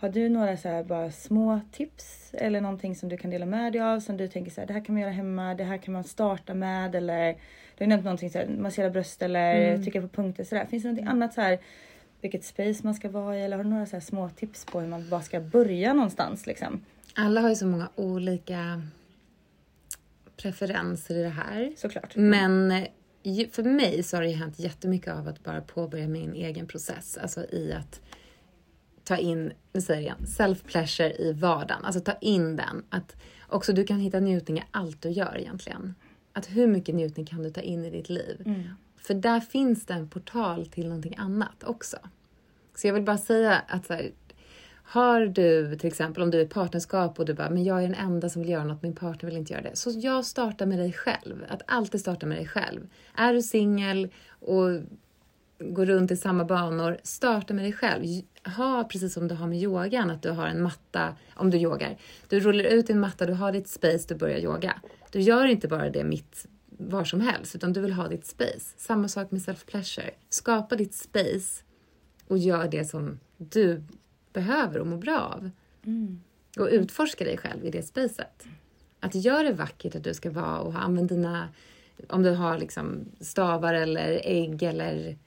Har 0.00 0.08
du 0.08 0.28
några 0.28 0.56
så 0.56 0.84
bara 0.88 1.10
små 1.10 1.60
tips 1.72 2.34
eller 2.34 2.60
någonting 2.60 2.96
som 2.96 3.08
du 3.08 3.16
kan 3.16 3.30
dela 3.30 3.46
med 3.46 3.72
dig 3.72 3.82
av 3.82 4.00
som 4.00 4.16
du 4.16 4.28
tänker 4.28 4.50
så 4.50 4.60
här, 4.60 4.68
det 4.68 4.72
här 4.72 4.84
kan 4.84 4.94
man 4.94 5.02
göra 5.02 5.12
hemma, 5.12 5.54
det 5.54 5.64
här 5.64 5.78
kan 5.78 5.92
man 5.92 6.04
starta 6.04 6.54
med 6.54 6.94
eller 6.94 7.32
du 7.78 7.84
har 7.84 7.86
nämnt 7.86 8.04
någonting 8.04 8.30
så 8.30 8.38
här, 8.38 8.46
massera 8.46 8.90
bröst 8.90 9.22
eller 9.22 9.78
trycka 9.82 10.00
på 10.00 10.08
punkter 10.08 10.44
sådär. 10.44 10.66
Finns 10.66 10.82
det 10.82 10.88
någonting 10.88 11.08
annat 11.08 11.34
så 11.34 11.40
här 11.40 11.58
vilket 12.20 12.44
space 12.44 12.80
man 12.82 12.94
ska 12.94 13.08
vara 13.08 13.38
i 13.38 13.42
eller 13.42 13.56
har 13.56 13.64
du 13.64 13.70
några 13.70 13.86
så 13.86 14.00
små 14.00 14.28
tips 14.28 14.64
på 14.64 14.80
hur 14.80 14.88
man 14.88 15.08
bara 15.08 15.22
ska 15.22 15.40
börja 15.40 15.92
någonstans 15.92 16.46
liksom? 16.46 16.84
Alla 17.14 17.40
har 17.40 17.48
ju 17.48 17.54
så 17.54 17.66
många 17.66 17.88
olika 17.96 18.82
preferenser 20.36 21.14
i 21.14 21.22
det 21.22 21.28
här. 21.28 21.72
Såklart. 21.76 22.16
Men 22.16 22.70
eh, 22.70 23.48
för 23.50 23.62
mig 23.62 24.02
så 24.02 24.16
har 24.16 24.22
det 24.22 24.28
ju 24.28 24.36
hänt 24.36 24.58
jättemycket 24.58 25.14
av 25.14 25.28
att 25.28 25.44
bara 25.44 25.60
påbörja 25.60 26.08
min 26.08 26.34
egen 26.34 26.66
process. 26.66 27.18
Alltså 27.22 27.44
i 27.52 27.72
att 27.72 28.00
ta 29.04 29.16
in, 29.16 29.52
nu 29.72 29.80
säger 29.80 30.08
jag 30.08 30.16
self-pleasure 30.26 31.20
i 31.20 31.32
vardagen. 31.32 31.84
Alltså 31.84 32.00
ta 32.00 32.12
in 32.20 32.56
den. 32.56 32.84
Att 32.88 33.16
också 33.48 33.72
du 33.72 33.84
kan 33.84 34.00
hitta 34.00 34.20
njutning 34.20 34.58
i 34.58 34.62
allt 34.70 35.02
du 35.02 35.08
gör 35.08 35.38
egentligen. 35.38 35.94
Att 36.32 36.46
hur 36.46 36.66
mycket 36.66 36.94
njutning 36.94 37.26
kan 37.26 37.42
du 37.42 37.50
ta 37.50 37.60
in 37.60 37.84
i 37.84 37.90
ditt 37.90 38.08
liv? 38.08 38.42
För 38.96 39.14
där 39.14 39.40
finns 39.40 39.86
det 39.86 39.94
en 39.94 40.08
portal 40.08 40.66
till 40.66 40.88
någonting 40.88 41.14
annat 41.18 41.64
också. 41.64 41.96
Så 42.74 42.86
jag 42.86 42.94
vill 42.94 43.02
bara 43.02 43.18
säga 43.18 43.62
att 43.68 43.86
så 43.86 43.94
här, 43.94 44.10
har 44.82 45.26
du 45.26 45.76
till 45.76 45.88
exempel 45.88 46.22
om 46.22 46.30
du 46.30 46.40
är 46.40 46.44
i 46.44 46.48
partnerskap 46.48 47.18
och 47.18 47.24
du 47.24 47.34
bara, 47.34 47.50
men 47.50 47.64
jag 47.64 47.78
är 47.78 47.82
den 47.82 47.94
enda 47.94 48.28
som 48.28 48.42
vill 48.42 48.50
göra 48.50 48.64
något, 48.64 48.82
min 48.82 48.94
partner 48.94 49.30
vill 49.30 49.38
inte 49.38 49.52
göra 49.52 49.62
det. 49.62 49.76
Så 49.76 49.90
jag 49.90 50.24
startar 50.24 50.66
med 50.66 50.78
dig 50.78 50.92
själv. 50.92 51.44
Att 51.48 51.62
alltid 51.66 52.00
starta 52.00 52.26
med 52.26 52.38
dig 52.38 52.46
själv. 52.46 52.88
Är 53.14 53.34
du 53.34 53.42
singel 53.42 54.08
och 54.40 54.68
går 55.60 55.86
runt 55.86 56.10
i 56.10 56.16
samma 56.16 56.44
banor, 56.44 56.98
starta 57.02 57.54
med 57.54 57.64
dig 57.64 57.72
själv. 57.72 58.04
Ha 58.56 58.84
precis 58.84 59.12
som 59.12 59.28
du 59.28 59.34
har 59.34 59.46
med 59.46 59.62
yogan, 59.62 60.10
att 60.10 60.22
du 60.22 60.30
har 60.30 60.46
en 60.46 60.62
matta, 60.62 61.16
om 61.34 61.50
du 61.50 61.58
yogar. 61.58 61.98
Du 62.28 62.40
rullar 62.40 62.64
ut 62.64 62.86
din 62.86 63.00
matta, 63.00 63.26
du 63.26 63.32
har 63.32 63.52
ditt 63.52 63.68
space, 63.68 64.04
du 64.08 64.14
börjar 64.14 64.38
yoga. 64.38 64.80
Du 65.10 65.20
gör 65.20 65.46
inte 65.46 65.68
bara 65.68 65.90
det 65.90 66.04
mitt 66.04 66.46
var 66.66 67.04
som 67.04 67.20
helst, 67.20 67.54
utan 67.54 67.72
du 67.72 67.80
vill 67.80 67.92
ha 67.92 68.08
ditt 68.08 68.26
space. 68.26 68.74
Samma 68.76 69.08
sak 69.08 69.30
med 69.30 69.40
self-pleasure. 69.40 70.10
Skapa 70.28 70.76
ditt 70.76 70.94
space 70.94 71.62
och 72.26 72.38
gör 72.38 72.68
det 72.68 72.84
som 72.84 73.20
du 73.36 73.82
behöver 74.32 74.78
och 74.78 74.86
mår 74.86 74.98
bra 74.98 75.18
av. 75.18 75.50
Och 76.58 76.68
utforska 76.70 77.24
dig 77.24 77.36
själv 77.36 77.64
i 77.64 77.70
det 77.70 77.82
spacet. 77.82 78.44
Att 79.00 79.14
göra 79.14 79.42
det 79.42 79.52
vackert 79.52 79.94
att 79.94 80.04
du 80.04 80.14
ska 80.14 80.30
vara 80.30 80.58
och 80.58 80.82
använd 80.82 81.08
dina, 81.08 81.48
om 82.08 82.22
du 82.22 82.30
har 82.30 82.58
liksom 82.58 83.04
stavar 83.20 83.74
eller 83.74 84.20
ägg 84.24 84.62
eller 84.62 85.18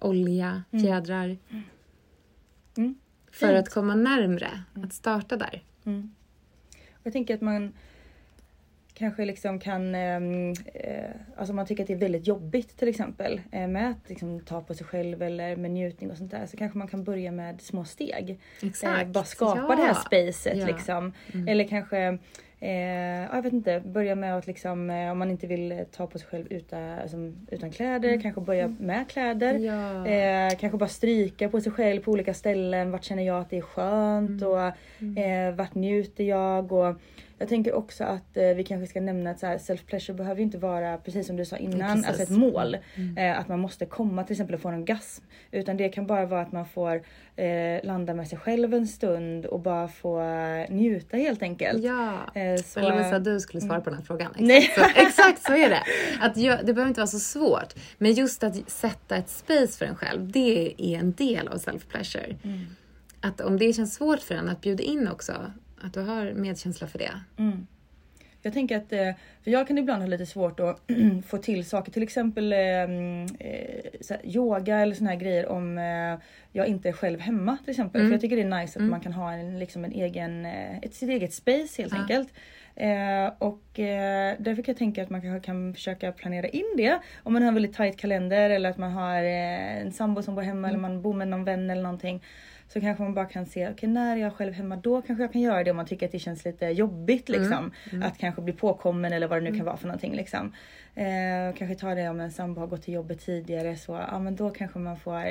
olja, 0.00 0.62
fjädrar. 0.70 1.36
För 3.32 3.54
att 3.54 3.74
komma 3.74 3.94
närmre, 3.94 4.62
att 4.74 4.92
starta 4.92 5.36
där. 5.36 5.62
Jag 7.02 7.12
tänker 7.12 7.34
att 7.34 7.40
man 7.40 7.72
kanske 9.00 9.24
liksom 9.24 9.58
kan, 9.60 9.94
ehm, 9.94 10.50
eh, 10.74 11.10
alltså 11.36 11.52
om 11.52 11.56
man 11.56 11.66
tycker 11.66 11.82
att 11.82 11.86
det 11.86 11.92
är 11.92 11.98
väldigt 11.98 12.26
jobbigt 12.26 12.76
till 12.76 12.88
exempel 12.88 13.40
eh, 13.52 13.68
med 13.68 13.90
att 13.90 14.08
liksom 14.08 14.40
ta 14.40 14.60
på 14.60 14.74
sig 14.74 14.86
själv 14.86 15.22
eller 15.22 15.56
med 15.56 15.70
njutning 15.70 16.10
och 16.10 16.16
sånt 16.16 16.30
där 16.30 16.46
så 16.46 16.56
kanske 16.56 16.78
man 16.78 16.88
kan 16.88 17.04
börja 17.04 17.32
med 17.32 17.60
små 17.60 17.84
steg. 17.84 18.38
Exakt. 18.62 19.02
Eh, 19.02 19.08
bara 19.08 19.24
skapa 19.24 19.66
Ja. 19.68 19.76
det 19.76 19.82
här 19.82 19.94
spacet 19.94 20.58
Ja. 20.58 20.66
liksom. 20.66 21.12
Eller 21.48 21.64
kanske, 21.68 21.98
eh, 22.60 22.70
ja, 22.70 23.34
jag 23.36 23.42
vet 23.42 23.52
inte, 23.52 23.80
börja 23.80 24.14
med 24.14 24.36
att 24.36 24.46
liksom 24.46 24.90
eh, 24.90 25.10
om 25.10 25.18
man 25.18 25.30
inte 25.30 25.46
vill 25.46 25.84
ta 25.92 26.06
på 26.06 26.18
sig 26.18 26.28
själv 26.28 26.46
utan, 26.50 26.98
alltså, 26.98 27.16
utan 27.50 27.70
kläder, 27.70 28.20
kanske 28.20 28.40
börja 28.40 28.68
med 28.68 29.08
kläder. 29.10 29.54
Ja. 29.58 30.06
Eh, 30.06 30.58
kanske 30.58 30.78
bara 30.78 30.88
stryka 30.88 31.48
på 31.48 31.60
sig 31.60 31.72
själv 31.72 32.00
på 32.02 32.10
olika 32.12 32.34
ställen. 32.34 32.90
Vart 32.90 33.04
känner 33.04 33.22
jag 33.22 33.40
att 33.40 33.50
det 33.50 33.56
är 33.58 33.62
skönt 33.62 34.42
och 34.42 34.60
eh, 35.18 35.54
vart 35.54 35.74
njuter 35.74 36.24
jag? 36.24 36.72
Och 36.72 36.96
jag 37.40 37.48
tänker 37.48 37.74
också 37.74 38.04
att 38.04 38.36
eh, 38.36 38.48
vi 38.48 38.64
kanske 38.64 38.86
ska 38.86 39.00
nämna 39.00 39.30
att 39.30 39.42
self-pleasure 39.42 40.12
behöver 40.12 40.36
ju 40.36 40.42
inte 40.42 40.58
vara, 40.58 40.96
precis 40.96 41.26
som 41.26 41.36
du 41.36 41.44
sa 41.44 41.56
innan, 41.56 42.02
precis. 42.02 42.08
alltså 42.08 42.22
ett 42.22 42.38
mål. 42.38 42.76
Eh, 43.16 43.38
att 43.38 43.48
man 43.48 43.60
måste 43.60 43.86
komma 43.86 44.24
till 44.24 44.32
exempel 44.32 44.54
och 44.54 44.60
få 44.60 44.68
en 44.68 44.74
orgasm. 44.74 45.24
Utan 45.50 45.76
det 45.76 45.88
kan 45.88 46.06
bara 46.06 46.26
vara 46.26 46.40
att 46.40 46.52
man 46.52 46.66
får 46.66 47.02
eh, 47.36 47.84
landa 47.84 48.14
med 48.14 48.28
sig 48.28 48.38
själv 48.38 48.74
en 48.74 48.86
stund 48.86 49.46
och 49.46 49.60
bara 49.60 49.88
få 49.88 50.20
eh, 50.20 50.70
njuta 50.70 51.16
helt 51.16 51.42
enkelt. 51.42 51.84
Ja. 51.84 52.12
Eh, 52.34 52.62
så, 52.62 52.80
Eller 52.80 52.90
Lovisa, 52.90 53.18
du 53.18 53.40
skulle 53.40 53.60
svara 53.60 53.80
på 53.80 53.90
den 53.90 53.98
här 53.98 54.04
frågan. 54.04 54.30
Exakt, 54.30 54.46
Nej. 54.48 54.72
Så, 54.74 55.00
exakt 55.06 55.42
så 55.42 55.52
är 55.52 55.68
det. 55.68 55.82
Att 56.20 56.36
gö- 56.36 56.62
det 56.64 56.74
behöver 56.74 56.88
inte 56.88 57.00
vara 57.00 57.06
så 57.06 57.18
svårt. 57.18 57.74
Men 57.98 58.12
just 58.12 58.42
att 58.42 58.70
sätta 58.70 59.16
ett 59.16 59.28
space 59.28 59.78
för 59.78 59.84
en 59.84 59.96
själv, 59.96 60.32
det 60.32 60.74
är 60.78 60.98
en 60.98 61.12
del 61.12 61.48
av 61.48 61.58
self-pleasure. 61.58 62.36
Att 63.20 63.40
om 63.40 63.58
det 63.58 63.72
känns 63.72 63.94
svårt 63.94 64.20
för 64.20 64.34
en 64.34 64.48
att 64.48 64.60
bjuda 64.60 64.82
in 64.82 65.08
också, 65.08 65.32
att 65.80 65.94
du 65.94 66.00
har 66.00 66.32
medkänsla 66.32 66.86
för 66.86 66.98
det. 66.98 67.12
Jag 68.42 68.52
tänker 68.52 68.76
att, 68.76 68.92
eh, 68.92 69.10
för 69.44 69.50
jag 69.50 69.68
kan 69.68 69.78
ibland 69.78 70.02
ha 70.02 70.08
lite 70.08 70.26
svårt 70.26 70.60
att 70.60 70.80
få 71.26 71.38
till 71.38 71.64
saker, 71.64 71.92
till 71.92 72.02
exempel 72.02 72.52
eh, 72.52 72.58
eh, 72.60 72.86
så 74.00 74.14
här, 74.14 74.26
yoga 74.26 74.78
eller 74.78 74.94
såna 74.94 75.10
här 75.10 75.16
grejer 75.16 75.46
om 75.48 75.78
eh, 75.78 76.18
jag 76.52 76.66
inte 76.66 76.88
är 76.88 76.92
själv 76.92 77.20
hemma 77.20 77.56
till 77.64 77.70
exempel. 77.70 78.02
För 78.02 78.12
jag 78.12 78.20
tycker 78.20 78.36
det 78.36 78.42
är 78.42 78.60
nice 78.60 78.78
att 78.78 78.84
man 78.84 79.00
kan 79.00 79.12
ha 79.12 79.32
en, 79.32 79.58
liksom 79.58 79.84
en 79.84 79.92
egen, 79.92 80.46
eh, 80.46 80.78
ett, 80.78 80.94
sitt 80.94 81.08
eget 81.08 81.34
space 81.34 81.82
helt 81.82 81.94
enkelt. 81.94 82.28
Eh, 82.76 83.32
och 83.38 83.78
eh, 83.78 84.36
därför 84.38 84.62
kan 84.62 84.72
jag 84.72 84.78
tänka 84.78 85.02
att 85.02 85.10
man 85.10 85.22
kanske 85.22 85.46
kan 85.46 85.74
försöka 85.74 86.12
planera 86.12 86.48
in 86.48 86.74
det. 86.76 87.00
Om 87.22 87.32
man 87.32 87.42
har 87.42 87.48
en 87.48 87.54
väldigt 87.54 87.76
tight 87.76 87.96
kalender 87.96 88.50
eller 88.50 88.70
att 88.70 88.78
man 88.78 88.90
har 88.92 89.22
eh, 89.22 89.80
en 89.80 89.92
sambo 89.92 90.22
som 90.22 90.34
bor 90.34 90.42
hemma 90.42 90.68
eller 90.68 90.78
man 90.78 91.02
bor 91.02 91.14
med 91.14 91.28
någon 91.28 91.44
vän 91.44 91.70
eller 91.70 91.82
någonting. 91.82 92.22
Så 92.72 92.80
kanske 92.80 93.02
man 93.02 93.14
bara 93.14 93.26
kan 93.26 93.46
se, 93.46 93.70
okej 93.70 93.88
när 93.88 94.16
är 94.16 94.20
jag 94.20 94.34
själv 94.34 94.52
hemma 94.52 94.76
då 94.76 95.02
kanske 95.02 95.22
jag 95.24 95.32
kan 95.32 95.40
göra 95.40 95.64
det 95.64 95.70
om 95.70 95.76
man 95.76 95.86
tycker 95.86 96.06
att 96.06 96.12
det 96.12 96.18
känns 96.18 96.44
lite 96.44 96.66
jobbigt 96.66 97.28
liksom. 97.28 97.72
Att 98.04 98.18
kanske 98.18 98.42
bli 98.42 98.52
påkommen 98.52 99.12
eller 99.12 99.26
vad 99.28 99.42
det 99.42 99.50
nu 99.50 99.56
kan 99.56 99.66
vara 99.66 99.76
för 99.76 99.86
någonting 99.86 100.14
liksom. 100.16 100.52
Eh, 100.94 101.54
kanske 101.58 101.74
ta 101.74 101.94
det 101.94 102.08
om 102.08 102.20
en 102.20 102.30
sambo 102.30 102.60
har 102.60 102.66
gått 102.66 102.82
till 102.82 102.94
jobbet 102.94 103.20
tidigare 103.20 103.76
så 103.76 103.92
ja 104.10 104.18
men 104.18 104.36
då 104.36 104.50
kanske 104.50 104.78
man 104.78 104.96
får 104.96 105.24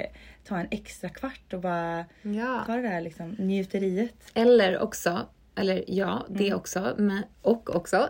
ta 0.48 0.58
en 0.60 0.68
extra 0.72 1.10
kvart 1.10 1.54
och 1.54 1.60
bara 1.62 2.06
Ja. 2.22 2.64
ta 2.66 2.76
det 2.76 2.82
där 2.82 3.02
liksom 3.02 3.36
njuteriet. 3.40 4.16
Eller 4.34 4.80
också, 4.80 5.20
eller 5.56 5.84
ja, 5.88 6.26
det 6.30 6.46
Mm. 6.48 6.58
också, 6.58 6.96
men, 6.98 7.22
och 7.42 7.76
också, 7.76 8.08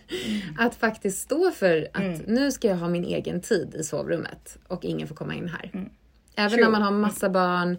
att 0.58 0.74
faktiskt 0.74 1.18
stå 1.22 1.50
för 1.50 1.88
att 1.92 2.00
Mm. 2.02 2.20
nu 2.26 2.52
ska 2.52 2.68
jag 2.68 2.76
ha 2.76 2.88
min 2.88 3.04
egen 3.04 3.40
tid 3.40 3.74
i 3.74 3.82
sovrummet 3.84 4.58
och 4.68 4.84
ingen 4.84 5.08
får 5.08 5.14
komma 5.14 5.34
in 5.34 5.48
här. 5.48 5.70
Även 5.72 5.80
Mm. 6.38 6.50
True. 6.50 6.64
när 6.64 6.70
man 6.70 6.82
har 6.82 6.90
massa 6.90 7.30
barn, 7.30 7.76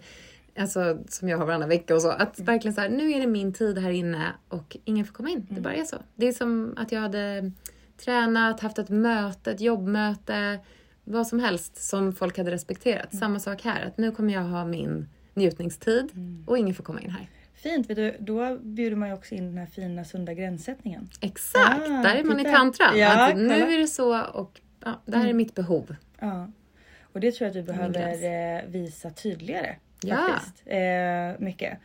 alltså 0.58 0.98
som 1.08 1.28
jag 1.28 1.38
har 1.38 1.46
varannan 1.46 1.68
vecka 1.68 1.94
och 1.94 2.02
så, 2.02 2.10
att 2.10 2.40
verkligen 2.40 2.74
så 2.74 2.80
här, 2.80 2.88
nu 2.88 3.12
är 3.12 3.20
det 3.20 3.26
min 3.26 3.52
tid 3.52 3.78
här 3.78 3.90
inne 3.90 4.32
och 4.48 4.76
ingen 4.84 5.04
får 5.06 5.14
komma 5.14 5.30
in. 5.30 5.46
Det 5.50 5.60
bara 5.60 5.74
är 5.74 5.84
så. 5.84 5.96
Det 6.14 6.28
är 6.28 6.32
som 6.32 6.74
att 6.76 6.92
jag 6.92 7.00
hade 7.00 7.52
tränat, 7.96 8.60
haft 8.60 8.78
ett 8.78 8.88
möte, 8.88 9.50
ett 9.50 9.60
jobbmöte, 9.60 10.58
vad 11.04 11.26
som 11.26 11.40
helst 11.40 11.88
som 11.88 12.12
folk 12.12 12.38
hade 12.38 12.50
respekterat. 12.50 13.16
Samma 13.16 13.40
sak 13.40 13.62
här, 13.62 13.86
att 13.86 13.98
nu 13.98 14.10
kommer 14.10 14.34
jag 14.34 14.42
ha 14.42 14.64
min 14.64 15.08
njutningstid 15.34 16.10
och 16.46 16.58
ingen 16.58 16.74
får 16.74 16.84
komma 16.84 17.00
in 17.00 17.10
här. 17.10 17.28
Fint, 17.54 17.90
vet 17.90 17.96
du, 17.96 18.16
då 18.20 18.56
bjuder 18.56 18.96
man 18.96 19.08
ju 19.08 19.14
också 19.14 19.34
in 19.34 19.46
den 19.46 19.58
här 19.58 19.66
fina 19.66 20.04
sunda 20.04 20.34
gränssättningen. 20.34 21.08
Exakt, 21.20 21.80
Ah, 21.88 22.02
där 22.02 22.14
är 22.14 22.24
man 22.24 22.40
i 22.40 22.44
tantra. 22.44 22.96
Ja, 22.96 23.28
att 23.28 23.36
nu 23.36 23.74
är 23.74 23.78
det 23.78 23.86
så 23.86 24.22
och 24.24 24.60
ja, 24.84 25.02
det 25.06 25.16
här 25.16 25.28
är 25.28 25.32
mitt 25.32 25.54
behov. 25.54 25.96
Ja. 26.18 26.50
Och 27.12 27.20
det 27.20 27.32
tror 27.32 27.46
jag 27.46 27.50
att 27.50 27.56
vi 27.56 27.62
behöver 27.62 28.24
eh, 28.58 28.70
visa 28.70 29.10
tydligare. 29.10 29.76
Ja. 30.02 30.16
Faktiskt. 30.16 30.62
Eh, 30.66 31.44
mycket. 31.46 31.78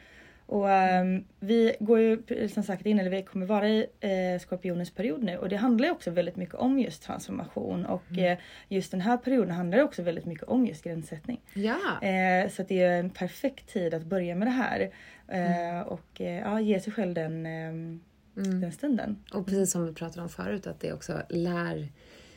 Och 0.45 0.69
ehm, 0.71 1.23
vi 1.39 1.75
går 1.79 1.99
ju 1.99 2.21
som 2.53 2.63
sagt 2.63 2.85
in, 2.85 2.99
eller 2.99 3.09
vi 3.09 3.23
kommer 3.23 3.45
vara 3.45 3.69
i 3.69 3.85
eh, 3.99 4.39
skorpionens 4.41 4.91
period 4.91 5.23
nu 5.23 5.37
och 5.37 5.49
det 5.49 5.55
handlar 5.55 5.85
ju 5.87 5.91
också 5.91 6.11
väldigt 6.11 6.35
mycket 6.35 6.55
om 6.55 6.79
just 6.79 7.03
transformation 7.03 7.85
och 7.85 8.03
Mm. 8.11 8.25
eh, 8.31 8.37
just 8.69 8.91
den 8.91 9.01
här 9.01 9.17
perioden 9.17 9.51
handlar 9.51 9.79
också 9.83 10.01
väldigt 10.01 10.25
mycket 10.25 10.43
om 10.43 10.65
just 10.67 10.83
gränssättning. 10.83 11.41
Ja, 11.53 11.77
Eh, 12.07 12.49
så 12.49 12.63
det 12.63 12.81
är 12.81 12.99
en 12.99 13.09
perfekt 13.09 13.73
tid 13.73 13.93
att 13.93 14.03
börja 14.05 14.35
med 14.35 14.47
det 14.47 14.51
här 14.51 14.79
eh, 15.27 15.69
Mm. 15.69 15.83
och 15.87 16.21
eh, 16.21 16.39
ja, 16.39 16.59
ge 16.59 16.79
sig 16.79 16.93
själv 16.93 17.13
den, 17.13 17.45
ehm, 17.45 17.99
den 18.35 18.71
stunden. 18.71 19.23
och 19.33 19.45
precis 19.45 19.71
som 19.71 19.85
vi 19.85 19.93
pratade 19.93 20.21
om 20.21 20.29
förut 20.29 20.67
att 20.67 20.79
det 20.79 20.93
också 20.93 21.21
lär 21.29 21.87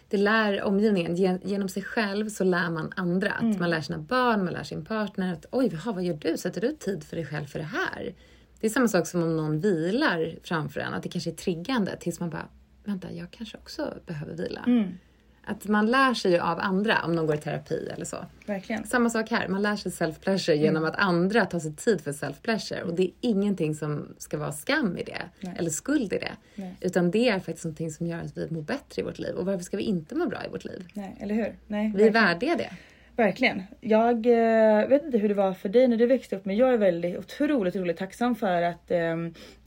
det 0.09 0.16
lär 0.16 0.62
omgivningen. 0.62 1.16
Gen- 1.16 1.40
Genom 1.44 1.68
sig 1.68 1.82
själv 1.82 2.28
så 2.28 2.44
lär 2.44 2.70
man 2.70 2.92
andra. 2.96 3.32
Att 3.32 3.42
Mm. 3.42 3.59
Man 3.59 3.70
lär 3.70 3.80
sina 3.80 3.98
barn, 3.98 4.44
man 4.44 4.52
lär 4.52 4.62
sin 4.62 4.84
partner. 4.84 5.32
Att, 5.32 5.46
Oj, 5.52 5.70
jaha, 5.72 5.92
vad 5.94 6.04
gör 6.04 6.14
du? 6.14 6.36
Sätter 6.38 6.61
du 6.61 6.72
tid 6.72 7.04
för 7.04 7.16
dig 7.16 7.26
själv 7.26 7.46
för 7.46 7.59
det 7.59 7.64
här? 7.64 8.14
Det 8.61 8.66
är 8.66 8.70
samma 8.70 8.88
sak 8.88 9.07
som 9.07 9.22
om 9.22 9.36
någon 9.36 9.61
vilar 9.61 10.34
framför 10.42 10.80
en. 10.80 10.94
Att 10.94 11.02
det 11.02 11.09
kanske 11.09 11.30
är 11.30 11.34
triggande 11.34 11.96
tills 12.00 12.20
man 12.20 12.30
bara, 12.30 12.48
vänta, 12.84 13.12
jag 13.12 13.30
kanske 13.30 13.57
också 13.59 13.94
behöver 14.07 14.34
vila. 14.34 14.64
Mm. 14.66 14.92
Att 15.49 15.68
man 15.68 15.86
lär 15.90 16.14
sig 16.14 16.32
ju 16.32 16.38
av 16.38 16.59
andra 16.61 17.03
om 17.05 17.16
de 17.16 17.26
går 17.26 17.34
i 17.36 17.38
terapi 17.38 17.88
eller 17.94 18.05
så. 18.05 18.16
Verkligen. 18.47 18.86
Samma 18.86 19.11
sak 19.11 19.30
här, 19.30 19.49
man 19.49 19.62
lär 19.62 19.76
sig 19.76 19.92
self-pleasure 19.92 20.55
genom 20.55 20.76
Mm. 20.82 20.90
att 20.90 20.97
andra 20.99 21.47
tar 21.47 21.59
sig 21.59 21.72
tid 21.76 22.01
för 22.01 22.12
self-pleasure. 22.12 22.80
Och 22.82 22.94
det 22.94 23.03
är 23.03 23.11
ingenting 23.20 23.74
som 23.74 24.14
ska 24.18 24.38
vara 24.38 24.53
skam 24.53 24.99
i 24.99 25.03
det, 25.05 25.49
eller 25.59 25.70
skuld 25.70 26.12
i 26.12 26.18
det. 26.18 26.32
Nej. 26.55 26.74
Utan 26.80 27.11
det 27.11 27.28
är 27.28 27.38
faktiskt 27.38 27.64
någonting 27.64 27.90
som 27.90 28.07
gör 28.07 28.18
att 28.18 28.36
vi 28.36 28.47
mår 28.51 28.62
bättre 28.62 29.03
i 29.03 29.05
vårt 29.05 29.18
liv. 29.18 29.34
Och 29.34 29.47
varför 29.47 29.64
ska 29.64 29.76
vi 29.76 29.82
inte 29.82 30.14
må 30.14 30.26
bra 30.26 30.44
i 30.44 30.49
vårt 30.49 30.64
liv? 30.64 30.88
Nej, 30.94 31.16
eller 31.20 31.34
hur? 31.34 31.57
Nej, 31.66 31.92
Vi 31.97 32.03
är 32.07 32.11
verkligen. 32.11 32.12
värdiga 32.12 32.57
det. 32.57 32.70
Verkligen. 33.16 33.62
Jag 33.80 34.26
eh, 34.26 34.88
vet 34.88 35.04
inte 35.04 35.18
hur 35.18 35.28
det 35.28 35.34
var 35.34 35.52
för 35.52 35.68
dig 35.68 35.88
när 35.88 35.96
du 35.96 36.06
växte 36.06 36.36
upp 36.36 36.44
men 36.44 36.56
jag 36.56 36.72
är 36.72 36.78
väldigt 36.78 37.18
otroligt, 37.18 37.76
otroligt 37.76 37.96
tacksam 37.96 38.34
för 38.34 38.62
att 38.62 38.90
eh, 38.90 39.16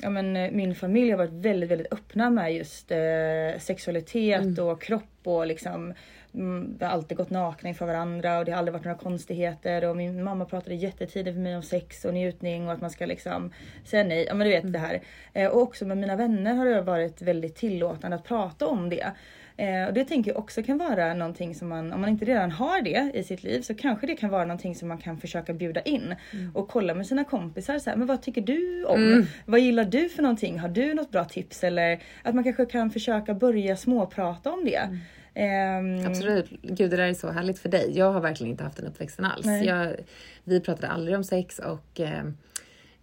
ja, 0.01 0.09
men, 0.09 0.35
eh, 0.35 0.51
min 0.51 0.75
familj 0.75 1.11
har 1.11 1.17
varit 1.17 1.45
väldigt, 1.45 1.71
väldigt 1.71 1.93
öppna 1.93 2.29
med 2.29 2.55
just 2.55 2.91
eh, 2.91 3.59
sexualitet 3.59 4.59
och 4.59 4.81
kropp 4.81 5.03
och 5.23 5.47
liksom 5.47 5.93
mm, 6.33 6.77
vi 6.79 6.85
har 6.85 6.91
alltid 6.91 7.17
gått 7.17 7.29
nakna 7.29 7.69
inför 7.69 7.85
varandra 7.85 8.39
och 8.39 8.45
det 8.45 8.51
har 8.51 8.59
aldrig 8.59 8.73
varit 8.73 8.85
några 8.85 8.97
konstigheter 8.97 9.89
och 9.89 9.97
min 9.97 10.23
mamma 10.23 10.45
pratade 10.45 10.75
jättetidigt 10.75 11.35
för 11.35 11.41
mig 11.41 11.55
om 11.55 11.63
sex 11.63 12.05
och 12.05 12.13
njutning 12.13 12.67
och 12.67 12.73
att 12.73 12.81
man 12.81 12.89
ska 12.89 13.05
liksom 13.05 13.53
säga 13.85 14.03
nej. 14.03 14.25
Ja 14.27 14.33
men 14.33 14.47
du 14.47 14.53
vet 14.53 14.73
det 14.73 14.79
här. 14.79 15.01
Eh, 15.33 15.47
och 15.47 15.61
också 15.61 15.85
med 15.85 15.97
mina 15.97 16.15
vänner 16.15 16.53
har 16.53 16.65
det 16.65 16.81
varit 16.81 17.21
väldigt 17.21 17.55
tillåtande 17.55 18.15
att 18.15 18.23
prata 18.23 18.67
om 18.67 18.89
det. 18.89 19.11
Eh, 19.59 19.87
och 19.87 19.93
det 19.93 20.05
tänker 20.05 20.31
jag 20.31 20.39
också 20.39 20.63
kan 20.63 20.77
vara 20.77 21.13
någonting 21.13 21.55
som 21.55 21.67
man, 21.69 21.93
om 21.93 22.01
man 22.01 22.09
inte 22.09 22.25
redan 22.25 22.51
har 22.51 22.81
det 22.81 23.11
i 23.13 23.23
sitt 23.23 23.43
liv 23.43 23.61
så 23.61 23.75
kanske 23.75 24.07
det 24.07 24.15
kan 24.15 24.29
vara 24.29 24.45
någonting 24.45 24.75
som 24.75 24.87
man 24.87 24.97
kan 24.97 25.17
försöka 25.17 25.53
bjuda 25.53 25.81
in. 25.81 26.15
Och 26.53 26.67
kolla 26.67 26.93
med 26.93 27.07
sina 27.07 27.23
kompisar 27.23 27.79
så 27.79 27.89
här, 27.89 27.97
men 27.97 28.07
vad 28.07 28.21
tycker 28.21 28.41
du 28.41 28.85
om? 28.85 29.25
Vad 29.45 29.59
gillar 29.59 29.85
du 29.85 30.09
för 30.09 30.21
någonting? 30.21 30.59
Har 30.59 30.69
du 30.69 30.93
något 30.93 31.11
bra 31.11 31.25
tips? 31.25 31.63
Eller 31.63 31.99
att 32.23 32.35
man 32.35 32.43
kanske 32.43 32.65
kan 32.65 32.91
försöka 32.91 33.33
börja 33.33 33.75
småprata 33.75 34.51
om 34.51 34.65
det. 34.65 34.89
Ehm, 35.33 36.07
Absolut. 36.07 36.49
Gud, 36.61 36.91
det 36.91 36.97
där 36.97 37.07
är 37.07 37.13
så 37.13 37.31
härligt 37.31 37.59
för 37.59 37.69
dig. 37.69 37.91
Jag 37.97 38.11
har 38.11 38.21
verkligen 38.21 38.51
inte 38.51 38.63
haft 38.63 38.77
den 38.77 38.87
uppväxten 38.87 39.25
alls. 39.25 39.45
Jag, 39.63 39.95
vi 40.43 40.59
pratade 40.59 40.87
aldrig 40.87 41.17
om 41.17 41.23
sex 41.23 41.59
och 41.59 41.99
eh, 41.99 42.19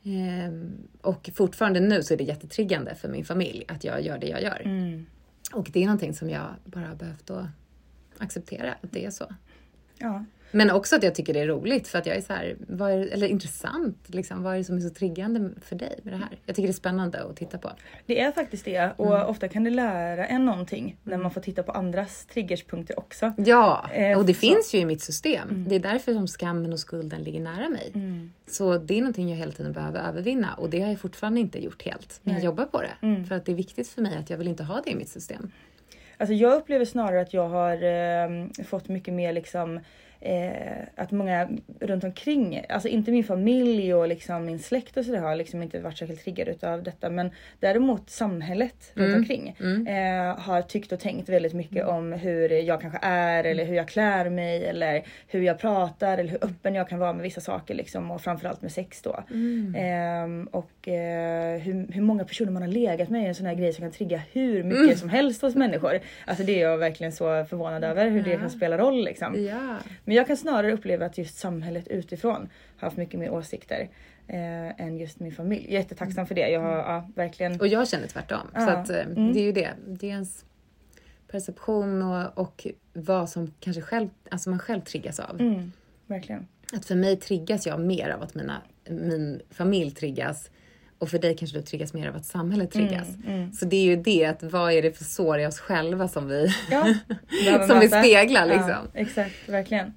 eh, 0.04 0.52
och 1.00 1.30
fortfarande 1.34 1.80
nu 1.80 2.02
så 2.02 2.14
är 2.14 2.18
det 2.18 2.24
jättetriggande 2.24 2.94
för 2.94 3.08
min 3.08 3.24
familj 3.24 3.64
att 3.68 3.84
jag 3.84 4.02
gör 4.02 4.18
det 4.18 4.26
jag 4.26 4.42
gör. 4.42 4.62
Mm. 4.64 5.06
Och 5.52 5.70
det 5.72 5.82
är 5.82 5.86
någonting 5.86 6.14
som 6.14 6.30
jag 6.30 6.54
bara 6.64 6.86
har 6.86 6.94
behövt 6.94 7.30
att 7.30 7.46
acceptera 8.18 8.72
att 8.72 8.92
det 8.92 9.04
är 9.04 9.10
så. 9.10 9.34
Ja. 9.98 10.24
Men 10.50 10.70
också 10.70 10.96
att 10.96 11.02
jag 11.02 11.14
tycker 11.14 11.34
det 11.34 11.40
är 11.40 11.46
roligt 11.46 11.88
för 11.88 11.98
att 11.98 12.06
jag 12.06 12.16
är 12.16 12.20
så 12.20 12.32
här, 12.32 12.56
är, 12.80 13.12
eller 13.12 13.26
intressant 13.28 13.96
liksom, 14.06 14.42
vad 14.42 14.54
är 14.54 14.58
det 14.58 14.64
som 14.64 14.76
är 14.76 14.80
så 14.80 14.90
triggande 14.90 15.50
för 15.62 15.76
dig 15.76 15.98
med 16.02 16.12
det 16.12 16.16
här? 16.18 16.28
Jag 16.46 16.56
tycker 16.56 16.66
det 16.68 16.70
är 16.70 16.74
spännande 16.74 17.22
att 17.24 17.36
titta 17.36 17.58
på. 17.58 17.70
Det 18.06 18.20
är 18.20 18.32
faktiskt 18.32 18.64
det 18.64 18.90
och 18.96 19.16
Mm. 19.16 19.26
ofta 19.28 19.48
kan 19.48 19.64
det 19.64 19.70
lära 19.70 20.26
en 20.26 20.44
någonting 20.46 20.96
när 21.02 21.16
man 21.16 21.30
får 21.30 21.40
titta 21.40 21.62
på 21.62 21.72
andras 21.72 22.26
triggerspunkter 22.26 22.98
också. 22.98 23.32
Ja, 23.36 23.90
Eh, 23.94 24.18
och 24.18 24.26
det 24.26 24.34
så- 24.34 24.40
finns 24.40 24.74
ju 24.74 24.78
i 24.78 24.84
mitt 24.84 25.02
system. 25.02 25.64
Det 25.68 25.74
är 25.74 25.80
därför 25.80 26.12
som 26.14 26.26
skammen 26.26 26.72
och 26.72 26.80
skulden 26.80 27.22
ligger 27.22 27.40
nära 27.40 27.68
mig. 27.68 27.92
Så 28.46 28.78
det 28.78 28.94
är 28.94 29.00
någonting 29.00 29.30
jag 29.30 29.36
hela 29.36 29.52
tiden 29.52 29.72
behöver 29.72 30.00
övervinna 30.08 30.54
och 30.54 30.70
det 30.70 30.80
har 30.80 30.88
jag 30.88 31.00
fortfarande 31.00 31.40
inte 31.40 31.64
gjort 31.64 31.82
helt. 31.82 32.20
Men 32.22 32.34
jag 32.34 32.44
jobbar 32.44 32.64
på 32.64 32.82
det. 32.82 33.24
För 33.28 33.34
att 33.34 33.44
det 33.44 33.52
är 33.52 33.56
viktigt 33.56 33.88
för 33.88 34.02
mig 34.02 34.16
att 34.16 34.30
jag 34.30 34.38
vill 34.38 34.48
inte 34.48 34.62
ha 34.64 34.80
det 34.84 34.90
i 34.90 34.94
mitt 34.94 35.08
system. 35.08 35.50
Alltså 36.18 36.34
jag 36.34 36.54
upplever 36.56 36.84
snarare 36.84 37.20
att 37.20 37.34
jag 37.34 37.48
har 37.48 37.72
eh, 37.82 38.64
fått 38.64 38.88
mycket 38.88 39.14
mer 39.14 39.32
liksom 39.32 39.80
eh, 40.20 40.82
att 40.94 41.10
många 41.10 41.48
runt 41.80 42.04
omkring, 42.04 42.64
alltså 42.68 42.88
inte 42.88 43.10
min 43.10 43.24
familj 43.24 43.94
och 43.94 44.08
liksom 44.08 44.44
min 44.44 44.58
släkt 44.58 44.96
och 44.96 45.04
sådär 45.04 45.20
har 45.20 45.36
liksom 45.36 45.62
inte 45.62 45.80
varit 45.80 45.98
särskilt 45.98 46.24
triggade 46.24 46.50
utav 46.50 46.82
detta 46.82 47.10
men 47.10 47.30
däremot 47.60 48.10
samhället 48.10 48.92
runt 48.94 49.10
omkring 49.16 49.48
eh, 49.86 50.38
har 50.38 50.62
tyckt 50.62 50.92
och 50.92 51.00
tänkt 51.00 51.28
väldigt 51.28 51.52
mycket 51.54 51.86
om 51.86 52.12
hur 52.12 52.48
jag 52.48 52.80
kanske 52.80 52.98
är 53.02 53.44
eller 53.44 53.64
hur 53.64 53.74
jag 53.74 53.88
klär 53.88 54.30
mig 54.30 54.64
eller 54.66 55.02
hur 55.28 55.42
jag 55.42 55.58
pratar 55.58 56.18
eller 56.18 56.30
hur 56.30 56.44
öppen 56.44 56.74
jag 56.74 56.88
kan 56.88 56.98
vara 56.98 57.12
med 57.12 57.22
vissa 57.22 57.40
saker 57.40 57.74
liksom 57.74 58.10
och 58.10 58.20
framförallt 58.22 58.62
med 58.62 58.72
sex 58.72 59.02
då. 59.02 59.24
Ehm, 59.76 60.48
och 60.52 60.88
eh, 60.88 61.58
hur, 61.58 61.92
hur 61.92 62.02
många 62.02 62.24
personer 62.24 62.52
man 62.52 62.62
har 62.62 62.68
legat 62.68 63.08
med 63.08 63.24
är 63.24 63.28
en 63.28 63.34
sån 63.34 63.46
här 63.46 63.54
grej 63.54 63.72
som 63.72 63.82
kan 63.82 63.92
trigga 63.92 64.20
hur 64.32 64.62
mycket 64.62 64.98
som 64.98 65.08
helst 65.08 65.42
hos 65.42 65.54
människor. 65.54 66.00
Alltså 66.26 66.44
det 66.44 66.62
är 66.62 66.68
jag 66.70 66.78
verkligen 66.78 67.12
så 67.12 67.44
förvånad 67.44 67.84
över 67.84 68.08
hur 68.08 68.22
det 68.22 68.36
kan 68.36 68.50
spela 68.50 68.78
roll 68.78 69.04
liksom. 69.04 69.44
Ja. 69.46 69.76
Men 70.06 70.16
jag 70.16 70.26
kan 70.26 70.36
snarare 70.36 70.72
uppleva 70.72 71.06
att 71.06 71.18
just 71.18 71.38
samhället 71.38 71.88
utifrån 71.88 72.48
har 72.76 72.86
haft 72.86 72.96
mycket 72.96 73.20
mer 73.20 73.30
åsikter 73.30 73.88
eh, 74.28 74.80
än 74.80 74.98
just 74.98 75.20
min 75.20 75.32
familj. 75.32 75.64
Jag 75.64 75.72
är 75.74 75.78
jättetacksam 75.78 76.26
för 76.26 76.34
det. 76.34 76.48
Jag 76.48 76.60
har 76.60 76.76
ja, 76.76 77.08
verkligen... 77.14 77.60
Och 77.60 77.66
jag 77.68 77.88
känner 77.88 78.06
tvärtom. 78.06 78.40
Så 78.52 78.60
Ja. 78.60 78.70
att, 78.70 78.90
eh, 78.90 79.06
det 79.06 79.40
är 79.40 79.44
ju 79.44 79.52
det. 79.52 79.70
Det 79.86 80.06
är 80.06 80.10
ens 80.10 80.44
perception 81.28 82.02
och, 82.02 82.38
och 82.38 82.66
vad 82.92 83.30
som 83.30 83.52
kanske 83.60 83.82
själv, 83.82 84.08
alltså 84.30 84.50
man 84.50 84.58
själv 84.58 84.80
triggas 84.80 85.20
av. 85.20 85.40
Mm, 85.40 85.72
verkligen. 86.06 86.46
Att 86.72 86.84
för 86.86 86.94
mig 86.94 87.16
triggas 87.16 87.66
jag 87.66 87.80
mer 87.80 88.10
av 88.10 88.22
att 88.22 88.34
mina, 88.34 88.62
min 88.90 89.40
familj 89.50 89.90
triggas 89.90 90.50
och 90.98 91.08
för 91.08 91.18
dig 91.18 91.36
kanske 91.36 91.56
du 91.58 91.62
triggas 91.62 91.94
mer 91.94 92.08
av 92.08 92.16
att 92.16 92.24
samhället 92.24 92.70
triggas. 92.70 93.08
Så 93.58 93.64
det 93.64 93.76
är 93.76 93.84
ju 93.84 93.96
det, 93.96 94.24
att 94.24 94.42
vad 94.42 94.72
är 94.72 94.82
det 94.82 94.96
för 94.96 95.04
sår 95.04 95.38
i 95.40 95.46
oss 95.46 95.58
själva 95.60 96.08
som 96.08 96.28
vi, 96.28 96.48
Ja, 96.70 96.86
som 97.68 97.80
vi 97.80 97.88
speglar 97.88 98.46
liksom. 98.46 98.68
Ja, 98.70 98.78
exakt, 98.94 99.48
verkligen. 99.48 99.92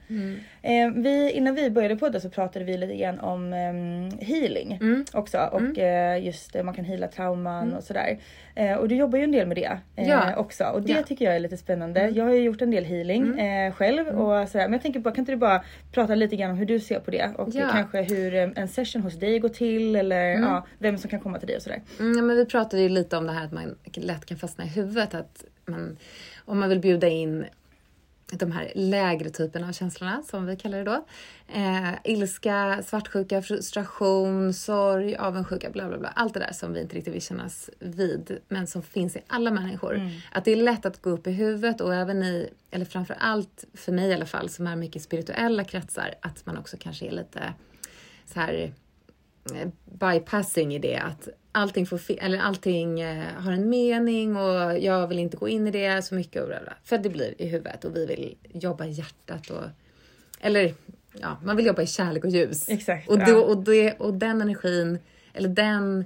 Eh, 0.61 0.91
vi, 0.95 1.31
innan 1.31 1.55
vi 1.55 1.69
började 1.69 1.95
podda 1.95 2.19
så 2.19 2.29
pratade 2.29 2.65
vi 2.65 2.77
lite 2.77 2.95
grann 2.95 3.19
om 3.19 3.53
ehm, 3.53 4.09
healing 4.21 4.79
också 5.13 5.37
och 5.51 5.77
eh, 5.79 6.25
just 6.25 6.55
eh, 6.55 6.63
man 6.63 6.73
kan 6.73 6.85
heala 6.85 7.07
trauman 7.07 7.73
och 7.73 7.83
sådär. 7.83 8.19
Eh, 8.55 8.73
och 8.73 8.87
du 8.87 8.95
jobbar 8.95 9.17
ju 9.17 9.23
en 9.23 9.31
del 9.31 9.47
med 9.47 9.57
det 9.57 9.77
eh, 9.95 10.07
Ja. 10.09 10.35
också 10.35 10.63
och 10.63 10.81
det 10.81 10.91
Ja. 10.93 11.03
tycker 11.03 11.25
jag 11.25 11.35
är 11.35 11.39
lite 11.39 11.57
spännande. 11.57 12.09
Jag 12.09 12.25
har 12.25 12.31
ju 12.33 12.41
gjort 12.41 12.61
en 12.61 12.71
del 12.71 12.85
healing 12.85 13.39
eh, 13.39 13.73
själv 13.73 14.07
och 14.07 14.49
sådär 14.49 14.63
men 14.65 14.73
jag 14.73 14.81
tänker 14.81 14.99
bara 14.99 15.13
kan 15.15 15.21
inte 15.21 15.31
du 15.31 15.35
bara 15.35 15.63
prata 15.91 16.15
lite 16.15 16.35
grann 16.35 16.51
om 16.51 16.57
hur 16.57 16.65
du 16.65 16.79
ser 16.79 16.99
på 16.99 17.11
det 17.11 17.29
och 17.37 17.53
kanske 17.71 18.01
hur 18.15 18.35
eh, 18.35 18.49
en 18.55 18.67
session 18.67 19.01
hos 19.01 19.19
dig 19.19 19.39
går 19.39 19.49
till 19.49 19.95
eller 19.95 20.25
ja, 20.25 20.65
vem 20.91 20.97
som 20.97 21.09
kan 21.09 21.19
komma 21.19 21.39
till 21.39 21.47
dig 21.47 21.57
och 21.57 21.63
sådär. 21.63 21.81
Mm, 21.99 22.27
men 22.27 22.35
vi 22.35 22.45
pratade 22.45 22.83
ju 22.83 22.89
lite 22.89 23.17
om 23.17 23.27
det 23.27 23.33
här 23.33 23.45
att 23.45 23.51
man 23.51 23.75
lätt 23.93 24.25
kan 24.25 24.37
fastna 24.37 24.63
i 24.63 24.67
huvudet. 24.67 25.13
Att 25.13 25.43
man, 25.65 25.97
om 26.45 26.59
man 26.59 26.69
vill 26.69 26.79
bjuda 26.79 27.07
in 27.07 27.45
de 28.31 28.51
här 28.51 28.71
lägre 28.75 29.29
typerna 29.29 29.67
av 29.67 29.71
känslorna, 29.71 30.23
som 30.29 30.45
vi 30.45 30.55
kallar 30.55 30.77
det 30.77 30.83
då. 30.83 31.05
Eh, 31.47 31.93
ilska, 32.03 32.83
svartsjuka, 32.85 33.41
frustration, 33.41 34.53
sorg, 34.53 35.15
avundsjuka, 35.15 35.69
bla 35.69 35.87
bla 35.87 35.97
bla. 35.97 36.09
Allt 36.15 36.33
det 36.33 36.39
där 36.39 36.53
som 36.53 36.73
vi 36.73 36.81
inte 36.81 36.95
riktigt 36.95 37.13
vill 37.13 37.21
kännas 37.21 37.69
vid, 37.79 38.37
men 38.47 38.67
som 38.67 38.83
finns 38.83 39.15
i 39.15 39.21
alla 39.27 39.51
människor. 39.51 39.95
Mm. 39.95 40.09
Att 40.31 40.45
det 40.45 40.51
är 40.51 40.55
lätt 40.55 40.85
att 40.85 41.01
gå 41.01 41.09
upp 41.09 41.27
i 41.27 41.31
huvudet 41.31 41.81
och 41.81 41.95
även 41.95 42.23
i, 42.23 42.49
eller 42.71 42.85
framför 42.85 43.15
allt 43.19 43.65
för 43.73 43.91
mig 43.91 44.09
i 44.09 44.13
alla 44.13 44.25
fall, 44.25 44.49
som 44.49 44.67
är 44.67 44.75
mycket 44.75 45.01
spirituella 45.01 45.63
kretsar, 45.63 46.13
att 46.21 46.45
man 46.45 46.57
också 46.57 46.77
kanske 46.79 47.07
är 47.07 47.11
lite 47.11 47.53
så 48.25 48.39
här 48.39 48.73
bypassing 49.85 50.75
i 50.75 50.79
det 50.79 50.97
att 50.97 51.29
allting, 51.51 51.85
får, 51.85 52.01
eller 52.17 52.39
allting 52.39 52.99
eh, 52.99 53.33
har 53.37 53.51
en 53.51 53.69
mening 53.69 54.35
och 54.35 54.79
jag 54.79 55.07
vill 55.07 55.19
inte 55.19 55.37
gå 55.37 55.47
in 55.47 55.67
i 55.67 55.71
det 55.71 56.01
så 56.01 56.15
mycket. 56.15 56.41
Och 56.41 56.47
bla 56.47 56.59
bla. 56.63 56.73
För 56.83 56.97
det 56.97 57.09
blir 57.09 57.41
i 57.41 57.47
huvudet 57.47 57.85
och 57.85 57.95
vi 57.95 58.05
vill 58.05 58.37
jobba 58.53 58.85
i 58.85 58.91
hjärtat 58.91 59.49
och 59.49 59.63
eller 60.39 60.73
ja, 61.13 61.37
man 61.43 61.55
vill 61.55 61.65
jobba 61.65 61.81
i 61.81 61.87
kärlek 61.87 62.23
och 62.23 62.29
ljus. 62.29 62.69
Exakt. 62.69 63.09
Och, 63.09 63.19
då, 63.19 63.39
och, 63.39 63.63
det, 63.63 63.93
och 63.93 64.13
den 64.13 64.41
energin, 64.41 64.99
eller 65.33 65.49
den 65.49 66.05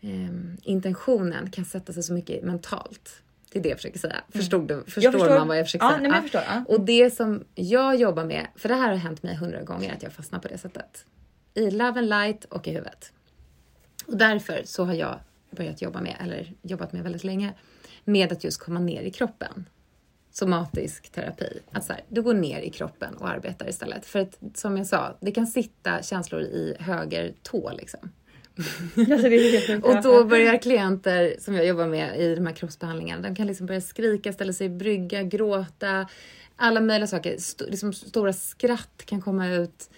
eh, 0.00 0.30
intentionen 0.62 1.50
kan 1.50 1.64
sätta 1.64 1.92
sig 1.92 2.02
så 2.02 2.12
mycket 2.12 2.44
mentalt. 2.44 3.22
Det 3.52 3.58
är 3.58 3.62
det 3.62 3.68
jag 3.68 3.78
försöker 3.78 3.98
säga. 3.98 4.12
Mm. 4.12 4.24
Förstod 4.30 4.68
du, 4.68 4.84
förstår, 4.84 5.12
förstår, 5.12 5.38
man 5.38 5.48
vad 5.48 5.58
jag 5.58 5.66
försöker 5.66 5.86
ja, 5.86 5.90
säga? 5.90 6.08
Nej, 6.08 6.12
jag 6.12 6.22
förstår, 6.22 6.42
ja. 6.46 6.64
Och 6.68 6.80
det 6.80 7.10
som 7.14 7.44
jag 7.54 7.96
jobbar 7.96 8.24
med, 8.24 8.46
för 8.56 8.68
det 8.68 8.74
här 8.74 8.88
har 8.88 8.96
hänt 8.96 9.22
mig 9.22 9.36
hundra 9.36 9.62
gånger 9.62 9.94
att 9.94 10.02
jag 10.02 10.12
fastnar 10.12 10.38
på 10.38 10.48
det 10.48 10.58
sättet. 10.58 11.04
I 11.58 11.70
love 11.70 11.98
and 11.98 12.08
light 12.08 12.44
och 12.44 12.68
i 12.68 12.70
huvudet. 12.70 13.12
Och 14.06 14.16
därför 14.16 14.62
så 14.64 14.84
har 14.84 14.94
jag 14.94 15.18
börjat 15.50 15.82
jobba 15.82 16.00
med, 16.00 16.16
eller 16.20 16.52
jobbat 16.62 16.92
med 16.92 17.02
väldigt 17.02 17.24
länge, 17.24 17.52
med 18.04 18.32
att 18.32 18.44
just 18.44 18.60
komma 18.60 18.80
ner 18.80 19.02
i 19.02 19.10
kroppen. 19.10 19.68
Somatisk 20.30 21.12
terapi. 21.12 21.60
Att 21.72 21.84
så 21.84 21.92
här, 21.92 22.02
du 22.08 22.22
går 22.22 22.34
ner 22.34 22.60
i 22.60 22.70
kroppen 22.70 23.14
och 23.14 23.28
arbetar 23.28 23.68
istället. 23.68 24.06
För 24.06 24.18
att 24.18 24.38
som 24.54 24.76
jag 24.76 24.86
sa, 24.86 25.16
det 25.20 25.32
kan 25.32 25.46
sitta 25.46 26.02
känslor 26.02 26.40
i 26.40 26.76
höger 26.80 27.34
tå 27.42 27.72
liksom. 27.72 28.10
och 29.82 30.02
då 30.02 30.24
börjar 30.24 30.58
klienter 30.58 31.36
som 31.38 31.54
jag 31.54 31.66
jobbar 31.66 31.86
med 31.86 32.20
i 32.20 32.34
de 32.34 32.46
här 32.46 32.54
kroppsbehandlingarna, 32.54 33.28
de 33.28 33.34
kan 33.34 33.46
liksom 33.46 33.66
börja 33.66 33.80
skrika, 33.80 34.32
ställa 34.32 34.52
sig 34.52 34.66
i 34.66 34.70
brygga, 34.70 35.22
gråta, 35.22 36.08
alla 36.56 36.80
möjliga 36.80 37.06
saker. 37.06 37.34
St 37.34 37.64
liksom 37.64 37.92
stora 37.92 38.32
skratt 38.32 39.02
kan 39.04 39.20
komma 39.20 39.48
ut 39.48 39.90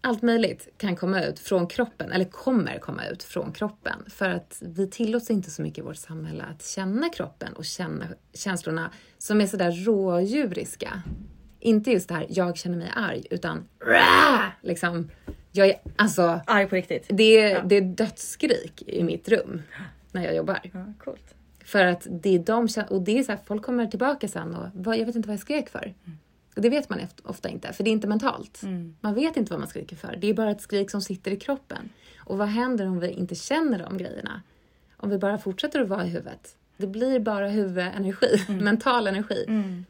allt 0.00 0.22
möjligt 0.22 0.68
kan 0.76 0.96
komma 0.96 1.22
ut 1.22 1.38
från 1.38 1.66
kroppen, 1.66 2.12
eller 2.12 2.24
kommer 2.24 2.78
komma 2.78 3.06
ut 3.06 3.22
från 3.22 3.52
kroppen. 3.52 4.04
För 4.08 4.28
att 4.28 4.62
vi 4.66 4.90
tillåts 4.90 5.30
inte 5.30 5.50
så 5.50 5.62
mycket 5.62 5.78
i 5.78 5.82
vårt 5.82 5.96
samhälle 5.96 6.44
att 6.44 6.66
känna 6.66 7.08
kroppen 7.08 7.52
och 7.52 7.64
känna 7.64 8.06
känslorna 8.34 8.90
som 9.18 9.40
är 9.40 9.46
sådär 9.46 9.84
rådjuriska. 9.84 11.02
Inte 11.60 11.90
just 11.90 12.08
det 12.08 12.14
här, 12.14 12.26
jag 12.28 12.56
känner 12.56 12.76
mig 12.76 12.92
arg, 12.96 13.26
utan 13.30 13.68
liksom, 14.60 15.10
jag 15.52 15.68
är 15.68 15.76
alltså... 15.96 16.40
Arg 16.46 16.66
på 16.66 16.74
riktigt? 16.74 17.06
Det 17.08 17.38
är, 17.40 17.50
ja. 17.50 17.62
det 17.64 17.76
är 17.76 17.82
dödsskrik 17.82 18.82
i 18.86 19.02
mitt 19.02 19.28
rum 19.28 19.62
när 20.12 20.24
jag 20.24 20.36
jobbar. 20.36 20.60
Ja, 20.72 20.92
coolt. 20.98 21.34
För 21.64 21.84
att 21.84 22.06
det 22.10 22.34
är 22.34 22.38
de, 22.38 22.68
och 22.90 23.02
det 23.02 23.18
är 23.18 23.22
så 23.22 23.32
här, 23.32 23.38
folk 23.44 23.62
kommer 23.62 23.86
tillbaka 23.86 24.28
sen 24.28 24.54
och 24.54 24.96
jag 24.96 25.06
vet 25.06 25.16
inte 25.16 25.28
vad 25.28 25.34
jag 25.34 25.40
skrek 25.40 25.68
för. 25.68 25.94
Mm. 26.06 26.18
Och 26.58 26.62
det 26.62 26.68
vet 26.68 26.88
man 26.88 27.00
ofta 27.24 27.48
inte, 27.48 27.72
för 27.72 27.84
det 27.84 27.90
är 27.90 27.92
inte 27.92 28.06
mentalt. 28.06 28.62
Mm. 28.62 28.96
Man 29.00 29.14
vet 29.14 29.36
inte 29.36 29.52
vad 29.52 29.60
man 29.60 29.68
skriker 29.68 29.96
för. 29.96 30.16
Det 30.16 30.26
är 30.26 30.34
bara 30.34 30.50
ett 30.50 30.60
skrik 30.60 30.90
som 30.90 31.00
sitter 31.00 31.30
i 31.30 31.36
kroppen. 31.36 31.88
Och 32.18 32.38
vad 32.38 32.48
händer 32.48 32.86
om 32.86 33.00
vi 33.00 33.10
inte 33.10 33.34
känner 33.34 33.78
de 33.78 33.98
grejerna? 33.98 34.42
Om 34.96 35.10
vi 35.10 35.18
bara 35.18 35.38
fortsätter 35.38 35.80
att 35.80 35.88
vara 35.88 36.04
i 36.04 36.08
huvudet. 36.08 36.56
Det 36.76 36.86
blir 36.86 37.20
bara 37.20 37.48
huvudenergi, 37.48 38.44
mm. 38.48 38.64
mental 38.64 39.06
energi. 39.06 39.44
Mm. 39.48 39.84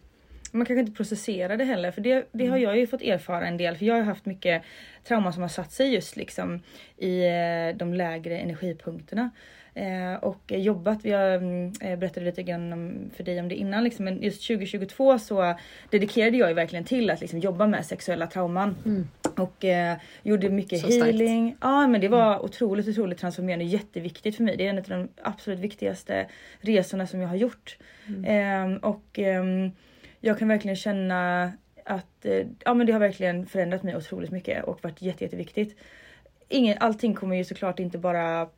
Man 0.52 0.66
kanske 0.66 0.80
inte 0.80 0.92
processerar 0.92 1.56
det 1.56 1.64
heller, 1.64 1.90
för 1.90 2.00
det, 2.00 2.28
det 2.32 2.46
har 2.46 2.56
mm. 2.56 2.68
jag 2.68 2.78
ju 2.78 2.86
fått 2.86 3.02
erfara 3.02 3.46
en 3.46 3.56
del. 3.56 3.76
För 3.76 3.86
jag 3.86 3.94
har 3.94 4.02
haft 4.02 4.26
mycket 4.26 4.62
trauma 5.04 5.32
som 5.32 5.42
har 5.42 5.48
satt 5.48 5.72
sig 5.72 5.94
just 5.94 6.16
liksom 6.16 6.60
i 6.96 7.26
eh, 7.26 7.76
de 7.76 7.94
lägre 7.94 8.38
energipunkterna. 8.38 9.30
Eh, 9.78 10.14
och 10.14 10.52
jobbat, 10.52 11.04
har, 11.04 11.36
mm, 11.36 11.72
eh, 11.80 11.98
berättade 11.98 12.26
lite 12.26 12.42
grann 12.42 13.10
för 13.16 13.24
dig 13.24 13.40
om 13.40 13.48
det 13.48 13.54
innan 13.54 13.84
liksom, 13.84 14.04
men 14.04 14.22
just 14.22 14.46
2022 14.46 15.18
så 15.18 15.54
dedikerade 15.90 16.36
jag 16.36 16.48
ju 16.48 16.54
verkligen 16.54 16.84
till 16.84 17.10
att 17.10 17.20
liksom, 17.20 17.38
jobba 17.38 17.66
med 17.66 17.86
sexuella 17.86 18.26
trauman. 18.26 18.76
Mm. 18.84 19.08
Och 19.36 19.64
eh, 19.64 19.96
gjorde 20.22 20.48
mycket 20.50 20.80
så 20.80 21.04
healing. 21.04 21.46
Starkt. 21.48 21.58
Ja 21.60 21.86
men 21.86 22.00
det 22.00 22.08
var 22.08 22.32
mm. 22.32 22.44
otroligt, 22.44 22.88
otroligt 22.88 23.18
transformerande, 23.18 23.64
jätteviktigt 23.64 24.36
för 24.36 24.44
mig. 24.44 24.56
Det 24.56 24.66
är 24.66 24.70
en 24.70 24.78
av 24.78 24.84
de 24.84 25.08
absolut 25.22 25.58
viktigaste 25.58 26.26
resorna 26.60 27.06
som 27.06 27.20
jag 27.20 27.28
har 27.28 27.36
gjort. 27.36 27.78
Mm. 28.08 28.74
Eh, 28.74 28.78
och 28.78 29.18
ehm, 29.18 29.70
jag 30.20 30.38
kan 30.38 30.48
verkligen 30.48 30.76
känna 30.76 31.52
att 31.84 32.24
eh, 32.24 32.46
ja, 32.64 32.74
men 32.74 32.86
det 32.86 32.92
har 32.92 33.00
verkligen 33.00 33.46
förändrat 33.46 33.82
mig 33.82 33.96
otroligt 33.96 34.30
mycket 34.30 34.64
och 34.64 34.84
varit 34.84 35.02
jätte, 35.02 35.24
jätteviktigt. 35.24 35.76
Ingen, 36.48 36.76
allting 36.80 37.14
kommer 37.14 37.36
ju 37.36 37.44
såklart 37.44 37.80
inte 37.80 37.98
bara 37.98 38.48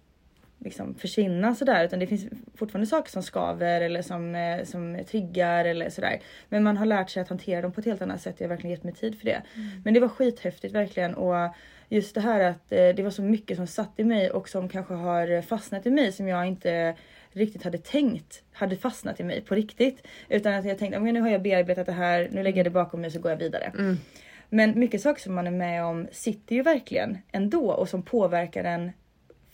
liksom 0.61 0.95
försvinna 0.95 1.55
sådär 1.55 1.85
utan 1.85 1.99
det 1.99 2.07
finns 2.07 2.27
fortfarande 2.55 2.87
saker 2.87 3.11
som 3.11 3.23
skaver 3.23 3.81
eller 3.81 4.03
som, 4.03 4.35
eh, 4.35 4.65
som 4.65 4.99
triggar 5.11 5.65
eller 5.65 5.91
sådär. 5.91 6.21
Men 6.49 6.63
man 6.63 6.77
har 6.77 6.87
lärt 6.87 7.11
sig 7.11 7.23
att 7.23 7.29
hantera 7.29 7.63
dem 7.63 7.73
på 7.73 7.81
ett 7.81 7.87
helt 7.87 8.03
annat 8.03 8.21
sätt. 8.21 8.35
Jag 8.39 8.45
har 8.45 8.55
verkligen 8.55 8.71
gett 8.71 8.85
mig 8.85 8.95
tid 8.95 9.19
för 9.19 9.25
det. 9.25 9.43
Mm. 9.55 9.69
Men 9.85 9.95
det 9.95 10.01
var 10.01 10.09
skithäftigt 10.09 10.75
verkligen 10.75 11.15
och 11.15 11.55
just 11.89 12.15
det 12.15 12.21
här 12.21 12.41
att 12.41 12.73
eh, 12.73 12.89
det 12.89 13.03
var 13.03 13.11
så 13.11 13.23
mycket 13.23 13.57
som 13.57 13.67
satt 13.67 13.93
i 13.97 14.05
mig 14.05 14.31
och 14.31 14.49
som 14.49 14.69
kanske 14.69 14.95
har 14.95 15.43
fastnat 15.43 15.87
i 15.87 15.91
mig 15.91 16.13
som 16.13 16.29
jag 16.29 16.47
inte 16.47 16.95
riktigt 17.33 17.63
hade 17.63 17.79
tänkt 17.79 18.43
hade 18.53 18.77
fastnat 18.77 19.21
i 19.21 19.25
mig 19.25 19.41
på 19.41 19.55
riktigt. 19.55 20.07
Utan 20.29 20.55
att 20.55 20.65
jag 20.65 20.79
tänkte 20.79 21.01
nu 21.01 21.21
har 21.21 21.29
jag 21.29 21.43
bearbetat 21.43 21.87
det 21.87 21.93
här, 21.93 22.29
nu 22.33 22.43
lägger 22.43 22.57
jag 22.57 22.67
det 22.67 22.71
bakom 22.71 23.01
mig 23.01 23.11
så 23.11 23.21
går 23.21 23.31
jag 23.31 23.39
vidare. 23.39 23.73
Mm. 23.79 23.97
Men 24.49 24.79
mycket 24.79 25.01
saker 25.01 25.23
som 25.23 25.35
man 25.35 25.47
är 25.47 25.51
med 25.51 25.85
om 25.85 26.09
sitter 26.13 26.55
ju 26.55 26.63
verkligen 26.63 27.19
ändå 27.33 27.71
och 27.71 27.89
som 27.89 28.03
påverkar 28.03 28.65
en 28.65 28.93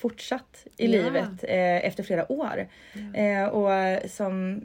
fortsatt 0.08 0.66
i 0.76 0.86
ja. 0.86 1.02
livet 1.02 1.44
eh, 1.44 1.86
efter 1.86 2.02
flera 2.02 2.32
år. 2.32 2.66
Ja. 2.92 3.20
Eh, 3.20 3.44
och 3.48 4.10
som, 4.10 4.62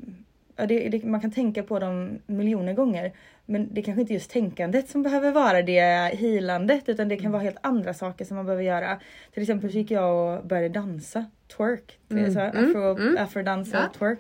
ja, 0.56 0.66
det, 0.66 0.90
det, 0.90 1.04
man 1.04 1.22
kan 1.22 1.32
tänka 1.32 1.64
på 1.64 1.80
dem 1.80 2.20
miljoner 2.26 2.74
gånger. 2.74 3.12
Men 3.46 3.74
det 3.74 3.82
är 3.82 3.84
kanske 3.84 4.02
inte 4.02 4.14
just 4.14 4.32
tänkandet 4.32 4.90
som 4.90 5.04
behöver 5.04 5.32
vara 5.32 5.62
det 5.62 5.82
healandet 6.16 6.90
utan 6.90 7.08
det 7.08 7.16
kan 7.16 7.26
mm. 7.26 7.32
vara 7.32 7.44
helt 7.44 7.58
andra 7.62 7.94
saker 7.94 8.26
som 8.26 8.38
man 8.38 8.46
behöver 8.46 8.64
göra. 8.64 9.00
Till 9.34 9.44
exempel 9.44 9.72
så 9.72 9.78
gick 9.78 9.92
jag 9.92 10.38
och 10.38 10.46
började 10.46 10.70
dansa, 10.70 11.26
twerk, 11.58 12.00
mm. 12.10 12.34
så, 12.34 12.40
mm. 12.40 12.70
afro, 12.70 12.98
mm. 12.98 13.18
afrodansa, 13.18 13.78
ja. 13.78 14.00
twerk. 14.00 14.20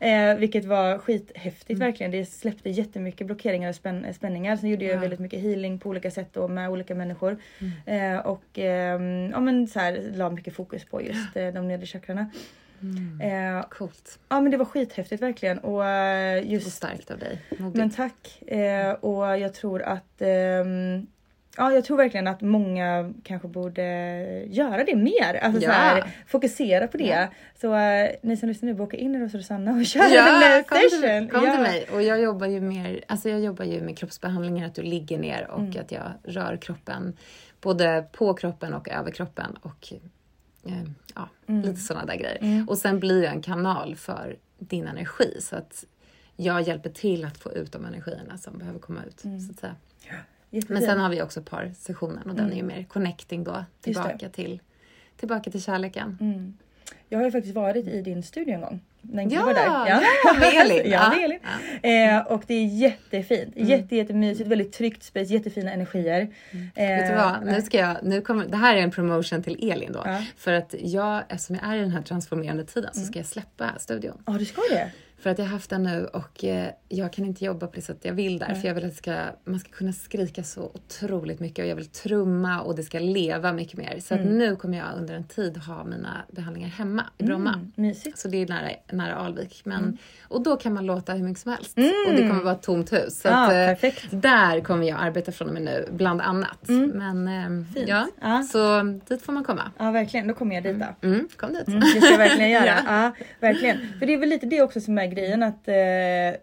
Eh, 0.00 0.34
vilket 0.34 0.64
var 0.64 0.98
skithäftigt 0.98 1.70
mm. 1.70 1.86
verkligen. 1.86 2.12
Det 2.12 2.24
släppte 2.24 2.70
jättemycket 2.70 3.26
blockeringar 3.26 3.68
och 3.68 3.74
spän 3.74 4.14
spänningar. 4.14 4.56
Sen 4.56 4.70
gjorde 4.70 4.84
jag 4.84 4.96
ja. 4.96 5.00
väldigt 5.00 5.20
mycket 5.20 5.40
healing 5.40 5.78
på 5.78 5.88
olika 5.88 6.10
sätt 6.10 6.36
och 6.36 6.50
med 6.50 6.70
olika 6.70 6.94
människor. 6.94 7.36
Eh, 7.86 8.18
och 8.18 8.58
eh, 8.58 9.02
ja, 9.30 9.40
men 9.40 9.68
så 9.68 9.78
här, 9.78 10.12
la 10.14 10.30
mycket 10.30 10.54
fokus 10.54 10.84
på 10.84 11.02
just 11.02 11.36
eh, 11.36 11.48
de 11.48 11.68
nedre 11.68 11.86
chakrarna. 11.86 12.30
Mm. 12.82 13.20
Eh, 13.58 13.64
Coolt. 13.68 14.18
Ja 14.28 14.40
men 14.40 14.50
det 14.50 14.56
var 14.56 14.64
skithäftigt 14.64 15.22
verkligen. 15.22 15.58
Och 15.58 15.86
eh, 15.86 16.50
just... 16.52 16.66
Och 16.66 16.72
starkt 16.72 17.10
av 17.10 17.18
dig. 17.18 17.40
Modigt. 17.58 17.76
Men 17.76 17.90
tack. 17.90 18.42
Eh, 18.46 18.92
och 18.92 19.38
jag 19.38 19.54
tror 19.54 19.82
att 19.82 20.22
ehm, 20.22 21.06
Ja, 21.56 21.72
jag 21.72 21.84
tror 21.84 21.96
verkligen 21.96 22.26
att 22.26 22.40
många 22.40 23.12
kanske 23.22 23.48
borde 23.48 23.82
göra 24.48 24.84
det 24.84 24.96
mer. 24.96 25.34
Alltså 25.42 25.62
ja. 25.62 25.68
så 25.68 25.74
här, 25.74 26.04
fokusera 26.26 26.88
på 26.88 26.96
det. 26.96 27.04
Ja. 27.04 27.28
Så 27.60 27.74
uh, 27.74 28.10
ni 28.22 28.36
som 28.36 28.48
lyssnar 28.48 28.66
nu, 28.66 28.74
boka 28.74 28.96
in 28.96 29.14
er 29.14 29.20
hos 29.20 29.34
Rosanna 29.34 29.72
och 29.72 29.86
kör 29.86 30.14
ja, 30.14 30.56
en 30.56 30.64
kom 30.64 30.78
session. 30.78 31.00
Till, 31.00 31.30
kom 31.30 31.44
ja. 31.44 31.52
till 31.52 31.60
mig. 31.60 31.86
Och 31.92 32.02
jag 32.02 32.20
jobbar 32.20 32.46
ju 32.46 32.60
mer, 32.60 33.04
alltså 33.06 33.28
jag 33.28 33.40
jobbar 33.40 33.64
ju 33.64 33.80
med 33.80 33.98
kroppsbehandlingar, 33.98 34.66
att 34.66 34.74
du 34.74 34.82
ligger 34.82 35.18
ner 35.18 35.50
och 35.50 35.60
mm. 35.60 35.80
att 35.80 35.92
jag 35.92 36.12
rör 36.24 36.56
kroppen. 36.56 37.16
Både 37.60 38.04
på 38.12 38.34
kroppen 38.34 38.74
och 38.74 38.88
över 38.88 39.10
kroppen. 39.10 39.56
Och 39.62 39.92
eh, 40.66 40.72
ja, 41.14 41.28
mm. 41.46 41.62
lite 41.62 41.80
sådana 41.80 42.06
där 42.06 42.16
grejer. 42.16 42.38
Mm. 42.40 42.68
Och 42.68 42.78
sen 42.78 43.00
blir 43.00 43.22
jag 43.22 43.32
en 43.32 43.42
kanal 43.42 43.96
för 43.96 44.36
din 44.58 44.86
energi. 44.86 45.36
Så 45.40 45.56
att 45.56 45.84
jag 46.36 46.62
hjälper 46.62 46.90
till 46.90 47.24
att 47.24 47.38
få 47.38 47.52
ut 47.52 47.72
de 47.72 47.84
energierna 47.84 48.38
som 48.38 48.58
behöver 48.58 48.78
komma 48.78 49.00
ut. 49.04 49.24
Mm. 49.24 49.40
Så 49.40 49.52
att 49.52 49.58
säga. 49.58 49.74
Men 50.68 50.82
sen 50.82 50.98
har 50.98 51.10
vi 51.10 51.22
också 51.22 51.42
parsessionen 51.42 52.30
och 52.30 52.34
den 52.34 52.46
är 52.46 52.54
ju 52.54 52.60
mm. 52.60 52.76
mer 52.76 52.84
connecting 52.84 53.44
då 53.44 53.64
tillbaka 53.80 54.28
till, 54.28 54.60
tillbaka 55.16 55.50
till 55.50 55.62
kärleken. 55.62 56.18
Mm. 56.20 56.56
Jag 57.08 57.18
har 57.18 57.24
ju 57.24 57.30
faktiskt 57.32 57.54
varit 57.54 57.88
i 57.88 58.02
din 58.02 58.22
studio 58.22 58.54
en 58.54 58.60
gång. 58.60 58.80
Den 59.02 59.30
ja, 59.30 59.44
var 59.44 59.54
där. 59.54 59.64
Ja. 59.64 60.02
ja, 60.24 60.32
med 60.32 60.54
Elin. 60.54 60.92
ja, 60.92 61.08
med 61.08 61.24
Elin. 61.24 61.38
Ja. 61.82 61.88
Eh, 61.88 62.26
och 62.26 62.42
det 62.46 62.54
är 62.54 62.66
jättefint. 62.66 63.56
Mm. 63.56 63.68
Jätte, 63.68 63.96
jättemysigt, 63.96 64.48
väldigt 64.48 64.72
tryggt 64.72 65.02
space, 65.02 65.32
jättefina 65.32 65.72
energier. 65.72 66.28
Mm. 66.50 66.70
Eh, 66.74 66.88
Vet 66.88 67.08
du 67.08 67.14
vad, 67.14 67.46
nu 67.46 67.62
ska 67.62 67.78
jag, 67.78 67.96
nu 68.02 68.20
kommer, 68.20 68.46
det 68.46 68.56
här 68.56 68.76
är 68.76 68.80
en 68.80 68.90
promotion 68.90 69.42
till 69.42 69.70
Elin 69.70 69.92
då. 69.92 70.02
Ja. 70.04 70.22
För 70.36 70.52
att 70.52 70.74
jag, 70.78 71.22
eftersom 71.28 71.56
jag 71.56 71.72
är 71.72 71.76
i 71.76 71.80
den 71.80 71.90
här 71.90 72.02
transformerande 72.02 72.64
tiden 72.64 72.90
så 72.92 72.98
mm. 72.98 73.06
ska 73.06 73.18
jag 73.18 73.26
släppa 73.26 73.70
studion. 73.78 74.22
Ja, 74.26 74.32
du 74.32 74.44
ska 74.44 74.62
det? 74.70 74.90
För 75.22 75.30
att 75.30 75.38
jag 75.38 75.44
har 75.44 75.52
haft 75.52 75.70
den 75.70 75.82
nu 75.82 76.06
och 76.12 76.44
eh, 76.44 76.68
jag 76.88 77.12
kan 77.12 77.24
inte 77.24 77.44
jobba 77.44 77.66
på 77.66 77.72
det 77.76 77.82
sättet 77.82 78.04
jag 78.04 78.12
vill 78.12 78.38
där. 78.38 78.54
För 78.54 78.68
jag 78.68 78.74
vill 78.74 78.84
att 78.84 78.94
ska, 78.96 79.16
man 79.44 79.60
ska 79.60 79.70
kunna 79.70 79.92
skrika 79.92 80.42
så 80.44 80.62
otroligt 80.74 81.40
mycket 81.40 81.62
och 81.62 81.68
jag 81.70 81.76
vill 81.76 81.86
trumma 81.86 82.60
och 82.62 82.76
det 82.76 82.82
ska 82.82 82.98
leva 82.98 83.52
mycket 83.52 83.78
mer. 83.78 84.00
Så 84.00 84.14
Mm. 84.14 84.26
att 84.28 84.32
nu 84.34 84.56
kommer 84.56 84.78
jag 84.78 84.86
under 84.96 85.14
en 85.14 85.24
tid 85.24 85.56
ha 85.58 85.84
mina 85.84 86.22
behandlingar 86.32 86.68
hemma 86.68 87.04
i 87.18 87.24
Bromma. 87.24 87.52
Mm, 87.54 87.72
mysigt. 87.76 88.18
Så 88.18 88.28
det 88.28 88.36
är 88.42 88.46
nära, 88.48 88.68
nära 88.92 89.14
Alvik. 89.14 89.60
Men, 89.64 89.98
Och 90.28 90.42
då 90.42 90.56
kan 90.56 90.74
man 90.74 90.86
låta 90.86 91.12
hur 91.12 91.24
mycket 91.24 91.42
som 91.42 91.52
helst. 91.52 91.78
Och 92.08 92.12
det 92.16 92.28
kommer 92.28 92.42
vara 92.42 92.54
ett 92.54 92.62
tomt 92.62 92.92
hus. 92.92 93.20
Så 93.20 93.28
Ja, 93.28 93.44
att, 93.44 93.50
eh, 93.52 93.56
perfekt. 93.56 94.06
där 94.10 94.60
kommer 94.60 94.88
jag 94.88 94.98
arbeta 95.00 95.32
från 95.32 95.48
och 95.48 95.54
med 95.54 95.62
nu, 95.62 95.88
bland 95.92 96.20
annat. 96.20 96.68
Men 96.94 97.28
ehm, 97.28 97.66
ja, 97.86 98.08
Ja. 98.20 98.42
så 98.42 98.82
dit 99.08 99.22
får 99.22 99.32
man 99.32 99.44
komma. 99.44 99.70
Ja, 99.78 99.90
verkligen. 99.90 100.26
Då 100.28 100.34
kommer 100.34 100.54
jag 100.54 100.64
dit 100.64 100.78
då. 100.78 101.08
Mm, 101.08 101.28
kom 101.36 101.52
dit. 101.52 101.68
Mm, 101.68 101.80
det 101.80 101.86
ska 102.00 102.10
jag 102.10 102.18
verkligen 102.18 102.50
göra. 102.50 102.64
Ja. 102.86 103.02
ja. 103.02 103.12
verkligen. 103.40 103.78
För 103.98 104.06
det 104.06 104.14
är 104.14 104.18
väl 104.18 104.28
lite 104.28 104.46
det 104.46 104.62
också 104.62 104.80
som 104.80 104.98
är 104.98 105.11
grejen 105.12 105.42
att 105.42 105.68
eh, 105.68 106.40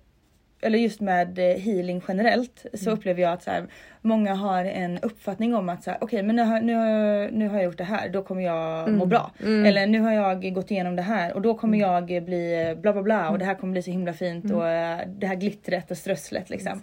eller 0.61 0.79
just 0.79 1.01
med 1.01 1.39
eh, 1.39 1.57
healing 1.57 2.01
generellt 2.07 2.65
så 2.73 2.91
upplever 2.91 3.21
jag 3.21 3.33
att 3.33 3.43
så 3.43 3.51
här, 3.51 3.67
många 4.01 4.33
har 4.33 4.65
en 4.65 4.99
uppfattning 4.99 5.55
om 5.55 5.69
att 5.69 5.83
så 5.83 5.91
här, 5.91 5.97
okej 6.01 6.23
men 6.23 6.35
nu 6.35 6.41
har, 6.41 6.61
nu, 6.61 6.73
har, 6.73 7.31
nu 7.31 7.47
har 7.47 7.55
jag 7.55 7.63
gjort 7.63 7.77
det 7.77 7.83
här, 7.83 8.09
då 8.09 8.23
kommer 8.23 8.41
jag 8.41 8.89
må 8.91 9.05
bra. 9.05 9.31
Eller 9.65 9.87
nu 9.87 9.99
har 9.99 10.11
jag 10.11 10.53
gått 10.53 10.71
igenom 10.71 10.95
det 10.95 11.01
här 11.01 11.33
och 11.33 11.41
då 11.41 11.53
kommer 11.55 11.77
jag 11.77 12.05
bli 12.05 12.75
bla 12.81 12.93
bla 12.93 13.01
bla 13.01 13.29
och 13.29 13.39
det 13.39 13.45
här 13.45 13.55
kommer 13.55 13.71
bli 13.71 13.81
så 13.81 13.91
himla 13.91 14.13
fint 14.13 14.51
och 14.53 14.67
eh, 14.67 14.99
det 15.07 15.27
här 15.27 15.35
glittret 15.35 15.91
och 15.91 15.97
strösslet 15.97 16.49
liksom. 16.49 16.81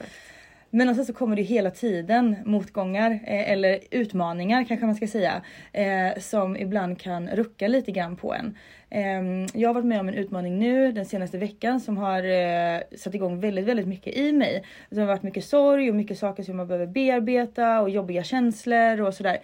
Men 0.71 0.95
sen 0.95 1.07
så 1.07 1.13
kommer 1.13 1.37
det 1.37 1.43
hela 1.43 1.71
tiden 1.71 2.37
motgångar 2.45 3.11
eh, 3.11 3.51
eller 3.51 3.79
utmaningar 3.91 4.65
kanske 4.65 4.87
man 4.87 4.95
ska 4.95 5.07
säga. 5.07 5.43
Eh, 5.73 6.19
som 6.21 6.57
ibland 6.57 7.01
kan 7.01 7.29
rucka 7.29 7.69
lite 7.69 7.93
grann 7.93 8.17
på 8.17 8.35
en. 8.35 8.57
Eh, 8.91 9.47
jag 9.55 9.69
har 9.69 9.75
varit 9.75 9.87
med 9.87 10.01
om 10.01 10.09
en 10.09 10.15
utmaning 10.15 10.59
nu 10.59 10.93
den 10.93 11.07
senaste 11.07 11.39
veckan 11.39 11.81
som 11.81 11.97
har 11.97 12.23
eh, 12.23 12.81
satt 12.97 13.15
igång 13.15 13.41
väldigt, 13.41 13.65
väldigt 13.65 13.89
mycket 13.89 14.17
i 14.17 14.33
mig. 14.33 14.65
Det 14.91 15.01
har 15.01 15.07
varit 15.07 15.23
mycket 15.23 15.45
sorg 15.45 15.91
och 15.91 15.97
mycket 15.97 16.19
saker 16.19 16.43
som 16.43 16.57
man 16.57 16.67
behöver 16.67 16.87
bearbeta 16.87 17.81
och 17.81 17.91
jobbiga 17.91 18.25
känslor 18.25 19.01
och 19.01 19.15
sådär. 19.15 19.39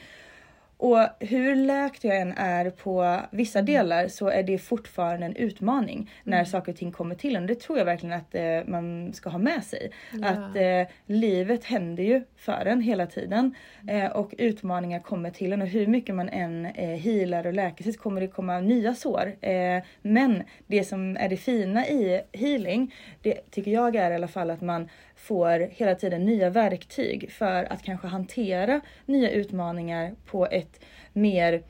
Och 0.83 1.09
hur 1.21 1.57
läkt 1.57 2.05
jag 2.05 2.17
än 2.17 2.33
är 2.33 2.71
på 2.71 3.21
vissa 3.31 3.63
delar 3.63 4.09
så 4.09 4.29
är 4.29 4.43
det 4.43 4.59
fortfarande 4.59 5.27
en 5.27 5.37
utmaning 5.37 6.11
när 6.25 6.45
saker 6.45 6.73
och 6.73 6.79
ting 6.79 6.93
kommer 6.93 7.15
till 7.15 7.37
en. 7.37 7.47
Det 7.47 7.55
tror 7.55 7.79
jag 7.79 7.85
verkligen 7.85 8.19
att 8.19 8.35
eh, 8.35 8.61
man 8.67 9.13
ska 9.13 9.31
ha 9.31 9.39
med 9.39 9.65
sig. 9.65 9.91
Att 10.23 10.57
eh, 10.57 10.95
livet 11.07 11.65
händer 11.65 12.03
ju 12.03 12.25
för 12.37 12.67
en 12.67 12.81
hela 12.81 13.07
tiden 13.07 13.55
eh, 13.89 14.07
och 14.07 14.35
utmaningar 14.39 15.01
kommer 15.01 15.31
till 15.31 15.53
en 15.53 15.63
och 15.63 15.69
hur 15.69 15.87
mycket 15.87 16.15
man 16.15 16.29
än 16.29 16.67
eh, 16.67 16.99
healar 16.99 17.47
och 17.47 17.53
läker 17.53 17.85
sig 17.85 17.93
så 17.93 18.01
kommer 18.01 18.21
det 18.21 18.29
komma 18.29 18.61
nya 18.61 18.95
sår. 18.95 19.37
Eh, 19.41 19.83
men 20.03 20.43
det 20.67 20.85
som 20.85 21.17
är 21.17 21.29
det 21.29 21.37
fina 21.37 21.87
i 21.87 22.23
healing, 22.33 22.95
det 23.23 23.51
tycker 23.51 23.71
jag 23.71 23.97
är 23.97 24.11
i 24.11 24.15
alla 24.15 24.29
fall 24.29 24.51
att 24.51 24.61
man 24.61 24.89
får 25.23 25.59
hela 25.59 25.95
tiden 25.95 26.25
nya 26.25 26.51
verktyg 26.51 27.33
för 27.33 27.73
att 27.73 27.83
kanske 27.83 28.07
hantera 28.07 28.81
nya 29.07 29.31
utmaningar 29.31 30.15
på 30.27 30.47
ett 30.47 30.81
mer 31.13 31.63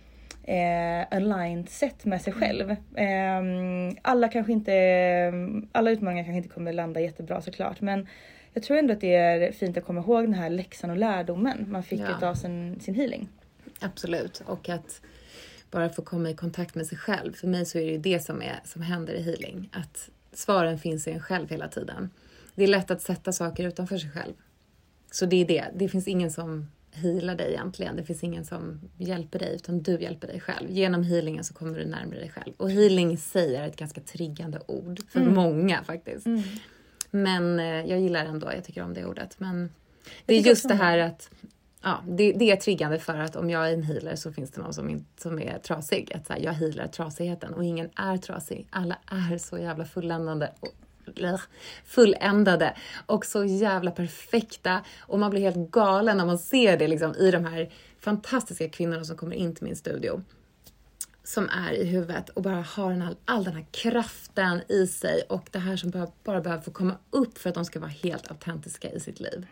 eh, 0.45 1.07
aligned 1.11 1.69
sätt 1.69 2.05
med 2.05 2.23
sig 2.23 2.33
själv. 2.33 2.77
Ehm, 2.97 3.97
alla 4.03 4.29
kanske 4.29 4.53
inte, 4.53 4.73
alla 5.73 5.91
utmaningar 5.91 6.25
kanske 6.25 6.37
inte 6.37 6.49
kommer 6.49 6.73
landa 6.73 7.01
jättebra 7.01 7.41
såklart 7.43 7.81
men 7.81 8.07
jag 8.53 8.63
tror 8.63 8.77
ändå 8.77 8.93
att 8.93 9.01
det 9.01 9.15
är 9.15 9.53
fint 9.53 9.77
att 9.77 9.85
komma 9.85 10.01
ihåg 10.01 10.25
den 10.25 10.35
här 10.35 10.51
läxan 10.51 10.91
och 10.91 10.97
lärdomen 10.97 11.67
man 11.69 11.83
fick 11.83 12.01
Ja. 12.01 12.17
utav 12.17 12.35
sin, 12.35 12.81
sin 12.81 12.95
healing. 12.95 13.29
Absolut. 13.81 14.43
Och 14.47 14.69
att 14.69 15.01
bara 15.71 15.89
få 15.89 16.03
komma 16.03 16.31
i 16.31 16.35
kontakt 16.35 16.75
med 16.75 16.87
sig 16.87 16.99
själv. 16.99 17.33
För 17.33 17.47
mig 17.47 17.67
så 17.67 17.79
är 17.79 17.83
det 17.83 17.91
ju 17.93 17.99
det 17.99 18.21
som, 18.21 18.43
är, 18.43 18.61
som 18.65 18.83
händer 18.83 19.15
i 19.15 19.23
healing. 19.23 19.69
Att 19.73 20.11
svaren 20.33 20.79
finns 20.79 21.09
i 21.09 21.11
en 21.11 21.21
själv 21.21 21.51
hela 21.51 21.69
tiden. 21.69 22.11
Det 22.55 22.65
är 22.65 22.69
lätt 22.69 22.91
att 22.91 23.03
sätta 23.03 23.33
saker 23.33 23.69
utanför 23.69 23.99
sig 23.99 24.11
själv. 24.11 24.33
Så 25.11 25.27
det 25.27 25.37
är 25.37 25.45
det. 25.45 25.65
Det 25.75 25.89
finns 25.89 26.09
ingen 26.09 26.31
som 26.31 26.71
healar 26.91 27.35
dig 27.35 27.51
egentligen. 27.51 27.97
Det 27.97 28.05
finns 28.05 28.25
ingen 28.25 28.45
som 28.45 28.81
hjälper 28.99 29.39
dig, 29.39 29.55
utan 29.55 29.83
du 29.83 30.01
hjälper 30.01 30.27
dig 30.27 30.41
själv. 30.41 30.71
Genom 30.71 31.03
healingen 31.03 31.45
så 31.45 31.55
kommer 31.55 31.79
du 31.79 31.85
närmare 31.85 32.19
dig 32.19 32.31
själv. 32.31 32.53
Och 32.57 32.71
healing 32.71 33.13
i 33.13 33.17
sig 33.17 33.57
är 33.57 33.69
ett 33.69 33.77
ganska 33.77 34.01
triggande 34.01 34.61
ord 34.67 35.01
för 35.09 35.21
många 35.21 35.85
faktiskt. 35.85 36.27
Men 37.11 37.59
eh, 37.59 37.67
jag 37.67 38.01
gillar 38.01 38.27
ändå, 38.27 38.53
jag 38.53 38.65
tycker 38.65 38.83
om 38.83 38.95
det 38.95 39.07
ordet. 39.07 39.41
Men 39.41 39.71
det 40.27 40.35
är 40.35 40.41
just 40.41 40.69
det 40.69 40.75
här 40.75 40.99
att 40.99 41.31
Ja, 41.85 42.03
det, 42.09 42.33
det 42.33 42.51
är 42.51 42.57
triggande 42.57 42.99
för 42.99 43.19
att 43.19 43.37
om 43.37 43.51
jag 43.51 43.69
är 43.69 43.75
en 43.75 43.83
healer 43.83 44.17
så 44.17 44.33
finns 44.33 44.51
det 44.51 44.61
någon 44.61 44.75
som, 44.75 44.91
inte, 44.91 45.23
som 45.23 45.39
är 45.39 45.59
trasig. 45.59 46.13
Att 46.15 46.27
så 46.27 46.33
här, 46.33 46.41
jag 46.41 46.53
healar 46.53 46.87
trasigheten 46.87 47.55
och 47.55 47.65
ingen 47.65 47.91
är 47.97 48.17
trasig. 48.17 48.67
Alla 48.71 48.99
är 49.07 49.39
så 49.39 49.59
jävla 49.59 49.85
fulländande 49.85 50.49
och 50.61 50.75
fulländade 51.85 52.77
och 53.07 53.27
så 53.27 53.45
jävla 53.45 53.91
perfekta. 53.91 54.85
Och 55.01 55.19
man 55.19 55.31
blir 55.31 55.41
helt 55.41 55.71
galen 55.71 56.17
när 56.17 56.27
man 56.27 56.39
ser 56.39 56.77
det 56.77 56.89
liksom, 56.89 57.15
i 57.15 57.31
de 57.31 57.45
här 57.45 57.73
fantastiska 58.01 58.69
kvinnorna 58.69 59.05
som 59.05 59.17
kommer 59.17 59.37
in 59.37 59.55
till 59.55 59.65
min 59.65 59.77
studio 59.77 60.23
som 61.25 61.49
är 61.49 61.73
i 61.73 61.85
huvudet 61.85 62.29
och 62.29 62.43
bara 62.43 62.63
har 62.63 62.91
den 62.91 63.03
all, 63.03 63.17
all 63.25 63.45
den 63.45 63.55
här 63.55 63.67
kraften 63.71 64.61
i 64.69 64.87
sig 64.87 65.23
och 65.29 65.49
det 65.51 65.59
här 65.59 65.77
som 65.77 65.91
bara, 65.91 66.09
bara 66.25 66.41
behöver 66.41 66.63
få 66.63 66.71
komma 66.71 66.97
upp 67.11 67.39
för 67.39 67.49
att 67.49 67.55
de 67.55 67.65
ska 67.65 67.81
vara 67.81 67.91
helt 67.91 68.31
autentiska 68.31 68.91
i 68.91 69.01
sitt 69.01 69.21
liv. 69.21 69.47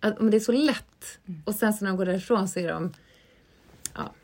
Att, 0.00 0.20
men 0.20 0.30
det 0.30 0.36
är 0.36 0.40
så 0.40 0.52
lätt. 0.52 1.18
Och 1.44 1.54
sen 1.54 1.74
så 1.74 1.84
när 1.84 1.90
de 1.90 1.96
går 1.96 2.06
därifrån 2.06 2.48
så 2.48 2.60
är 2.60 2.68
de, 2.68 2.92
ja, 3.94 4.14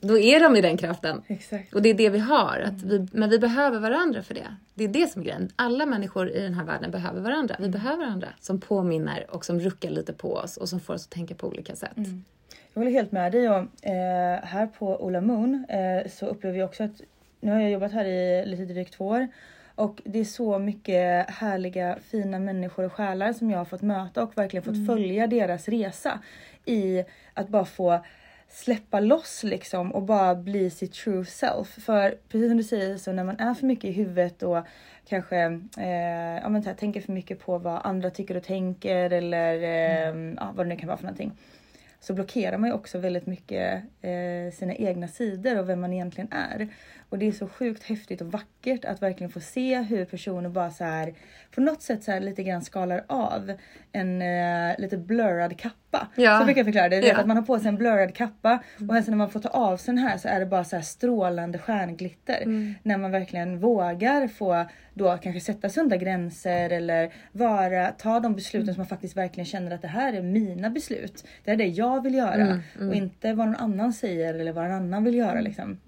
då 0.00 0.18
är 0.18 0.40
de 0.40 0.56
i 0.56 0.60
den 0.60 0.76
kraften. 0.76 1.22
Exakt. 1.26 1.74
Och 1.74 1.82
det 1.82 1.88
är 1.88 1.94
det 1.94 2.10
vi 2.10 2.18
har. 2.18 2.62
Att 2.66 2.82
vi, 2.82 3.06
men 3.12 3.30
vi 3.30 3.38
behöver 3.38 3.80
varandra 3.80 4.22
för 4.22 4.34
det. 4.34 4.56
Det 4.74 4.84
är 4.84 4.88
det 4.88 5.06
som 5.06 5.22
är 5.22 5.26
grejen. 5.26 5.50
Alla 5.56 5.86
människor 5.86 6.30
i 6.30 6.40
den 6.40 6.54
här 6.54 6.64
världen 6.64 6.90
behöver 6.90 7.20
varandra. 7.20 7.56
Vi 7.58 7.68
behöver 7.68 7.96
varandra 7.96 8.28
som 8.40 8.60
påminner 8.60 9.26
och 9.28 9.44
som 9.44 9.60
ruckar 9.60 9.90
lite 9.90 10.12
på 10.12 10.34
oss 10.34 10.56
och 10.56 10.68
som 10.68 10.80
får 10.80 10.94
oss 10.94 11.04
att 11.04 11.10
tänka 11.10 11.34
på 11.34 11.46
olika 11.46 11.76
sätt. 11.76 11.96
Jag 12.74 12.80
håller 12.80 12.90
helt 12.90 13.12
med 13.12 13.32
dig 13.32 13.48
och 13.48 13.86
eh, 13.86 14.40
här 14.42 14.66
på 14.66 15.04
Ola 15.04 15.20
Moon 15.20 15.64
eh, 15.68 16.10
så 16.10 16.26
upplever 16.26 16.58
jag 16.58 16.68
också 16.68 16.84
att 16.84 17.00
nu 17.40 17.50
har 17.50 17.60
jag 17.60 17.70
jobbat 17.70 17.92
här 17.92 18.04
i 18.04 18.46
lite 18.46 18.64
drygt 18.64 18.94
två 18.94 19.06
år 19.06 19.28
och 19.74 20.02
det 20.04 20.18
är 20.18 20.24
så 20.24 20.58
mycket 20.58 21.30
härliga 21.30 21.98
fina 22.10 22.38
människor 22.38 22.84
och 22.84 22.92
själar 22.92 23.32
som 23.32 23.50
jag 23.50 23.58
har 23.58 23.64
fått 23.64 23.82
möta 23.82 24.22
och 24.22 24.38
verkligen 24.38 24.64
fått 24.64 24.86
följa 24.86 25.26
deras 25.26 25.68
resa 25.68 26.20
i 26.64 27.04
att 27.34 27.48
bara 27.48 27.64
få 27.64 28.04
släppa 28.48 29.00
loss 29.00 29.42
liksom 29.42 29.92
och 29.92 30.02
bara 30.02 30.34
bli 30.34 30.70
sitt 30.70 30.92
true 30.92 31.24
self. 31.24 31.68
För 31.68 32.18
precis 32.28 32.48
som 32.50 32.56
du 32.56 32.64
säger 32.64 32.96
så 32.96 33.12
när 33.12 33.24
man 33.24 33.40
är 33.40 33.54
för 33.54 33.66
mycket 33.66 33.84
i 33.84 33.92
huvudet 33.92 34.42
och 34.42 34.58
kanske 35.08 35.36
eh, 35.78 36.38
ja, 36.42 36.48
men 36.48 36.64
här, 36.64 36.74
tänker 36.74 37.00
för 37.00 37.12
mycket 37.12 37.40
på 37.40 37.58
vad 37.58 37.80
andra 37.84 38.10
tycker 38.10 38.36
och 38.36 38.42
tänker 38.42 39.10
eller 39.10 39.54
eh, 39.54 40.34
ja, 40.36 40.52
vad 40.54 40.66
det 40.66 40.68
nu 40.68 40.76
kan 40.76 40.86
vara 40.86 40.96
för 40.96 41.04
någonting 41.04 41.32
så 42.00 42.14
blockerar 42.14 42.58
man 42.58 42.70
ju 42.70 42.74
också 42.74 42.98
väldigt 42.98 43.26
mycket 43.26 43.82
eh, 44.02 44.52
sina 44.54 44.74
egna 44.74 45.08
sidor 45.08 45.58
och 45.58 45.68
vem 45.68 45.80
man 45.80 45.92
egentligen 45.92 46.32
är. 46.32 46.68
Och 47.10 47.18
det 47.18 47.28
är 47.28 47.32
så 47.32 47.48
sjukt 47.48 47.82
häftigt 47.82 48.20
och 48.20 48.32
vackert 48.32 48.84
att 48.84 49.02
verkligen 49.02 49.30
få 49.30 49.40
se 49.40 49.82
hur 49.82 50.04
personer 50.04 50.48
bara 50.48 50.70
så 50.70 50.84
här 50.84 51.14
på 51.54 51.60
något 51.60 51.82
sätt 51.82 52.04
så 52.04 52.10
här 52.12 52.20
lite 52.20 52.42
grann 52.42 52.62
skalar 52.62 53.04
av 53.06 53.52
en 53.92 54.22
eh, 54.22 54.78
lite 54.78 54.96
blurrad 54.96 55.58
kappa. 55.58 56.08
Ja. 56.16 56.38
Så 56.38 56.44
brukar 56.44 56.58
jag 56.58 56.66
förklara 56.66 56.88
det. 56.88 56.96
Ja. 56.96 57.16
att 57.16 57.26
man 57.26 57.36
har 57.36 57.44
på 57.44 57.58
sig 57.58 57.68
en 57.68 57.76
blurrad 57.76 58.14
kappa 58.14 58.62
och 58.88 58.94
sen 58.94 59.04
så 59.04 59.10
när 59.10 59.18
man 59.18 59.30
får 59.30 59.40
ta 59.40 59.48
av 59.48 59.76
sig 59.76 59.94
den 59.94 60.04
här 60.04 60.18
så 60.18 60.28
är 60.28 60.40
det 60.40 60.46
bara 60.46 60.64
så 60.64 60.76
här 60.76 60.82
strålande 60.82 61.58
stjärnglitter. 61.58 62.42
När 62.82 62.96
man 62.96 63.10
verkligen 63.10 63.58
vågar 63.58 64.28
få 64.28 64.66
då 64.94 65.18
kanske 65.22 65.40
sätta 65.40 65.68
sunda 65.68 65.96
gränser 65.96 66.70
eller 66.70 67.12
vara, 67.32 67.90
ta 67.90 68.20
de 68.20 68.34
besluten 68.34 68.74
som 68.74 68.80
man 68.80 68.86
faktiskt 68.86 69.16
verkligen 69.16 69.46
känner 69.46 69.70
att 69.70 69.82
det 69.82 69.88
här 69.88 70.12
är 70.12 70.22
mina 70.22 70.70
beslut. 70.70 71.24
Det 71.44 71.50
är 71.50 71.56
det 71.56 71.66
jag 71.66 72.02
vill 72.02 72.14
göra 72.14 72.62
och 72.88 72.94
inte 72.94 73.32
vad 73.32 73.46
någon 73.46 73.56
annan 73.56 73.92
säger 73.92 74.34
eller 74.34 74.52
vad 74.52 74.64
någon 74.64 74.72
annan 74.72 75.04
vill 75.04 75.14
göra 75.14 75.40
liksom. 75.40 75.78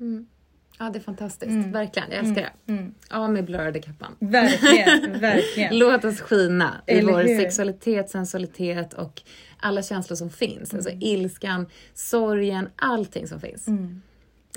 Ja, 0.81 0.91
det 0.91 0.99
är 0.99 1.01
fantastiskt. 1.01 1.67
Verkligen, 1.67 2.11
jag 2.11 2.19
älskar 2.19 2.51
det. 2.67 2.91
Ja, 3.11 3.29
med 3.29 3.45
blurrade 3.45 3.81
kappan. 3.81 4.17
Verkligen, 4.19 5.21
verkligen. 5.21 5.79
Låt 5.79 6.05
oss 6.05 6.21
skina 6.21 6.83
i 6.87 6.93
Eller 6.93 7.13
vår 7.13 7.23
hur? 7.23 7.39
sexualitet, 7.39 8.11
sensualitet 8.11 8.93
och 8.95 9.23
alla 9.61 9.83
känslor 9.83 10.17
som 10.17 10.31
finns. 10.31 10.75
Alltså 10.75 10.91
ilskan, 11.01 11.67
sorgen, 11.95 12.69
allting 12.77 13.27
som 13.29 13.41
finns. 13.41 13.67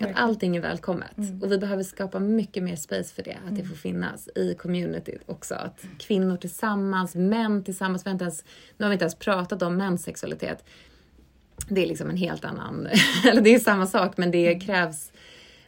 Att 0.02 0.12
allting 0.16 0.56
är 0.56 0.62
välkommet. 0.62 1.16
Och 1.42 1.52
vi 1.52 1.58
behöver 1.58 1.84
skapa 1.84 2.20
mycket 2.20 2.64
mer 2.64 2.76
space 2.76 3.14
för 3.16 3.24
det. 3.24 3.38
Att 3.48 3.56
det 3.56 3.64
får 3.64 3.76
finnas 3.76 4.30
i 4.36 4.56
communityt 4.56 5.22
också. 5.26 5.56
Att 5.56 5.86
kvinnor 6.00 6.38
tillsammans, 6.38 7.16
män 7.16 7.64
tillsammans. 7.64 8.06
Vi 8.06 8.10
har 8.10 8.14
inte 8.14 8.26
ens, 8.26 8.44
nu 8.78 8.86
har 8.86 8.90
vi 8.90 8.94
inte 8.94 9.04
ens 9.06 9.16
pratat 9.16 9.62
om 9.62 9.78
mäns 9.78 10.04
sexualitet. 10.04 10.66
Det 11.70 11.84
är 11.84 11.88
liksom 11.88 12.10
en 12.10 12.18
helt 12.18 12.46
annan, 12.46 12.88
eller 13.30 13.42
det 13.42 13.56
är 13.56 13.60
samma 13.60 13.88
sak 13.88 14.18
men 14.18 14.32
det 14.32 14.60
krävs 14.60 15.12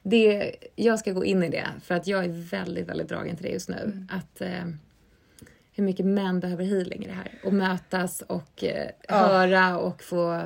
det, 0.07 0.55
jag 0.75 0.99
ska 0.99 1.11
gå 1.11 1.25
in 1.25 1.43
i 1.43 1.49
det 1.49 1.67
för 1.83 1.95
att 1.95 2.07
jag 2.07 2.25
är 2.25 2.29
väldigt, 2.29 2.89
väldigt 2.89 3.09
dragen 3.09 3.35
till 3.35 3.45
det 3.45 3.51
just 3.51 3.69
nu. 3.69 4.07
Att 4.09 4.41
eh, 4.41 4.65
hur 5.71 5.83
mycket 5.83 6.05
män 6.05 6.39
behöver 6.39 6.63
healing 6.63 7.03
i 7.03 7.07
det 7.07 7.13
här. 7.13 7.31
Och 7.43 7.53
mötas 7.53 8.21
och 8.21 8.63
eh, 8.63 8.89
höra 9.07 9.77
och 9.77 10.03
få, 10.03 10.41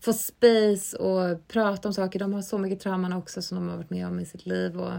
få 0.00 0.12
space 0.12 0.96
och 0.96 1.48
prata 1.48 1.88
om 1.88 1.94
saker. 1.94 2.18
De 2.18 2.34
har 2.34 2.42
så 2.42 2.58
mycket 2.58 2.80
trauman 2.80 3.12
också 3.12 3.42
som 3.42 3.56
de 3.56 3.68
har 3.68 3.76
varit 3.76 3.90
med 3.90 4.06
om 4.06 4.20
i 4.20 4.26
sitt 4.26 4.46
liv. 4.46 4.80
Och 4.80 4.92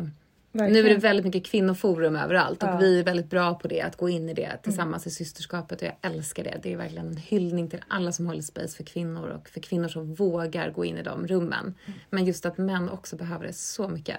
Verkligen. 0.51 0.83
Nu 0.83 0.89
är 0.89 0.93
det 0.95 1.01
väldigt 1.01 1.25
mycket 1.25 1.45
kvinnoforum 1.45 2.15
överallt 2.15 2.63
och 2.63 2.69
Ja. 2.69 2.77
vi 2.77 2.99
är 2.99 3.03
väldigt 3.03 3.29
bra 3.29 3.55
på 3.55 3.67
det, 3.67 3.81
att 3.81 3.95
gå 3.95 4.09
in 4.09 4.29
i 4.29 4.33
det 4.33 4.57
tillsammans 4.63 5.07
i 5.07 5.11
systerskapet 5.11 5.81
och 5.81 5.87
jag 5.87 5.95
älskar 6.11 6.43
det. 6.43 6.59
Det 6.63 6.73
är 6.73 6.77
verkligen 6.77 7.07
en 7.07 7.17
hyllning 7.17 7.69
till 7.69 7.79
alla 7.87 8.11
som 8.11 8.25
håller 8.27 8.41
space 8.41 8.77
för 8.77 8.83
kvinnor 8.83 9.27
och 9.29 9.49
för 9.49 9.59
kvinnor 9.59 9.87
som 9.87 10.13
vågar 10.13 10.71
gå 10.71 10.85
in 10.85 10.97
i 10.97 11.03
de 11.03 11.27
rummen. 11.27 11.73
Men 12.09 12.25
just 12.25 12.45
att 12.45 12.57
män 12.57 12.89
också 12.89 13.15
behöver 13.15 13.47
det 13.47 13.53
så 13.53 13.87
mycket. 13.87 14.17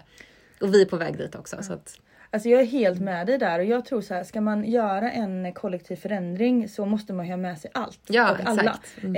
Och 0.60 0.74
vi 0.74 0.82
är 0.82 0.86
på 0.86 0.96
väg 0.96 1.18
dit 1.18 1.34
också. 1.34 1.56
Så 1.62 1.72
att, 1.72 1.98
Alltså 2.34 2.48
jag 2.48 2.60
är 2.60 2.64
helt 2.66 3.00
med 3.00 3.26
dig 3.26 3.38
där 3.38 3.58
och 3.58 3.64
jag 3.64 3.84
tror 3.84 4.00
så 4.00 4.14
här, 4.14 4.24
ska 4.24 4.40
man 4.40 4.64
göra 4.64 5.10
en 5.12 5.52
kollektiv 5.52 5.96
förändring 5.96 6.68
så 6.68 6.86
måste 6.86 7.12
man 7.12 7.26
ha 7.26 7.36
med 7.36 7.58
sig 7.58 7.70
allt 7.74 8.00
Ja, 8.08 8.30
och 8.30 8.38
alla. 8.44 8.62
exakt. 8.62 9.02
Mm. 9.02 9.16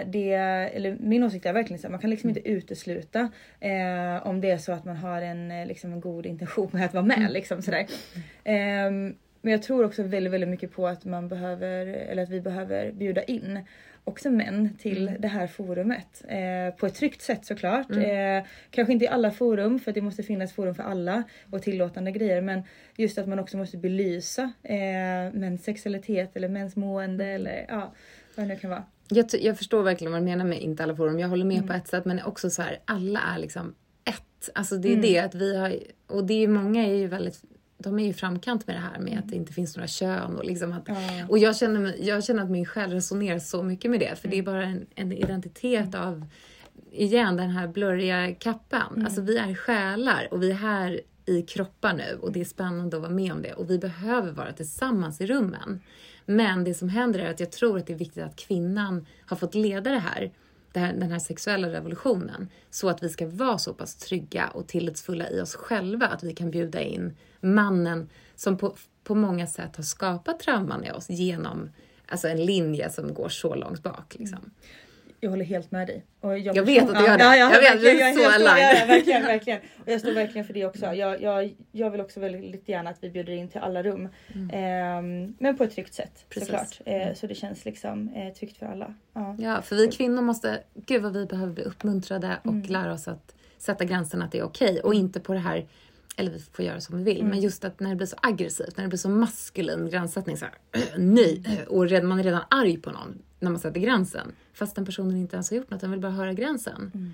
Eh, 0.00 0.10
det, 0.10 0.32
eller 0.32 0.96
min 1.00 1.22
åsikt 1.22 1.46
är 1.46 1.52
verkligen 1.52 1.78
så 1.78 1.86
här, 1.86 1.90
man 1.90 2.00
kan 2.00 2.10
liksom 2.10 2.28
inte 2.28 2.48
utesluta 2.48 3.20
eh, 3.60 4.26
om 4.26 4.40
det 4.40 4.50
är 4.50 4.58
så 4.58 4.72
att 4.72 4.84
man 4.84 4.96
har 4.96 5.22
en, 5.22 5.50
eh, 5.50 5.66
liksom 5.66 5.92
en 5.92 6.00
god 6.00 6.26
intention 6.26 6.68
med 6.72 6.84
att 6.84 6.94
vara 6.94 7.04
med. 7.04 7.30
Liksom, 7.30 7.62
sådär. 7.62 7.86
Ehm, 8.44 9.14
men 9.42 9.52
jag 9.52 9.62
tror 9.62 9.84
också 9.84 10.02
väldigt, 10.02 10.32
väldigt 10.32 10.50
mycket 10.50 10.72
på 10.72 10.86
att 10.86 11.04
man 11.04 11.28
behöver, 11.28 11.86
eller 11.86 12.22
att 12.22 12.30
vi 12.30 12.40
behöver 12.40 12.92
bjuda 12.92 13.22
in 13.22 13.60
också 14.06 14.30
män 14.30 14.76
till 14.78 15.16
det 15.18 15.28
här 15.28 15.46
forumet. 15.46 16.24
Eh, 16.28 16.74
på 16.76 16.86
ett 16.86 16.94
tryggt 16.94 17.22
sätt 17.22 17.46
såklart. 17.46 17.90
Eh, 17.90 18.44
kanske 18.70 18.92
inte 18.92 19.04
i 19.04 19.08
alla 19.08 19.30
forum 19.30 19.78
för 19.78 19.90
att 19.90 19.94
det 19.94 20.00
måste 20.00 20.22
finnas 20.22 20.52
forum 20.52 20.74
för 20.74 20.82
alla 20.82 21.22
och 21.50 21.62
tillåtande 21.62 22.12
grejer. 22.12 22.40
Men 22.40 22.62
just 22.96 23.18
att 23.18 23.28
man 23.28 23.38
också 23.38 23.56
måste 23.56 23.76
belysa 23.76 24.52
eh, 24.62 25.32
mäns 25.32 25.64
sexualitet 25.64 26.36
eller 26.36 26.48
mäns 26.48 26.76
mående 26.76 27.26
eller 27.26 27.66
ja, 27.68 27.92
vad 28.34 28.46
det 28.46 28.54
nu 28.54 28.60
kan 28.60 28.70
vara. 28.70 28.84
jag, 29.08 29.26
jag 29.40 29.58
förstår 29.58 29.82
verkligen 29.82 30.12
vad 30.12 30.22
du 30.22 30.24
menar 30.24 30.44
med 30.44 30.60
inte 30.60 30.82
alla 30.82 30.96
forum. 30.96 31.18
Jag 31.18 31.28
håller 31.28 31.44
med 31.44 31.66
på 31.66 31.72
ett 31.72 31.88
sätt 31.88 32.04
men 32.04 32.22
också 32.22 32.50
så 32.50 32.62
här, 32.62 32.78
alla 32.84 33.20
är 33.34 33.38
liksom 33.38 33.74
ett. 34.04 34.50
Alltså 34.54 34.76
det 34.76 34.92
är 34.92 35.02
det 35.02 35.18
att 35.18 35.34
vi 35.34 35.56
har, 35.56 35.76
och 36.06 36.26
det 36.26 36.44
är 36.44 36.48
många 36.48 36.86
är 36.86 36.94
ju 36.94 37.06
väldigt 37.06 37.42
de 37.78 37.98
är 37.98 38.06
ju 38.06 38.12
framkant 38.12 38.66
med 38.66 38.76
det 38.76 38.80
här 38.80 38.98
med 38.98 39.18
att 39.18 39.28
det 39.28 39.36
inte 39.36 39.52
finns 39.52 39.76
några 39.76 39.88
kön 39.88 40.36
och 40.36 40.44
liksom 40.44 40.72
att, 40.72 40.88
och 41.28 41.38
jag 41.38 41.56
känner, 41.56 41.94
jag 42.00 42.24
känner 42.24 42.42
att 42.42 42.50
min 42.50 42.66
själ 42.66 42.90
resonerar 42.90 43.38
så 43.38 43.62
mycket 43.62 43.90
med 43.90 44.00
det 44.00 44.18
för 44.20 44.28
det 44.28 44.38
är 44.38 44.42
bara 44.42 44.64
en, 44.64 44.86
en 44.94 45.12
identitet 45.12 45.94
av 45.94 46.26
igen 46.92 47.36
den 47.36 47.50
här 47.50 47.68
blurriga 47.68 48.34
kappan. 48.34 49.02
Alltså 49.04 49.20
vi 49.20 49.38
är 49.38 49.54
själar 49.54 50.28
och 50.30 50.42
vi 50.42 50.50
är 50.50 50.54
här 50.54 51.00
i 51.26 51.42
kroppar 51.42 51.94
nu 51.94 52.18
och 52.20 52.32
det 52.32 52.40
är 52.40 52.44
spännande 52.44 52.96
att 52.96 53.02
vara 53.02 53.12
med 53.12 53.32
om 53.32 53.42
det 53.42 53.52
och 53.52 53.70
vi 53.70 53.78
behöver 53.78 54.32
vara 54.32 54.52
tillsammans 54.52 55.20
i 55.20 55.26
rummen. 55.26 55.80
Men 56.26 56.64
det 56.64 56.74
som 56.74 56.88
händer 56.88 57.20
är 57.20 57.30
att 57.30 57.40
jag 57.40 57.52
tror 57.52 57.78
att 57.78 57.86
det 57.86 57.92
är 57.92 57.98
viktigt 57.98 58.24
att 58.24 58.36
kvinnan 58.36 59.06
har 59.26 59.36
fått 59.36 59.54
leda 59.54 59.90
det 59.90 59.98
här, 59.98 60.32
här 60.80 60.92
den 60.92 61.12
här 61.12 61.18
sexuella 61.18 61.68
revolutionen 61.68 62.48
så 62.70 62.88
att 62.88 63.02
vi 63.02 63.08
ska 63.08 63.26
vara 63.26 63.58
så 63.58 63.74
pass 63.74 63.94
trygga 63.94 64.48
och 64.48 64.66
tillitsfulla 64.66 65.30
i 65.30 65.40
oss 65.40 65.54
själva 65.54 66.06
att 66.06 66.22
vi 66.22 66.34
kan 66.34 66.50
bjuda 66.50 66.80
in 66.80 67.16
mannen 67.40 68.08
som 68.34 68.58
på, 68.58 68.76
på 69.04 69.14
många 69.14 69.46
sätt 69.46 69.76
har 69.76 69.84
skapat 69.84 70.40
trauman 70.40 70.84
i 70.84 70.90
oss 70.90 71.10
genom 71.10 71.70
alltså 72.06 72.28
en 72.28 72.44
linje 72.44 72.90
som 72.90 73.14
går 73.14 73.28
så 73.28 73.54
långt 73.54 73.82
bak. 73.82 74.16
Liksom. 74.18 74.38
Mm. 74.38 74.50
Jag 75.26 75.30
håller 75.30 75.44
helt 75.44 75.70
med 75.70 75.86
dig. 75.86 76.04
Och 76.20 76.38
Jag 76.38 76.62
vet 76.62 76.88
att 76.90 76.98
du 76.98 77.04
gör 77.04 77.18
det. 77.18 77.36
Jag 77.36 77.60
vet, 77.60 77.82
vi 77.82 78.00
är 78.02 78.12
så 78.12 78.30
aligned. 78.30 78.58
ja, 78.58 78.78
ja, 78.80 78.86
verkligen, 78.86 79.22
verkligen. 79.22 79.58
Och 79.84 79.88
jag 79.92 80.00
står 80.00 80.12
verkligen 80.12 80.46
för 80.46 80.54
det 80.54 80.64
också. 80.66 80.86
Jag, 80.86 81.22
jag, 81.22 81.54
jag 81.72 81.90
vill 81.90 82.00
också 82.00 82.20
väldigt 82.20 82.68
gärna 82.68 82.90
att 82.90 82.96
vi 83.00 83.10
bjuder 83.10 83.32
in 83.32 83.48
till 83.48 83.60
alla 83.60 83.82
rum. 83.82 84.08
Ehm, 84.52 85.34
men 85.38 85.56
på 85.56 85.64
ett 85.64 85.74
tryggt 85.74 85.94
sätt 85.94 86.06
Mm. 86.16 86.28
Precis. 86.28 86.48
såklart. 86.48 86.80
Eh, 87.08 87.14
så 87.14 87.26
det 87.26 87.34
känns 87.34 87.64
liksom 87.64 88.08
eh, 88.14 88.32
tryggt 88.34 88.56
för 88.58 88.66
alla. 88.66 88.94
Ja. 89.12 89.36
Ja, 89.38 89.62
för 89.62 89.76
vi 89.76 89.88
kvinnor 89.88 90.22
måste, 90.22 90.62
gud 90.74 91.02
vad 91.02 91.12
vi 91.12 91.26
behöver 91.26 91.52
bli 91.52 91.64
uppmuntrade 91.64 92.36
och 92.44 92.52
Mm. 92.52 92.66
lära 92.68 92.92
oss 92.92 93.08
att 93.08 93.34
sätta 93.58 93.84
gränsen 93.84 94.22
att 94.22 94.32
det 94.32 94.38
är 94.38 94.44
okej 94.44 94.80
och 94.80 94.94
inte 94.94 95.20
på 95.20 95.32
det 95.32 95.38
här, 95.38 95.66
eller 96.16 96.30
vi 96.30 96.38
får 96.52 96.64
göra 96.64 96.80
som 96.80 96.98
vi 96.98 97.04
vill, 97.04 97.20
Mm. 97.20 97.30
men 97.30 97.40
just 97.40 97.64
att 97.64 97.80
när 97.80 97.90
det 97.90 97.96
blir 97.96 98.06
så 98.06 98.16
aggressivt, 98.22 98.76
när 98.76 98.84
det 98.84 98.88
blir 98.88 98.98
så 98.98 99.08
maskulin 99.08 99.90
gränssättning 99.90 100.36
så 100.36 100.44
här, 100.44 100.54
nej, 100.98 101.42
och 101.68 102.04
man 102.04 102.18
är 102.18 102.22
redan 102.22 102.42
arg 102.50 102.76
på 102.76 102.90
någon 102.90 103.22
när 103.40 103.50
man 103.50 103.60
sätter 103.60 103.80
gränsen, 103.80 104.32
fast 104.56 104.76
den 104.76 104.84
personen 104.84 105.16
inte 105.16 105.36
ens 105.36 105.50
har 105.50 105.56
gjort 105.56 105.70
något, 105.70 105.80
den 105.80 105.90
vill 105.90 106.00
bara 106.00 106.12
höra 106.12 106.32
gränsen. 106.32 106.90
Mm. 106.94 107.12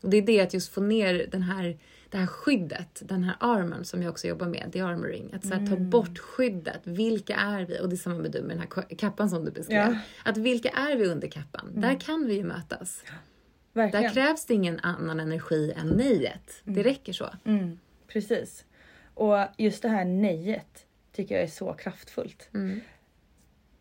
Och 0.00 0.10
det 0.10 0.16
är 0.16 0.22
det 0.22 0.40
att 0.40 0.54
just 0.54 0.72
få 0.72 0.80
ner 0.80 1.26
den 1.32 1.42
här, 1.42 1.78
det 2.08 2.18
här 2.18 2.26
skyddet, 2.26 3.02
den 3.04 3.24
här 3.24 3.36
armorn 3.40 3.84
som 3.84 4.02
jag 4.02 4.10
också 4.10 4.26
jobbar 4.26 4.46
med, 4.46 4.70
the 4.72 4.80
armoring. 4.80 5.32
Att 5.32 5.46
så 5.46 5.54
här, 5.54 5.66
ta 5.66 5.76
bort 5.76 6.18
skyddet. 6.18 6.80
Vilka 6.84 7.34
är 7.34 7.64
vi? 7.64 7.80
Och 7.80 7.88
det 7.88 7.94
är 7.94 7.96
samma 7.96 8.18
med 8.18 8.30
du 8.30 8.42
med 8.42 8.50
den 8.50 8.58
här 8.58 8.66
ka- 8.66 8.96
kappan 8.96 9.30
som 9.30 9.44
du 9.44 9.50
beskrev. 9.50 9.76
Ja. 9.76 9.98
Att 10.24 10.36
vilka 10.36 10.68
är 10.68 10.96
vi 10.96 11.06
under 11.06 11.28
kappan? 11.28 11.72
Där 11.74 12.00
kan 12.00 12.26
vi 12.26 12.34
ju 12.34 12.44
mötas. 12.44 13.02
Verkligen. 13.72 14.02
Där 14.02 14.10
krävs 14.10 14.44
det 14.44 14.54
ingen 14.54 14.80
annan 14.80 15.20
energi 15.20 15.72
än 15.76 15.88
nejet. 15.88 16.60
Det 16.64 16.82
räcker 16.82 17.12
så. 17.12 17.30
Mm, 17.44 17.78
precis. 18.08 18.64
Och 19.14 19.36
just 19.58 19.82
det 19.82 19.88
här 19.88 20.04
nejet 20.04 20.86
tycker 21.12 21.34
jag 21.34 21.44
är 21.44 21.48
så 21.48 21.72
kraftfullt. 21.72 22.48
Mm. 22.54 22.80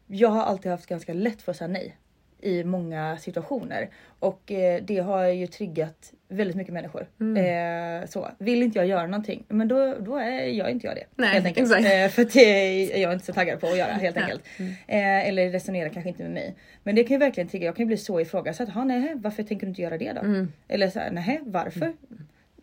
Jag 0.08 0.30
har 0.30 0.44
alltid 0.44 0.72
haft 0.72 0.86
ganska 0.86 1.14
lätt 1.14 1.42
för 1.42 1.52
att 1.52 1.58
säga 1.58 1.68
nej 1.68 1.98
i 2.44 2.64
många 2.64 3.18
situationer 3.18 3.90
och 4.20 4.52
eh, 4.52 4.82
det 4.84 4.98
har 5.00 5.26
ju 5.28 5.48
triggat 5.48 6.14
väldigt 6.28 6.56
mycket 6.58 6.74
människor. 6.74 7.08
Mm. 7.20 8.02
Eh, 8.02 8.08
så 8.08 8.28
vill 8.38 8.64
inte 8.64 8.80
jag 8.80 8.88
göra 8.88 9.08
någonting, 9.08 9.44
men 9.48 9.68
då, 9.68 9.96
då 10.00 10.18
är 10.18 10.48
jag 10.48 10.72
inte 10.72 10.88
jag 10.88 10.96
det. 10.96 11.04
Nej, 11.16 11.30
helt 11.30 11.46
enkelt. 11.46 11.72
Eh, 11.72 12.08
för 12.10 12.34
det 12.34 12.94
är 12.98 13.02
jag 13.02 13.14
inte 13.14 13.26
så 13.26 13.34
taggad 13.34 13.60
på 13.60 13.68
att 13.68 13.78
göra 13.78 13.92
helt 13.92 14.18
enkelt. 14.22 14.42
Eh, 14.88 15.28
eller 15.28 15.50
resonerar 15.52 15.90
kanske 15.90 16.10
inte 16.10 16.24
med 16.24 16.32
mig. 16.32 16.56
Men 16.84 16.96
det 16.96 17.04
kan 17.04 17.16
ju 17.16 17.20
verkligen 17.20 17.48
trigga. 17.50 17.66
Jag 17.66 17.76
kan 17.76 17.84
ju 17.84 17.88
bli 17.88 17.98
så 17.98 18.20
ifrågasatt. 18.20 18.70
"Ha, 18.70 18.84
Nej, 18.84 19.12
varför 19.16 19.44
tänker 19.44 19.66
du 19.66 19.70
inte 19.70 19.82
göra 19.82 19.98
det 19.98 20.14
då? 20.14 20.22
Mm. 20.22 20.52
Eller 20.68 20.90
så 20.90 21.00
här, 21.00 21.12
nej, 21.12 21.40
varför? 21.44 21.94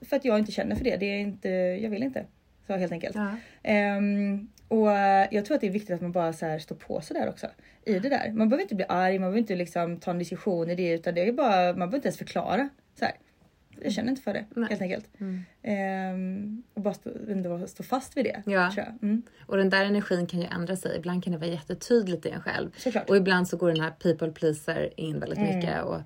För 0.08 0.16
att 0.16 0.24
jag 0.24 0.38
inte 0.38 0.52
känner 0.52 0.76
för 0.76 0.84
det. 0.84 0.96
Det 0.96 1.06
är 1.06 1.18
inte, 1.18 1.48
jag 1.82 1.90
vill 1.90 2.02
inte. 2.02 2.24
Så 2.66 2.76
helt 2.76 2.92
enkelt. 2.92 3.16
Ja. 3.16 3.30
Ehm, 3.62 4.48
och 4.70 4.92
eh, 4.92 5.28
jag 5.30 5.44
tror 5.44 5.54
att 5.54 5.60
det 5.60 5.66
är 5.66 5.70
viktigt 5.70 5.94
att 5.94 6.00
man 6.00 6.12
bara 6.12 6.32
så 6.32 6.58
står 6.60 6.76
på 6.76 7.00
sig 7.00 7.16
där 7.16 7.28
också. 7.28 7.46
I 7.84 7.98
det 7.98 8.08
där. 8.08 8.32
Man 8.32 8.48
behöver 8.48 8.62
inte 8.62 8.74
bli 8.74 8.84
arg, 8.88 9.12
man 9.12 9.20
behöver 9.20 9.38
inte 9.38 9.56
liksom 9.56 9.96
ta 9.96 10.10
en 10.10 10.18
diskussion 10.18 10.70
i 10.70 10.74
det 10.74 10.92
utan 10.92 11.14
det 11.14 11.28
är 11.28 11.32
bara, 11.32 11.66
man 11.66 11.76
behöver 11.76 11.96
inte 11.96 12.08
ens 12.08 12.18
förklara. 12.18 12.68
Så 12.98 13.04
här. 13.04 13.14
Jag 13.82 13.92
känner 13.92 14.10
inte 14.10 14.22
för 14.22 14.32
det 14.32 14.44
Nej. 14.54 14.68
helt 14.68 14.82
enkelt. 14.82 15.06
Ehm, 15.62 16.62
och 16.74 16.82
bara 16.82 16.94
stå, 16.94 17.10
ändå 17.28 17.66
stå 17.66 17.82
fast 17.82 18.16
vid 18.16 18.24
det. 18.24 18.42
Ja. 18.46 18.70
Tror 18.70 18.86
jag. 18.86 19.02
Mm. 19.02 19.22
Och 19.46 19.56
den 19.56 19.70
där 19.70 19.84
energin 19.84 20.26
kan 20.26 20.40
ju 20.40 20.46
ändra 20.46 20.76
sig. 20.76 20.96
Ibland 20.96 21.24
kan 21.24 21.32
det 21.32 21.38
vara 21.38 21.50
jättetydligt 21.50 22.26
i 22.26 22.30
en 22.30 22.40
själv. 22.40 22.70
Såklart. 22.76 23.10
Och 23.10 23.16
ibland 23.16 23.48
så 23.48 23.56
går 23.56 23.68
den 23.68 23.80
här 23.80 23.90
people 23.90 24.30
pleaser 24.30 25.00
in 25.00 25.20
väldigt 25.20 25.40
mycket 25.40 25.82
och 25.82 26.00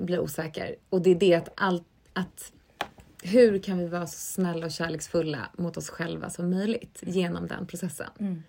blir 0.00 0.20
osäker. 0.20 0.76
Och 0.88 1.02
det 1.02 1.10
är 1.10 1.14
det 1.14 1.34
att 1.34 1.52
allt, 1.56 1.84
att 2.12 2.52
hur 3.22 3.58
kan 3.58 3.78
vi 3.78 3.86
vara 3.86 4.06
så 4.06 4.18
snälla 4.18 4.66
och 4.66 4.72
kärleksfulla 4.72 5.48
mot 5.58 5.76
oss 5.76 5.88
själva 5.90 6.30
som 6.30 6.50
möjligt 6.50 7.02
genom 7.06 7.46
den 7.46 7.66
processen? 7.66 8.42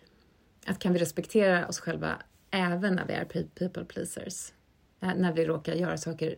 Att 0.66 0.80
kan 0.80 0.94
vi 0.94 1.00
respektera 1.00 1.68
oss 1.68 1.80
själva 1.80 2.16
även 2.52 2.96
när 2.96 3.06
vi 3.08 3.14
är 3.14 3.26
pe- 3.26 3.48
people 3.56 3.86
pleasers? 3.86 4.54
När 5.00 5.34
vi 5.34 5.46
råkar 5.46 5.74
göra 5.74 5.98
saker 5.98 6.36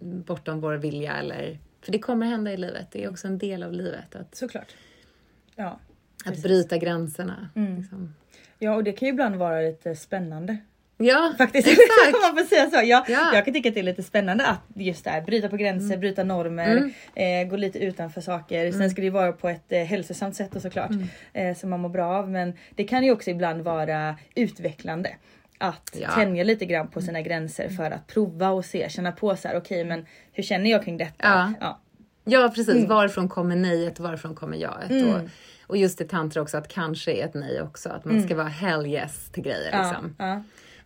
bortom 0.00 0.60
vår 0.60 0.74
vilja 0.74 1.16
eller... 1.16 1.58
För 1.80 1.92
det 1.92 1.98
kommer 1.98 2.26
hända 2.26 2.52
i 2.52 2.56
livet. 2.56 2.86
Det 2.92 3.04
är 3.04 3.10
också 3.10 3.26
en 3.26 3.38
del 3.38 3.62
av 3.62 3.72
livet. 3.72 4.14
Att, 4.16 4.34
Såklart. 4.34 4.74
Ja. 5.54 5.80
att 6.24 6.42
bryta 6.42 6.76
gränserna. 6.78 7.48
Liksom. 7.78 8.14
ja, 8.58 8.74
och 8.74 8.84
det 8.84 8.92
kan 8.92 9.06
ju 9.06 9.12
ibland 9.12 9.36
vara 9.36 9.60
lite 9.60 9.96
spännande. 9.96 10.56
Ja, 11.00 11.32
Faktiskt. 11.38 11.68
exakt. 11.68 12.14
Om 12.14 12.20
man 12.22 12.36
får 12.36 12.44
säga 12.48 12.70
så. 12.70 12.76
Jag, 12.76 12.86
Ja. 13.08 13.20
Mm. 13.22 13.34
jag 13.34 13.44
kan 13.44 13.54
tycka 13.54 13.68
att 13.68 13.74
det 13.74 13.80
är 13.80 13.84
lite 13.84 14.02
spännande 14.02 14.46
att 14.46 14.60
just 14.74 15.04
det 15.04 15.10
här, 15.10 15.20
bryta 15.22 15.48
på 15.48 15.56
gränser, 15.56 15.96
bryta 15.96 16.24
normer, 16.24 16.90
eh, 17.14 17.48
gå 17.48 17.56
lite 17.56 17.78
utanför 17.78 18.20
saker. 18.20 18.60
Mm. 18.66 18.72
Sen 18.78 18.90
ska 18.90 19.00
det 19.00 19.04
ju 19.04 19.10
vara 19.10 19.32
på 19.32 19.48
ett 19.48 19.72
eh, 19.72 19.78
hälsosamt 19.82 20.36
sätt 20.36 20.56
och 20.56 20.62
såklart. 20.62 20.90
Eh, 21.32 21.56
som 21.56 21.70
man 21.70 21.80
mår 21.80 21.88
bra 21.88 22.06
av. 22.06 22.30
Men 22.30 22.52
det 22.74 22.84
kan 22.84 23.04
ju 23.04 23.12
också 23.12 23.30
ibland 23.30 23.62
vara 23.62 24.16
utvecklande. 24.34 25.10
Att 25.58 25.96
Ja. 26.00 26.10
tänja 26.10 26.44
lite 26.44 26.64
grann 26.66 26.88
på 26.88 27.00
sina 27.00 27.20
gränser 27.22 27.68
för 27.68 27.90
att 27.90 28.06
prova 28.06 28.50
och 28.50 28.64
se, 28.64 28.90
känna 28.90 29.12
på 29.12 29.36
så 29.36 29.48
här, 29.48 29.56
okej 29.56 29.84
men 29.84 30.06
hur 30.32 30.42
känner 30.42 30.70
jag 30.70 30.84
kring 30.84 30.96
detta? 30.96 31.14
Ja. 31.28 31.52
Ja. 31.60 31.80
Ja, 32.24 32.52
precis. 32.54 32.88
Varifrån 32.88 33.28
kommer 33.28 33.56
nejet 33.56 33.98
och 33.98 34.04
varifrån 34.04 34.34
kommer 34.34 34.56
jaet? 34.56 34.90
Och, 34.90 35.20
och 35.66 35.76
just 35.76 36.00
i 36.00 36.04
tantra 36.04 36.42
också 36.42 36.56
att 36.58 36.68
kanske 36.68 37.12
är 37.12 37.24
ett 37.24 37.34
nej 37.34 37.62
också. 37.62 37.88
Att 37.88 38.04
man 38.04 38.22
ska 38.22 38.34
vara 38.36 38.48
hell 38.48 38.86
yes 38.86 39.30
till 39.32 39.42
grejer. 39.42 39.78
Liksom. 39.82 40.16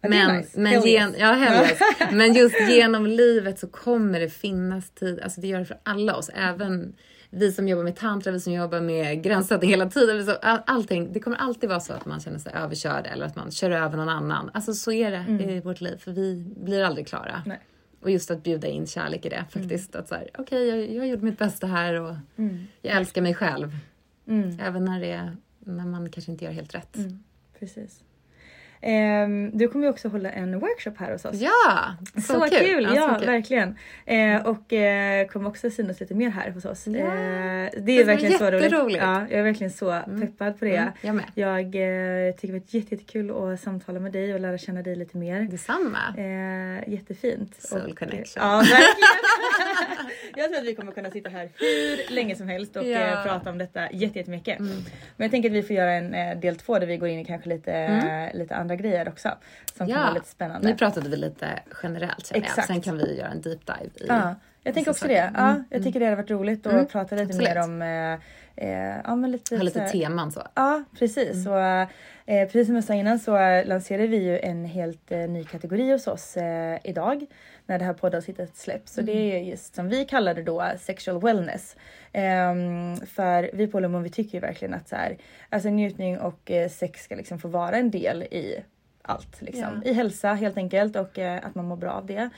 Men, 0.09 0.37
nice. 0.37 0.61
men, 0.61 0.73
Hell 0.73 0.87
gen, 0.87 1.11
yes. 1.11 1.21
ja, 1.21 1.33
hell 1.33 1.67
yes. 1.67 1.79
men 2.13 2.33
just 2.35 2.55
genom 2.69 3.07
livet 3.07 3.59
så 3.59 3.67
kommer 3.69 4.21
det 4.21 4.29
finnas 4.29 4.91
tid, 4.91 5.21
alltså 5.21 5.41
det 5.41 5.47
gör 5.49 5.59
det 5.59 5.65
för 5.65 5.79
alla 5.83 6.17
oss, 6.17 6.31
även 6.35 6.95
vi 7.31 7.53
som 7.53 7.69
jobbar 7.69 7.85
med 7.85 7.97
tantra, 7.97 8.33
vi 8.33 8.41
som 8.41 8.53
jobbar 8.53 8.81
med 8.81 9.23
gränssättning 9.25 9.71
hela 9.71 9.89
tiden. 9.91 10.37
all- 10.43 10.61
Allting, 10.67 11.13
det 11.13 11.21
kommer 11.21 11.37
alltid 11.37 11.69
vara 11.69 11.81
så 11.81 11.93
att 11.93 12.07
man 12.07 12.21
känner 12.21 12.39
sig 12.39 12.53
överkörd 12.55 13.07
eller 13.13 13.27
att 13.27 13.37
man 13.37 13.51
kör 13.51 13.71
över 13.71 13.97
någon 13.97 14.09
annan. 14.09 14.51
Alltså 14.55 14.75
så 14.75 14.93
är 14.93 15.11
det 15.11 15.53
i 15.53 15.61
vårt 15.61 15.81
liv, 15.81 15.97
för 15.99 16.13
vi 16.13 16.45
blir 16.57 16.83
aldrig 16.85 17.07
klara. 17.07 17.31
Mm. 17.33 17.43
Nej. 17.47 17.59
Och 18.03 18.11
just 18.11 18.31
att 18.31 18.43
bjuda 18.43 18.69
in 18.69 18.87
kärlek 18.87 19.27
i 19.27 19.29
det 19.29 19.45
faktiskt. 19.51 19.97
Att 19.97 20.09
så 20.09 20.15
här, 20.15 20.29
okej, 20.39 20.69
jag, 20.69 20.91
jag 20.93 21.09
gjorde 21.09 21.23
mitt 21.23 21.39
bästa 21.39 21.67
här 21.67 21.95
och 22.01 22.15
jag 22.83 22.97
älskar 22.97 23.23
mig 23.23 23.35
själv. 23.35 23.77
Mm. 24.29 24.59
Även 24.61 24.85
när, 24.85 25.01
det, 25.01 25.11
är- 25.13 25.37
när 25.59 25.87
man 25.87 26.11
kanske 26.11 26.33
inte 26.33 26.45
gör 26.45 26.53
helt 26.53 26.75
rätt. 26.75 26.97
Precis. 27.59 28.01
Ehm, 28.85 29.51
du 29.59 29.69
kommer 29.69 29.85
ju 29.85 29.91
också 29.91 30.09
hålla 30.09 30.31
en 30.31 30.59
workshop 30.61 30.93
här 30.99 31.13
hos 31.13 31.25
oss. 31.25 31.35
Ja, 31.35 31.97
så, 32.15 32.21
Så, 32.21 32.41
kul! 32.51 32.83
Ja, 32.85 32.95
Ja, 32.97 33.09
så 33.15 33.19
kul. 33.19 33.27
verkligen. 33.27 33.77
Eh, 34.07 34.47
och 34.47 34.73
eh, 34.73 35.27
kommer 35.27 35.49
också 35.49 35.71
synas 35.71 36.01
lite 36.01 36.15
mer 36.15 36.31
här 36.31 36.51
hos 36.51 36.65
oss. 36.65 36.87
Ja. 36.87 36.93
Eh, 36.93 37.05
det 37.07 37.71
Det 37.81 37.93
är 37.93 37.97
ska 37.99 38.07
verkligen 38.07 38.39
så 38.39 38.51
roligt. 38.51 38.97
Ja, 39.03 39.21
jag 39.31 39.39
är 39.39 39.43
verkligen 39.43 39.71
så 39.73 40.01
peppad 40.21 40.59
på 40.59 40.65
det. 40.65 40.77
Mm, 40.77 40.93
jag 41.01 41.15
med. 41.15 41.25
Jag 41.35 41.59
eh, 41.61 42.33
tycker 42.35 42.47
det 42.49 42.53
var 42.53 42.63
jätte- 42.67 42.95
jättekul 42.95 43.31
att 43.53 43.61
samtala 43.61 44.01
med 44.01 44.13
dig 44.13 44.35
och 44.35 44.41
lära 44.41 44.59
känna 44.59 44.83
dig 44.83 44.97
lite 44.97 45.17
mer. 45.17 45.41
Detsamma. 45.43 45.99
Eh, 46.19 46.93
jättefint. 46.93 47.55
Soul 47.63 47.91
Och, 47.91 47.99
connection. 47.99 48.43
Ja, 48.45 48.57
verkligen. 48.59 49.72
jag 50.37 50.49
tror 50.49 50.59
att 50.61 50.65
vi 50.67 50.75
kommer 50.75 50.93
kunna 50.93 51.11
sitta 51.11 51.31
här 51.31 51.49
hur 51.55 52.15
länge 52.15 52.37
som 52.37 52.49
helst 52.49 52.77
och 52.77 52.85
Ja. 52.85 52.99
Mm. 52.99 53.13
eh, 53.19 53.23
prata 53.25 53.51
om 53.51 53.59
detta 53.59 53.91
jätte- 53.93 54.19
jättemycket. 54.19 54.59
Men 54.59 54.75
jag 55.17 55.31
tänker 55.31 55.49
att 55.51 55.55
vi 55.57 55.63
får 55.63 55.77
göra 55.77 55.93
en 55.93 56.15
eh, 56.15 56.39
del 56.39 56.57
två 56.57 56.79
där 56.79 56.87
vi 56.87 56.97
går 56.97 57.09
in 57.09 57.19
i 57.19 57.25
kanske 57.25 57.49
lite, 57.49 57.73
eh, 57.75 58.39
lite 58.39 58.57
andra 58.57 58.77
grejer 58.77 59.09
också. 59.09 59.29
Som 59.77 59.87
kan 59.89 59.99
vara 60.01 60.13
lite 60.15 60.29
spännande. 60.29 60.69
Nu 60.69 60.75
pratade 60.77 61.09
vi 61.09 61.17
lite 61.17 61.47
generellt 61.83 62.27
känner 62.27 62.41
jag. 62.41 62.49
Exakt. 62.49 62.67
Sen 62.67 62.81
kan 62.81 62.99
vi 62.99 63.17
göra 63.19 63.29
en 63.29 63.41
deep 63.41 63.67
dive 63.67 64.05
i 64.05 64.07
Ja, 64.09 64.35
jag 64.63 64.75
tänker 64.75 64.91
också 64.91 65.07
det. 65.09 65.31
Ja, 65.35 65.51
Mm, 65.51 65.65
jag 65.71 65.83
tycker 65.83 66.01
det 66.01 66.07
hade 66.07 66.17
varit 66.17 66.31
roligt 66.31 66.67
att 66.67 66.73
Mm, 66.73 66.87
prata 66.87 67.15
lite 67.17 67.25
absolut. 67.27 67.49
mer 67.49 67.63
om 67.65 67.83
eh, 67.83 68.13
eh, 68.57 68.97
ja, 69.05 69.17
men 69.17 69.31
lite, 69.31 69.55
Ha 69.55 69.59
så 69.59 69.65
lite 69.65 69.81
här- 69.81 69.89
teman 69.89 70.33
så. 70.33 70.43
Ja, 70.55 70.83
precis. 70.99 71.45
Så, 71.45 71.59
eh, 72.27 72.45
precis 72.47 72.67
som 72.67 72.75
jag 72.75 72.85
sa 72.85 72.95
innan 72.95 73.19
så 73.19 73.33
lanserar 73.65 74.07
vi 74.07 74.17
ju 74.17 74.39
en 74.39 74.65
helt 74.65 75.13
eh, 75.13 75.19
ny 75.19 75.45
kategori 75.45 75.93
hos 75.93 76.07
oss 76.07 76.37
eh, 76.37 76.79
idag 76.85 77.27
när 77.67 77.79
det 77.79 77.85
här 77.85 77.93
poddavsnittet 77.93 78.57
släpps. 78.57 78.93
Så 78.93 79.01
det 79.01 79.13
är 79.13 79.39
ju 79.39 79.51
just 79.51 79.75
som 79.75 79.89
vi 79.89 80.05
kallar 80.05 80.35
det 80.35 80.43
då 80.43 80.73
sexual 80.81 81.21
wellness. 81.21 81.77
Ehm, 82.13 82.97
för 82.97 83.51
vi 83.53 83.67
på 83.67 83.81
Lemon 83.81 84.03
vi 84.03 84.11
tycker 84.11 84.35
ju 84.35 84.41
verkligen 84.41 84.75
att 84.75 84.89
så 84.89 84.97
här, 84.97 85.17
alltså 85.49 85.69
njutning 85.69 86.19
och 86.19 86.51
eh, 86.51 86.69
sex 86.69 87.05
ska 87.05 87.15
liksom 87.15 87.39
få 87.39 87.49
vara 87.49 87.77
en 87.77 87.91
del 87.91 88.23
i 88.23 88.65
allt. 89.03 89.43
Liksom. 89.43 89.83
Ja. 89.85 89.91
I 89.91 89.93
hälsa 89.93 90.33
helt 90.33 90.57
enkelt 90.57 90.97
och 90.97 91.19
eh, 91.19 91.47
att 91.47 91.55
man 91.55 91.65
mår 91.65 91.77
bra 91.77 91.91
av 91.91 92.07
det. 92.07 92.31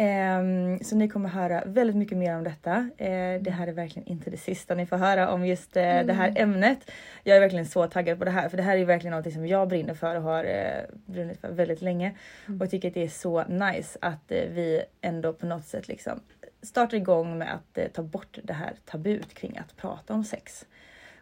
Ehm, 0.00 0.78
så 0.82 0.96
ni 0.96 1.08
kommer 1.08 1.28
höra 1.28 1.62
väldigt 1.66 1.96
mycket 1.96 2.18
mer 2.18 2.36
om 2.36 2.44
detta. 2.44 2.90
Eh, 2.96 3.40
det 3.42 3.50
här 3.50 3.66
är 3.66 3.72
verkligen 3.72 4.08
inte 4.08 4.30
det 4.30 4.36
sista 4.36 4.74
ni 4.74 4.86
får 4.86 4.96
höra 4.96 5.30
om 5.32 5.46
just 5.46 5.76
eh, 5.76 5.82
det 5.82 6.12
här 6.12 6.32
ämnet. 6.36 6.90
Jag 7.24 7.36
är 7.36 7.40
verkligen 7.40 7.66
så 7.66 7.86
taggad 7.86 8.18
på 8.18 8.24
det 8.24 8.30
här 8.30 8.48
för 8.48 8.56
det 8.56 8.62
här 8.62 8.76
är 8.76 8.84
verkligen 8.84 9.16
något 9.16 9.32
som 9.32 9.46
jag 9.46 9.68
brinner 9.68 9.94
för 9.94 10.16
och 10.16 10.22
har 10.22 10.44
eh, 10.44 10.94
brunnit 11.06 11.40
för 11.40 11.48
väldigt 11.48 11.82
länge. 11.82 12.14
Och 12.46 12.54
jag 12.60 12.70
tycker 12.70 12.88
att 12.88 12.94
det 12.94 13.04
är 13.04 13.08
så 13.08 13.44
nice 13.44 13.98
att 14.02 14.24
vi 14.28 14.82
ändå 15.00 15.32
på 15.32 15.46
något 15.46 15.64
sätt 15.66 15.88
liksom 15.88 16.20
startar 16.62 16.96
igång 16.96 17.38
med 17.38 17.48
att 17.54 17.94
ta 17.94 18.02
bort 18.02 18.38
det 18.42 18.52
här 18.52 18.72
tabut 18.84 19.34
kring 19.34 19.58
att 19.58 19.76
prata 19.76 20.14
om 20.14 20.24
sex. 20.24 20.64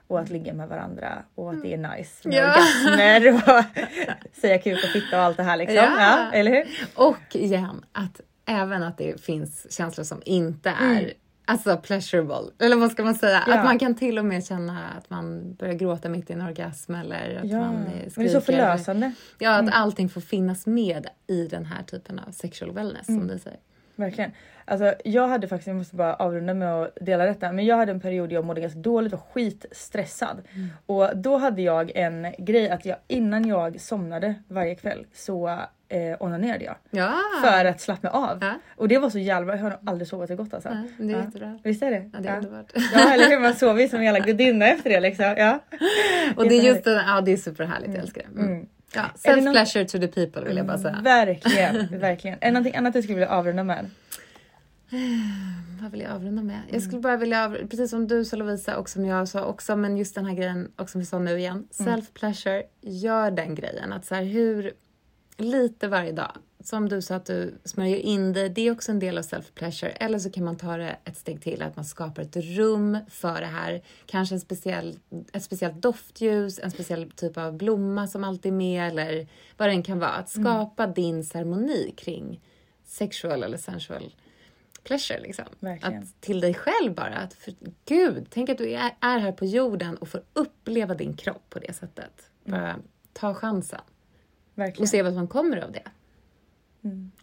Och 0.09 0.21
att 0.21 0.31
ligga 0.31 0.53
med 0.55 0.69
varandra 0.69 1.23
och 1.35 1.51
att 1.51 1.63
det 1.63 1.75
är 1.75 1.79
nice 1.97 2.29
med 2.29 2.37
Ja. 2.39 2.55
orgasmer 2.55 3.35
och 3.35 3.65
säga 4.41 4.59
kuk 4.59 4.85
och 4.85 4.91
fitta 4.91 5.19
och 5.19 5.23
allt 5.25 5.37
det 5.37 5.43
här 5.43 5.57
liksom. 5.57 5.77
Ja. 5.77 5.97
Ja, 5.99 6.33
eller 6.33 6.51
hur? 6.51 6.65
Och 6.95 7.37
igen, 7.37 7.85
att 7.93 8.21
även 8.47 8.83
att 8.83 8.99
det 8.99 9.21
finns 9.21 9.73
känslor 9.73 10.05
som 10.05 10.23
inte 10.25 10.71
är 10.71 11.13
Alltså 11.49 11.77
pleasurable, 11.77 12.67
eller 12.67 12.77
vad 12.77 12.91
ska 12.93 13.05
man 13.05 13.15
säga? 13.15 13.39
Mm. 13.43 13.51
Ja. 13.51 13.59
Att 13.59 13.65
man 13.65 13.79
kan 13.79 13.95
till 13.95 14.19
och 14.19 14.25
med 14.25 14.47
känna 14.47 14.89
att 14.99 15.11
man 15.11 15.55
börjar 15.55 15.75
gråta 15.75 16.09
mitt 16.09 16.31
i 16.31 16.33
en 16.33 16.41
orgasm 16.43 16.95
eller 16.95 17.37
att 17.45 17.51
Ja, 17.51 17.61
man 17.61 17.75
men 17.75 17.85
det 17.85 18.07
är 18.07 18.11
skriker. 18.11 18.33
så 18.33 18.41
förlösande. 18.41 19.13
Ja, 19.39 19.51
att 19.51 19.75
allting 19.75 20.09
får 20.09 20.21
finnas 20.21 20.67
med 20.67 21.07
i 21.27 21.47
den 21.47 21.67
här 21.67 21.83
typen 21.83 22.19
av 22.19 22.31
sexual 22.31 22.73
wellness 22.73 23.09
Mm. 23.09 23.21
som 23.21 23.29
du 23.29 23.39
säger. 23.39 23.59
Verkligen. 23.97 24.31
Alltså, 24.65 24.95
jag 25.05 25.29
hade 25.29 25.49
faktiskt, 25.49 25.67
jag 25.67 25.77
måste 25.77 25.97
bara 25.97 26.15
avrunda 26.15 26.55
med 26.55 26.75
att 26.75 26.99
dela 27.01 27.25
detta, 27.25 27.53
men 27.53 27.65
jag 27.67 27.77
hade 27.77 27.93
en 27.93 28.01
period 28.01 28.33
jag 28.33 28.45
mådde 28.45 28.61
ganska 28.61 28.79
dåligt 28.79 29.13
och 29.13 29.21
skitstressad. 29.33 30.43
Och 30.87 31.17
då 31.17 31.37
hade 31.37 31.63
jag 31.63 31.91
en 31.95 32.27
grej 32.39 32.71
att 32.71 32.85
jag 32.85 32.97
innan 33.09 33.49
jag 33.49 33.81
somnade 33.81 34.35
varje 34.49 34.75
kväll 34.75 35.07
så 35.15 35.49
eh, 35.89 36.17
onanerade 36.21 36.65
jag. 36.65 36.75
Ja, 36.91 37.13
För 37.45 37.65
att 37.65 37.81
slappna 37.81 38.11
av. 38.11 38.39
Ja. 38.41 38.53
Och 38.77 38.89
det 38.89 38.99
var 38.99 39.11
så 39.11 39.19
jävla 39.19 39.47
bra, 39.47 39.57
jag 39.57 39.63
har 39.63 39.71
nog 39.71 39.79
aldrig 39.87 40.09
sovit 40.09 40.29
så 40.29 40.37
gott 40.37 40.55
alltså. 40.55 40.69
Ja, 40.69 40.83
det 40.99 41.13
är 41.13 41.17
Ja. 41.17 41.25
jättebra. 41.25 41.59
Visst 41.63 41.83
är 41.83 41.91
det? 41.91 42.11
Ja, 42.13 42.19
det 42.21 42.29
är 42.29 42.37
underbart. 42.37 42.73
Ja 42.95 43.13
eller 43.15 43.29
hur, 43.29 43.41
man 43.41 43.55
sover 43.55 43.89
som 43.89 43.99
en 43.99 44.05
jävla 44.05 44.21
gudinna 44.21 44.67
efter 44.67 44.91
det 44.91 45.01
liksom. 45.01 45.25
Ja. 45.39 45.59
Och 46.37 46.49
det 46.49 46.55
är 46.55 46.63
just 46.63 46.85
det, 46.85 47.05
ja 47.07 47.21
det 47.21 47.33
är 47.33 47.37
superhärligt, 47.37 47.95
jag 47.95 48.03
älskar 48.03 48.23
det. 48.35 48.41
Mm. 48.41 48.67
Ja, 48.95 49.03
någon- 49.03 49.55
self-pleasure 49.55 49.85
to 49.85 49.99
the 49.99 50.09
people 50.09 50.45
vill 50.45 50.57
jag 50.57 50.67
bara 50.67 50.79
säga. 50.79 51.01
Verkligen, 51.03 51.99
verkligen. 52.01 52.39
Är 52.41 52.47
det 52.47 52.51
någonting 52.53 52.77
annat 52.77 52.93
du 52.93 53.03
skulle 53.03 53.15
vilja 53.15 53.31
avrunda 53.31 53.65
med? 53.65 53.91
Vad 55.83 55.91
vill 55.91 56.01
jag 56.01 56.11
avrunda 56.13 56.43
med? 56.43 56.61
Jag 56.71 56.83
skulle 56.83 57.01
bara 57.01 57.17
vilja, 57.17 57.45
av- 57.45 57.59
precis 57.71 57.91
som 57.91 58.07
du 58.09 58.25
sa 58.25 58.37
Lovisa 58.37 58.77
och 58.77 58.89
som 58.89 59.07
jag 59.07 59.29
sa 59.29 59.45
också, 59.45 59.77
men 59.77 59.97
just 59.97 60.15
den 60.15 60.27
här 60.27 60.35
grejen 60.35 60.73
och 60.77 60.91
som 60.91 60.99
vi 61.01 61.05
sa 61.07 61.19
nu 61.19 61.39
igen. 61.39 61.69
Self-pleasure, 61.73 62.63
gör 62.81 63.31
den 63.31 63.55
grejen. 63.55 63.93
Att 63.93 64.05
så 64.07 64.15
här, 64.15 64.23
hur, 64.25 64.73
lite 65.37 65.89
varje 65.89 66.13
dag. 66.13 66.33
Som 66.61 66.89
du 66.89 67.03
sa 67.03 67.15
att 67.15 67.27
du 67.27 67.55
smörjer 67.65 67.97
in 67.97 68.33
det, 68.33 68.49
det 68.49 68.67
är 68.67 68.73
också 68.73 68.93
en 68.93 68.99
del 68.99 69.19
av 69.19 69.23
self-pleasure. 69.23 69.93
Eller 70.01 70.19
så 70.19 70.31
kan 70.31 70.45
man 70.45 70.57
ta 70.57 70.77
det 70.77 70.97
ett 71.05 71.17
steg 71.17 71.43
till, 71.43 71.63
att 71.63 71.77
man 71.77 71.85
skapar 71.85 72.23
ett 72.23 72.37
rum 72.37 72.99
för 73.09 73.41
det 73.41 73.47
här. 73.47 73.83
Kanske 74.07 74.35
en 74.35 74.41
speciell, 74.41 74.99
ett 75.33 75.43
speciellt 75.43 75.83
doftljus, 75.83 76.61
en 76.63 76.71
speciell 76.71 77.11
typ 77.11 77.37
av 77.37 77.57
blomma 77.57 78.07
som 78.07 78.25
alltid 78.25 78.53
är 78.53 78.57
med 78.57 78.89
eller 78.89 79.29
vad 79.57 79.69
det 79.69 79.73
än 79.73 79.83
kan 79.83 79.99
vara. 79.99 80.11
Att 80.11 80.29
skapa 80.29 80.87
din 80.87 81.25
ceremoni 81.25 81.95
kring 81.97 82.41
sexual 82.85 83.43
eller 83.43 83.59
sensual 83.59 84.15
pleasure 84.85 85.21
liksom. 85.21 85.45
Verkligen. 85.61 86.03
Att 86.03 86.21
till 86.21 86.41
dig 86.41 86.55
själv 86.55 86.95
bara. 86.95 87.17
Att 87.17 87.35
för, 87.35 87.55
Gud, 87.85 88.27
tänk 88.31 88.49
att 88.49 88.59
du 88.59 88.73
är, 88.73 88.91
är 89.01 89.19
här 89.19 89.33
på 89.33 89.45
jorden 89.45 89.97
och 89.97 90.09
får 90.09 90.23
uppleva 90.33 90.95
din 90.95 91.17
kropp 91.17 91.51
på 91.51 91.59
det 91.59 91.73
sättet. 91.73 92.31
Bara 92.45 92.77
ta 93.13 93.35
chansen 93.35 93.81
Verkligen. 94.57 94.83
och 94.83 94.89
se 94.89 95.03
vad 95.03 95.15
som 95.15 95.29
kommer 95.29 95.57
av 95.57 95.73
det. 95.73 95.83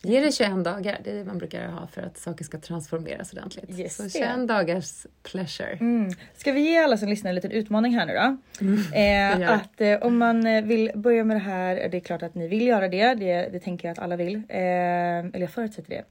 Ge 0.01 0.19
det 0.19 0.31
21 0.31 0.63
dagar, 0.63 0.99
det 1.03 1.11
är 1.11 1.15
det 1.15 1.23
man 1.23 1.37
brukar 1.37 1.67
ha 1.67 1.87
för 1.87 2.01
att 2.01 2.17
saker 2.17 2.45
ska 2.45 2.59
transformeras 2.59 3.33
ordentligt. 3.33 3.65
Just 3.79 3.95
Så 3.97 4.03
det. 4.03 4.09
21 4.09 4.47
dagars 4.47 5.05
pleasure. 5.31 5.77
Mm. 5.79 6.11
Ska 6.37 6.51
vi 6.51 6.61
ge 6.61 6.77
alla 6.77 6.97
som 6.97 7.09
lyssnar 7.09 7.29
en 7.29 7.35
liten 7.35 7.51
utmaning 7.51 7.93
här 7.99 8.05
nu 8.05 8.13
då? 8.13 8.37
gör 8.65 9.33
Eh, 9.33 9.39
det. 9.39 9.49
att 9.49 9.81
eh, 9.81 10.07
om 10.07 10.17
man 10.17 10.47
eh, 10.47 10.63
vill 10.63 10.91
börja 10.95 11.23
med 11.23 11.35
det 11.35 11.41
här, 11.41 11.75
det 11.89 11.97
är 11.97 12.01
klart 12.01 12.23
att 12.23 12.35
ni 12.35 12.47
vill 12.47 12.67
göra 12.67 12.87
det, 12.87 13.13
det, 13.13 13.49
det 13.51 13.59
tänker 13.59 13.87
jag 13.87 13.93
att 13.93 13.99
alla 14.03 14.15
vill. 14.15 14.35
Eh, 14.35 14.41
eller 14.59 15.39
jag 15.39 15.51
förutsätter 15.51 15.89
det. 15.89 16.03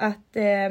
Att 0.00 0.36
eh, 0.36 0.70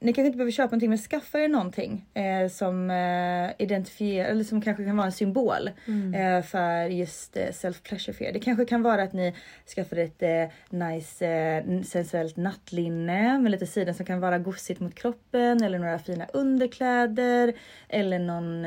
ni 0.00 0.12
kanske 0.12 0.26
inte 0.26 0.36
behöver 0.36 0.52
köpa 0.52 0.66
någonting 0.66 0.88
men 0.88 0.98
skaffa 0.98 1.38
er 1.38 1.48
någonting 1.48 2.06
eh, 2.14 2.48
som 2.48 2.90
eh, 2.90 3.64
identifierar 3.64 4.28
eller 4.28 4.44
som 4.44 4.62
kanske 4.62 4.84
kan 4.84 4.96
vara 4.96 5.06
en 5.06 5.12
symbol 5.12 5.70
eh, 6.14 6.42
för 6.42 6.84
just 6.84 7.36
eh, 7.36 7.50
self 7.52 7.82
pleasure 7.82 8.12
för 8.12 8.24
er. 8.24 8.32
Det 8.32 8.40
kanske 8.40 8.64
kan 8.64 8.82
vara 8.82 9.02
att 9.02 9.12
ni 9.12 9.34
skaffar 9.74 9.96
ett 9.96 10.22
eh, 10.22 10.78
nice 10.78 11.62
sensuellt 11.84 12.36
nattlinne 12.36 13.38
med 13.38 13.52
lite 13.52 13.66
sidan 13.66 13.94
som 13.94 14.06
kan 14.06 14.20
vara 14.20 14.38
gosigt 14.38 14.80
mot 14.80 14.94
kroppen 14.94 15.62
eller 15.62 15.78
några 15.78 15.98
fina 15.98 16.26
underkläder 16.32 17.52
eller 17.88 18.18
någon 18.18 18.64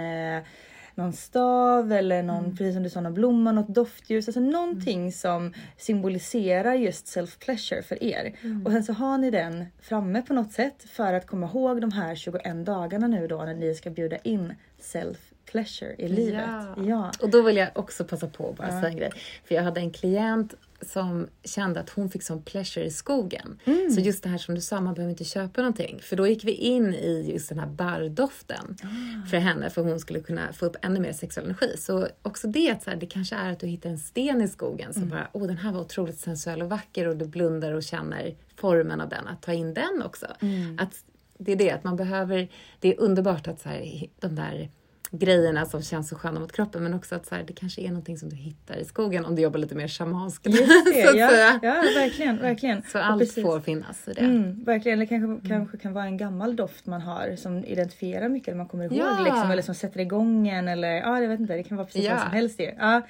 någon 0.96 1.14
stav 1.14 1.92
eller 1.92 2.24
någon, 2.24 2.58
precis 2.58 2.74
som 2.74 2.84
du 2.84 2.90
sa, 2.90 3.02
någon 3.02 3.14
blomma, 3.14 3.52
något 3.52 3.68
doftljus. 3.68 4.28
Alltså 4.28 4.40
någonting 4.40 5.12
som 5.12 5.54
symboliserar 5.78 6.74
just 6.74 7.08
self 7.08 7.40
pleasure 7.40 7.84
för 7.84 8.04
er. 8.04 8.34
Och 8.66 8.72
sen 8.72 8.84
så 8.84 8.94
har 8.94 9.18
ni 9.18 9.32
den 9.32 9.66
framme 9.82 10.22
på 10.22 10.34
något 10.34 10.52
sätt 10.52 10.84
för 10.90 11.14
att 11.14 11.28
komma 11.28 11.48
ihåg 11.48 11.82
de 11.82 11.92
här 11.92 12.16
21 12.16 12.66
dagarna 12.66 13.08
nu 13.08 13.28
då 13.28 13.38
när 13.38 13.54
ni 13.54 13.76
ska 13.76 13.90
bjuda 13.90 14.18
in 14.18 14.54
self 14.80 15.34
pleasure 15.52 15.96
i 15.98 16.08
livet. 16.08 16.50
Ja. 16.78 17.12
Och 17.22 17.30
då 17.30 17.42
vill 17.42 17.58
jag 17.58 17.70
också 17.76 18.04
passa 18.04 18.28
på 18.28 18.50
att 18.50 18.58
bara 18.58 18.70
säga 18.70 18.88
en 18.88 18.98
grej. 18.98 19.12
För 19.46 19.56
jag 19.56 19.64
hade 19.64 19.80
en 19.80 19.92
klient 19.92 20.54
som 20.84 21.28
kände 21.44 21.80
att 21.80 21.90
hon 21.90 22.10
fick 22.10 22.24
sån 22.24 22.42
pleasure 22.42 22.86
i 22.86 22.92
skogen. 22.92 23.60
Mm. 23.66 23.92
Så 23.92 24.02
just 24.02 24.24
det 24.24 24.30
här 24.30 24.38
som 24.38 24.56
du 24.56 24.62
sa, 24.62 24.82
man 24.82 24.94
behöver 24.94 25.12
inte 25.12 25.24
köpa 25.24 25.62
någonting. 25.62 26.00
För 26.02 26.16
då 26.16 26.28
gick 26.28 26.44
vi 26.44 26.52
in 26.52 26.94
i 26.94 27.32
just 27.34 27.50
den 27.50 27.60
här 27.60 27.68
barrdoften 27.68 28.78
Ah. 28.84 29.28
för 29.30 29.38
henne, 29.38 29.70
för 29.70 29.82
hon 29.82 30.00
skulle 30.00 30.20
kunna 30.20 30.54
få 30.54 30.66
upp 30.66 30.76
ännu 30.82 31.00
mer 31.00 31.14
sexuell 31.14 31.46
energi. 31.46 31.76
Så 31.78 32.08
också 32.22 32.48
det, 32.48 32.72
att 32.72 32.84
så 32.84 32.90
här, 32.90 32.98
det 32.98 33.06
kanske 33.06 33.36
är 33.36 33.52
att 33.52 33.60
du 33.60 33.68
hittar 33.68 33.90
en 33.90 34.00
sten 34.00 34.42
i 34.42 34.48
skogen 34.48 34.94
som 34.94 35.04
Mm. 35.04 35.10
bara, 35.16 35.28
åh 35.34 35.48
den 35.48 35.58
här 35.58 35.72
var 35.72 35.82
otroligt 35.82 36.20
sensuell 36.20 36.62
och 36.62 36.70
vacker 36.70 37.08
och 37.08 37.18
du 37.18 37.26
blundar 37.28 37.72
och 37.74 37.84
känner 37.84 38.36
formen 38.56 39.02
av 39.02 39.10
den, 39.10 39.28
att 39.28 39.42
ta 39.42 39.54
in 39.54 39.74
den 39.74 40.02
också. 40.06 40.28
Mm. 40.42 40.80
Att 40.80 41.04
det 41.38 41.52
är 41.52 41.56
det, 41.56 41.72
att 41.72 41.84
man 41.84 41.96
behöver, 41.96 42.48
det 42.80 42.94
är 42.96 43.00
underbart 43.00 43.48
att 43.48 43.62
så 43.62 43.70
här, 43.70 44.08
de 44.20 44.36
där 44.36 44.70
grejerna 45.16 45.66
som 45.66 45.82
känns 45.82 46.10
så 46.10 46.16
sköna 46.16 46.40
mot 46.40 46.52
kroppen 46.52 46.84
men 46.84 46.94
också 46.94 47.16
att 47.16 47.26
så 47.26 47.36
här, 47.36 47.44
det 47.48 47.54
kanske 47.54 47.82
är 47.82 47.88
någonting 47.88 48.18
som 48.18 48.30
du 48.30 48.36
hittar 48.36 48.76
i 48.78 48.86
skogen 48.86 49.26
om 49.26 49.36
du 49.36 49.42
jobbar 49.42 49.60
lite 49.60 49.76
mer 49.76 49.88
shamanskt. 49.88 50.46
Just 50.46 50.58
det, 50.86 51.08
så 51.12 51.18
ja, 51.18 51.30
säga. 51.30 51.60
ja 51.64 51.74
verkligen, 51.96 52.38
verkligen. 52.42 52.84
Så 52.88 52.98
Och 53.00 53.06
allt 53.06 53.20
precis. 53.22 53.44
får 53.44 53.60
finnas 53.60 54.08
i 54.08 54.14
det. 54.14 54.22
Mm, 54.22 54.64
verkligen, 54.64 54.98
eller 55.00 55.06
kanske, 55.06 55.48
kanske 55.50 55.78
kan 55.78 55.94
vara 55.94 56.06
en 56.06 56.18
gammal 56.18 56.56
doft 56.56 56.86
man 56.86 57.02
har 57.02 57.36
som 57.36 57.66
identifierar 57.66 58.30
mycket, 58.30 58.48
eller 58.48 58.58
man 58.58 58.68
kommer 58.68 58.84
ihåg 58.86 58.94
Ja. 58.98 59.22
liksom, 59.24 59.52
eller 59.52 59.62
som 59.62 59.76
sätter 59.76 60.00
igång 60.00 60.48
en 60.48 60.68
eller 60.68 60.94
ja, 60.94 61.22
jag 61.22 61.30
vet 61.30 61.40
inte, 61.40 61.54
det 61.56 61.64
kan 61.64 61.78
vara 61.78 61.86
precis 61.88 62.04
Ja. 62.06 62.14
vad 62.14 62.22
som 62.22 62.32
helst 62.32 62.60
ju. 62.60 62.72
Ja. 62.78 63.02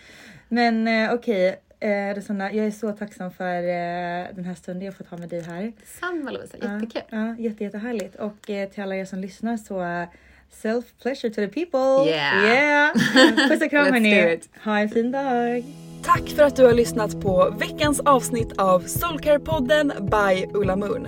Men 0.49 0.87
eh, 0.87 1.13
okej, 1.13 1.55
eh, 1.79 2.15
Rosanna, 2.15 2.53
jag 2.53 2.65
är 2.65 2.71
så 2.71 2.91
tacksam 2.91 3.31
för 3.31 3.57
eh, 3.57 4.27
den 4.35 4.45
här 4.45 4.55
stunden 4.55 4.85
jag 4.85 4.95
fått 4.95 5.07
ha 5.07 5.17
med 5.17 5.29
dig 5.29 5.41
här. 5.41 5.73
Samma 5.99 6.31
Lovisa, 6.31 6.57
jättekul. 6.57 7.01
Ja, 7.09 7.17
ja, 7.27 7.35
jätte, 7.39 7.63
jättehärligt. 7.63 8.15
Och 8.15 8.49
eh, 8.49 8.69
till 8.69 8.83
alla 8.83 8.95
er 8.95 9.05
som 9.05 9.19
lyssnar 9.19 9.57
så 9.57 10.05
self 10.53 10.85
pleasure 11.01 11.29
to 11.29 11.41
the 11.41 11.47
people. 11.47 12.07
Yeah. 12.07 12.43
yeah. 12.45 12.93
Puss 13.49 13.61
och 13.61 13.69
kram 13.69 13.85
Let's 13.85 13.91
hörni. 13.91 14.21
do 14.21 14.29
it. 14.29 14.49
Ha 14.63 14.79
en 14.79 14.89
fin 14.89 15.11
dag. 15.11 15.63
Tack 16.03 16.29
för 16.29 16.43
att 16.43 16.55
du 16.55 16.65
har 16.65 16.73
lyssnat 16.73 17.21
på 17.21 17.55
veckans 17.59 17.99
avsnitt 17.99 18.57
av 18.57 18.83
Soulcare-podden 18.83 20.09
by 20.09 20.47
Ulla 20.53 20.75
Moon. 20.75 21.07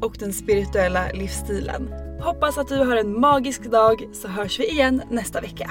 och 0.00 0.16
den 0.18 0.32
spirituella 0.32 1.08
livsstilen. 1.14 1.92
Hoppas 2.20 2.58
att 2.58 2.68
du 2.68 2.76
har 2.76 2.96
en 2.96 3.20
magisk 3.20 3.62
dag 3.62 4.08
så 4.12 4.28
hörs 4.28 4.60
vi 4.60 4.70
igen 4.70 5.02
nästa 5.10 5.40
vecka. 5.40 5.70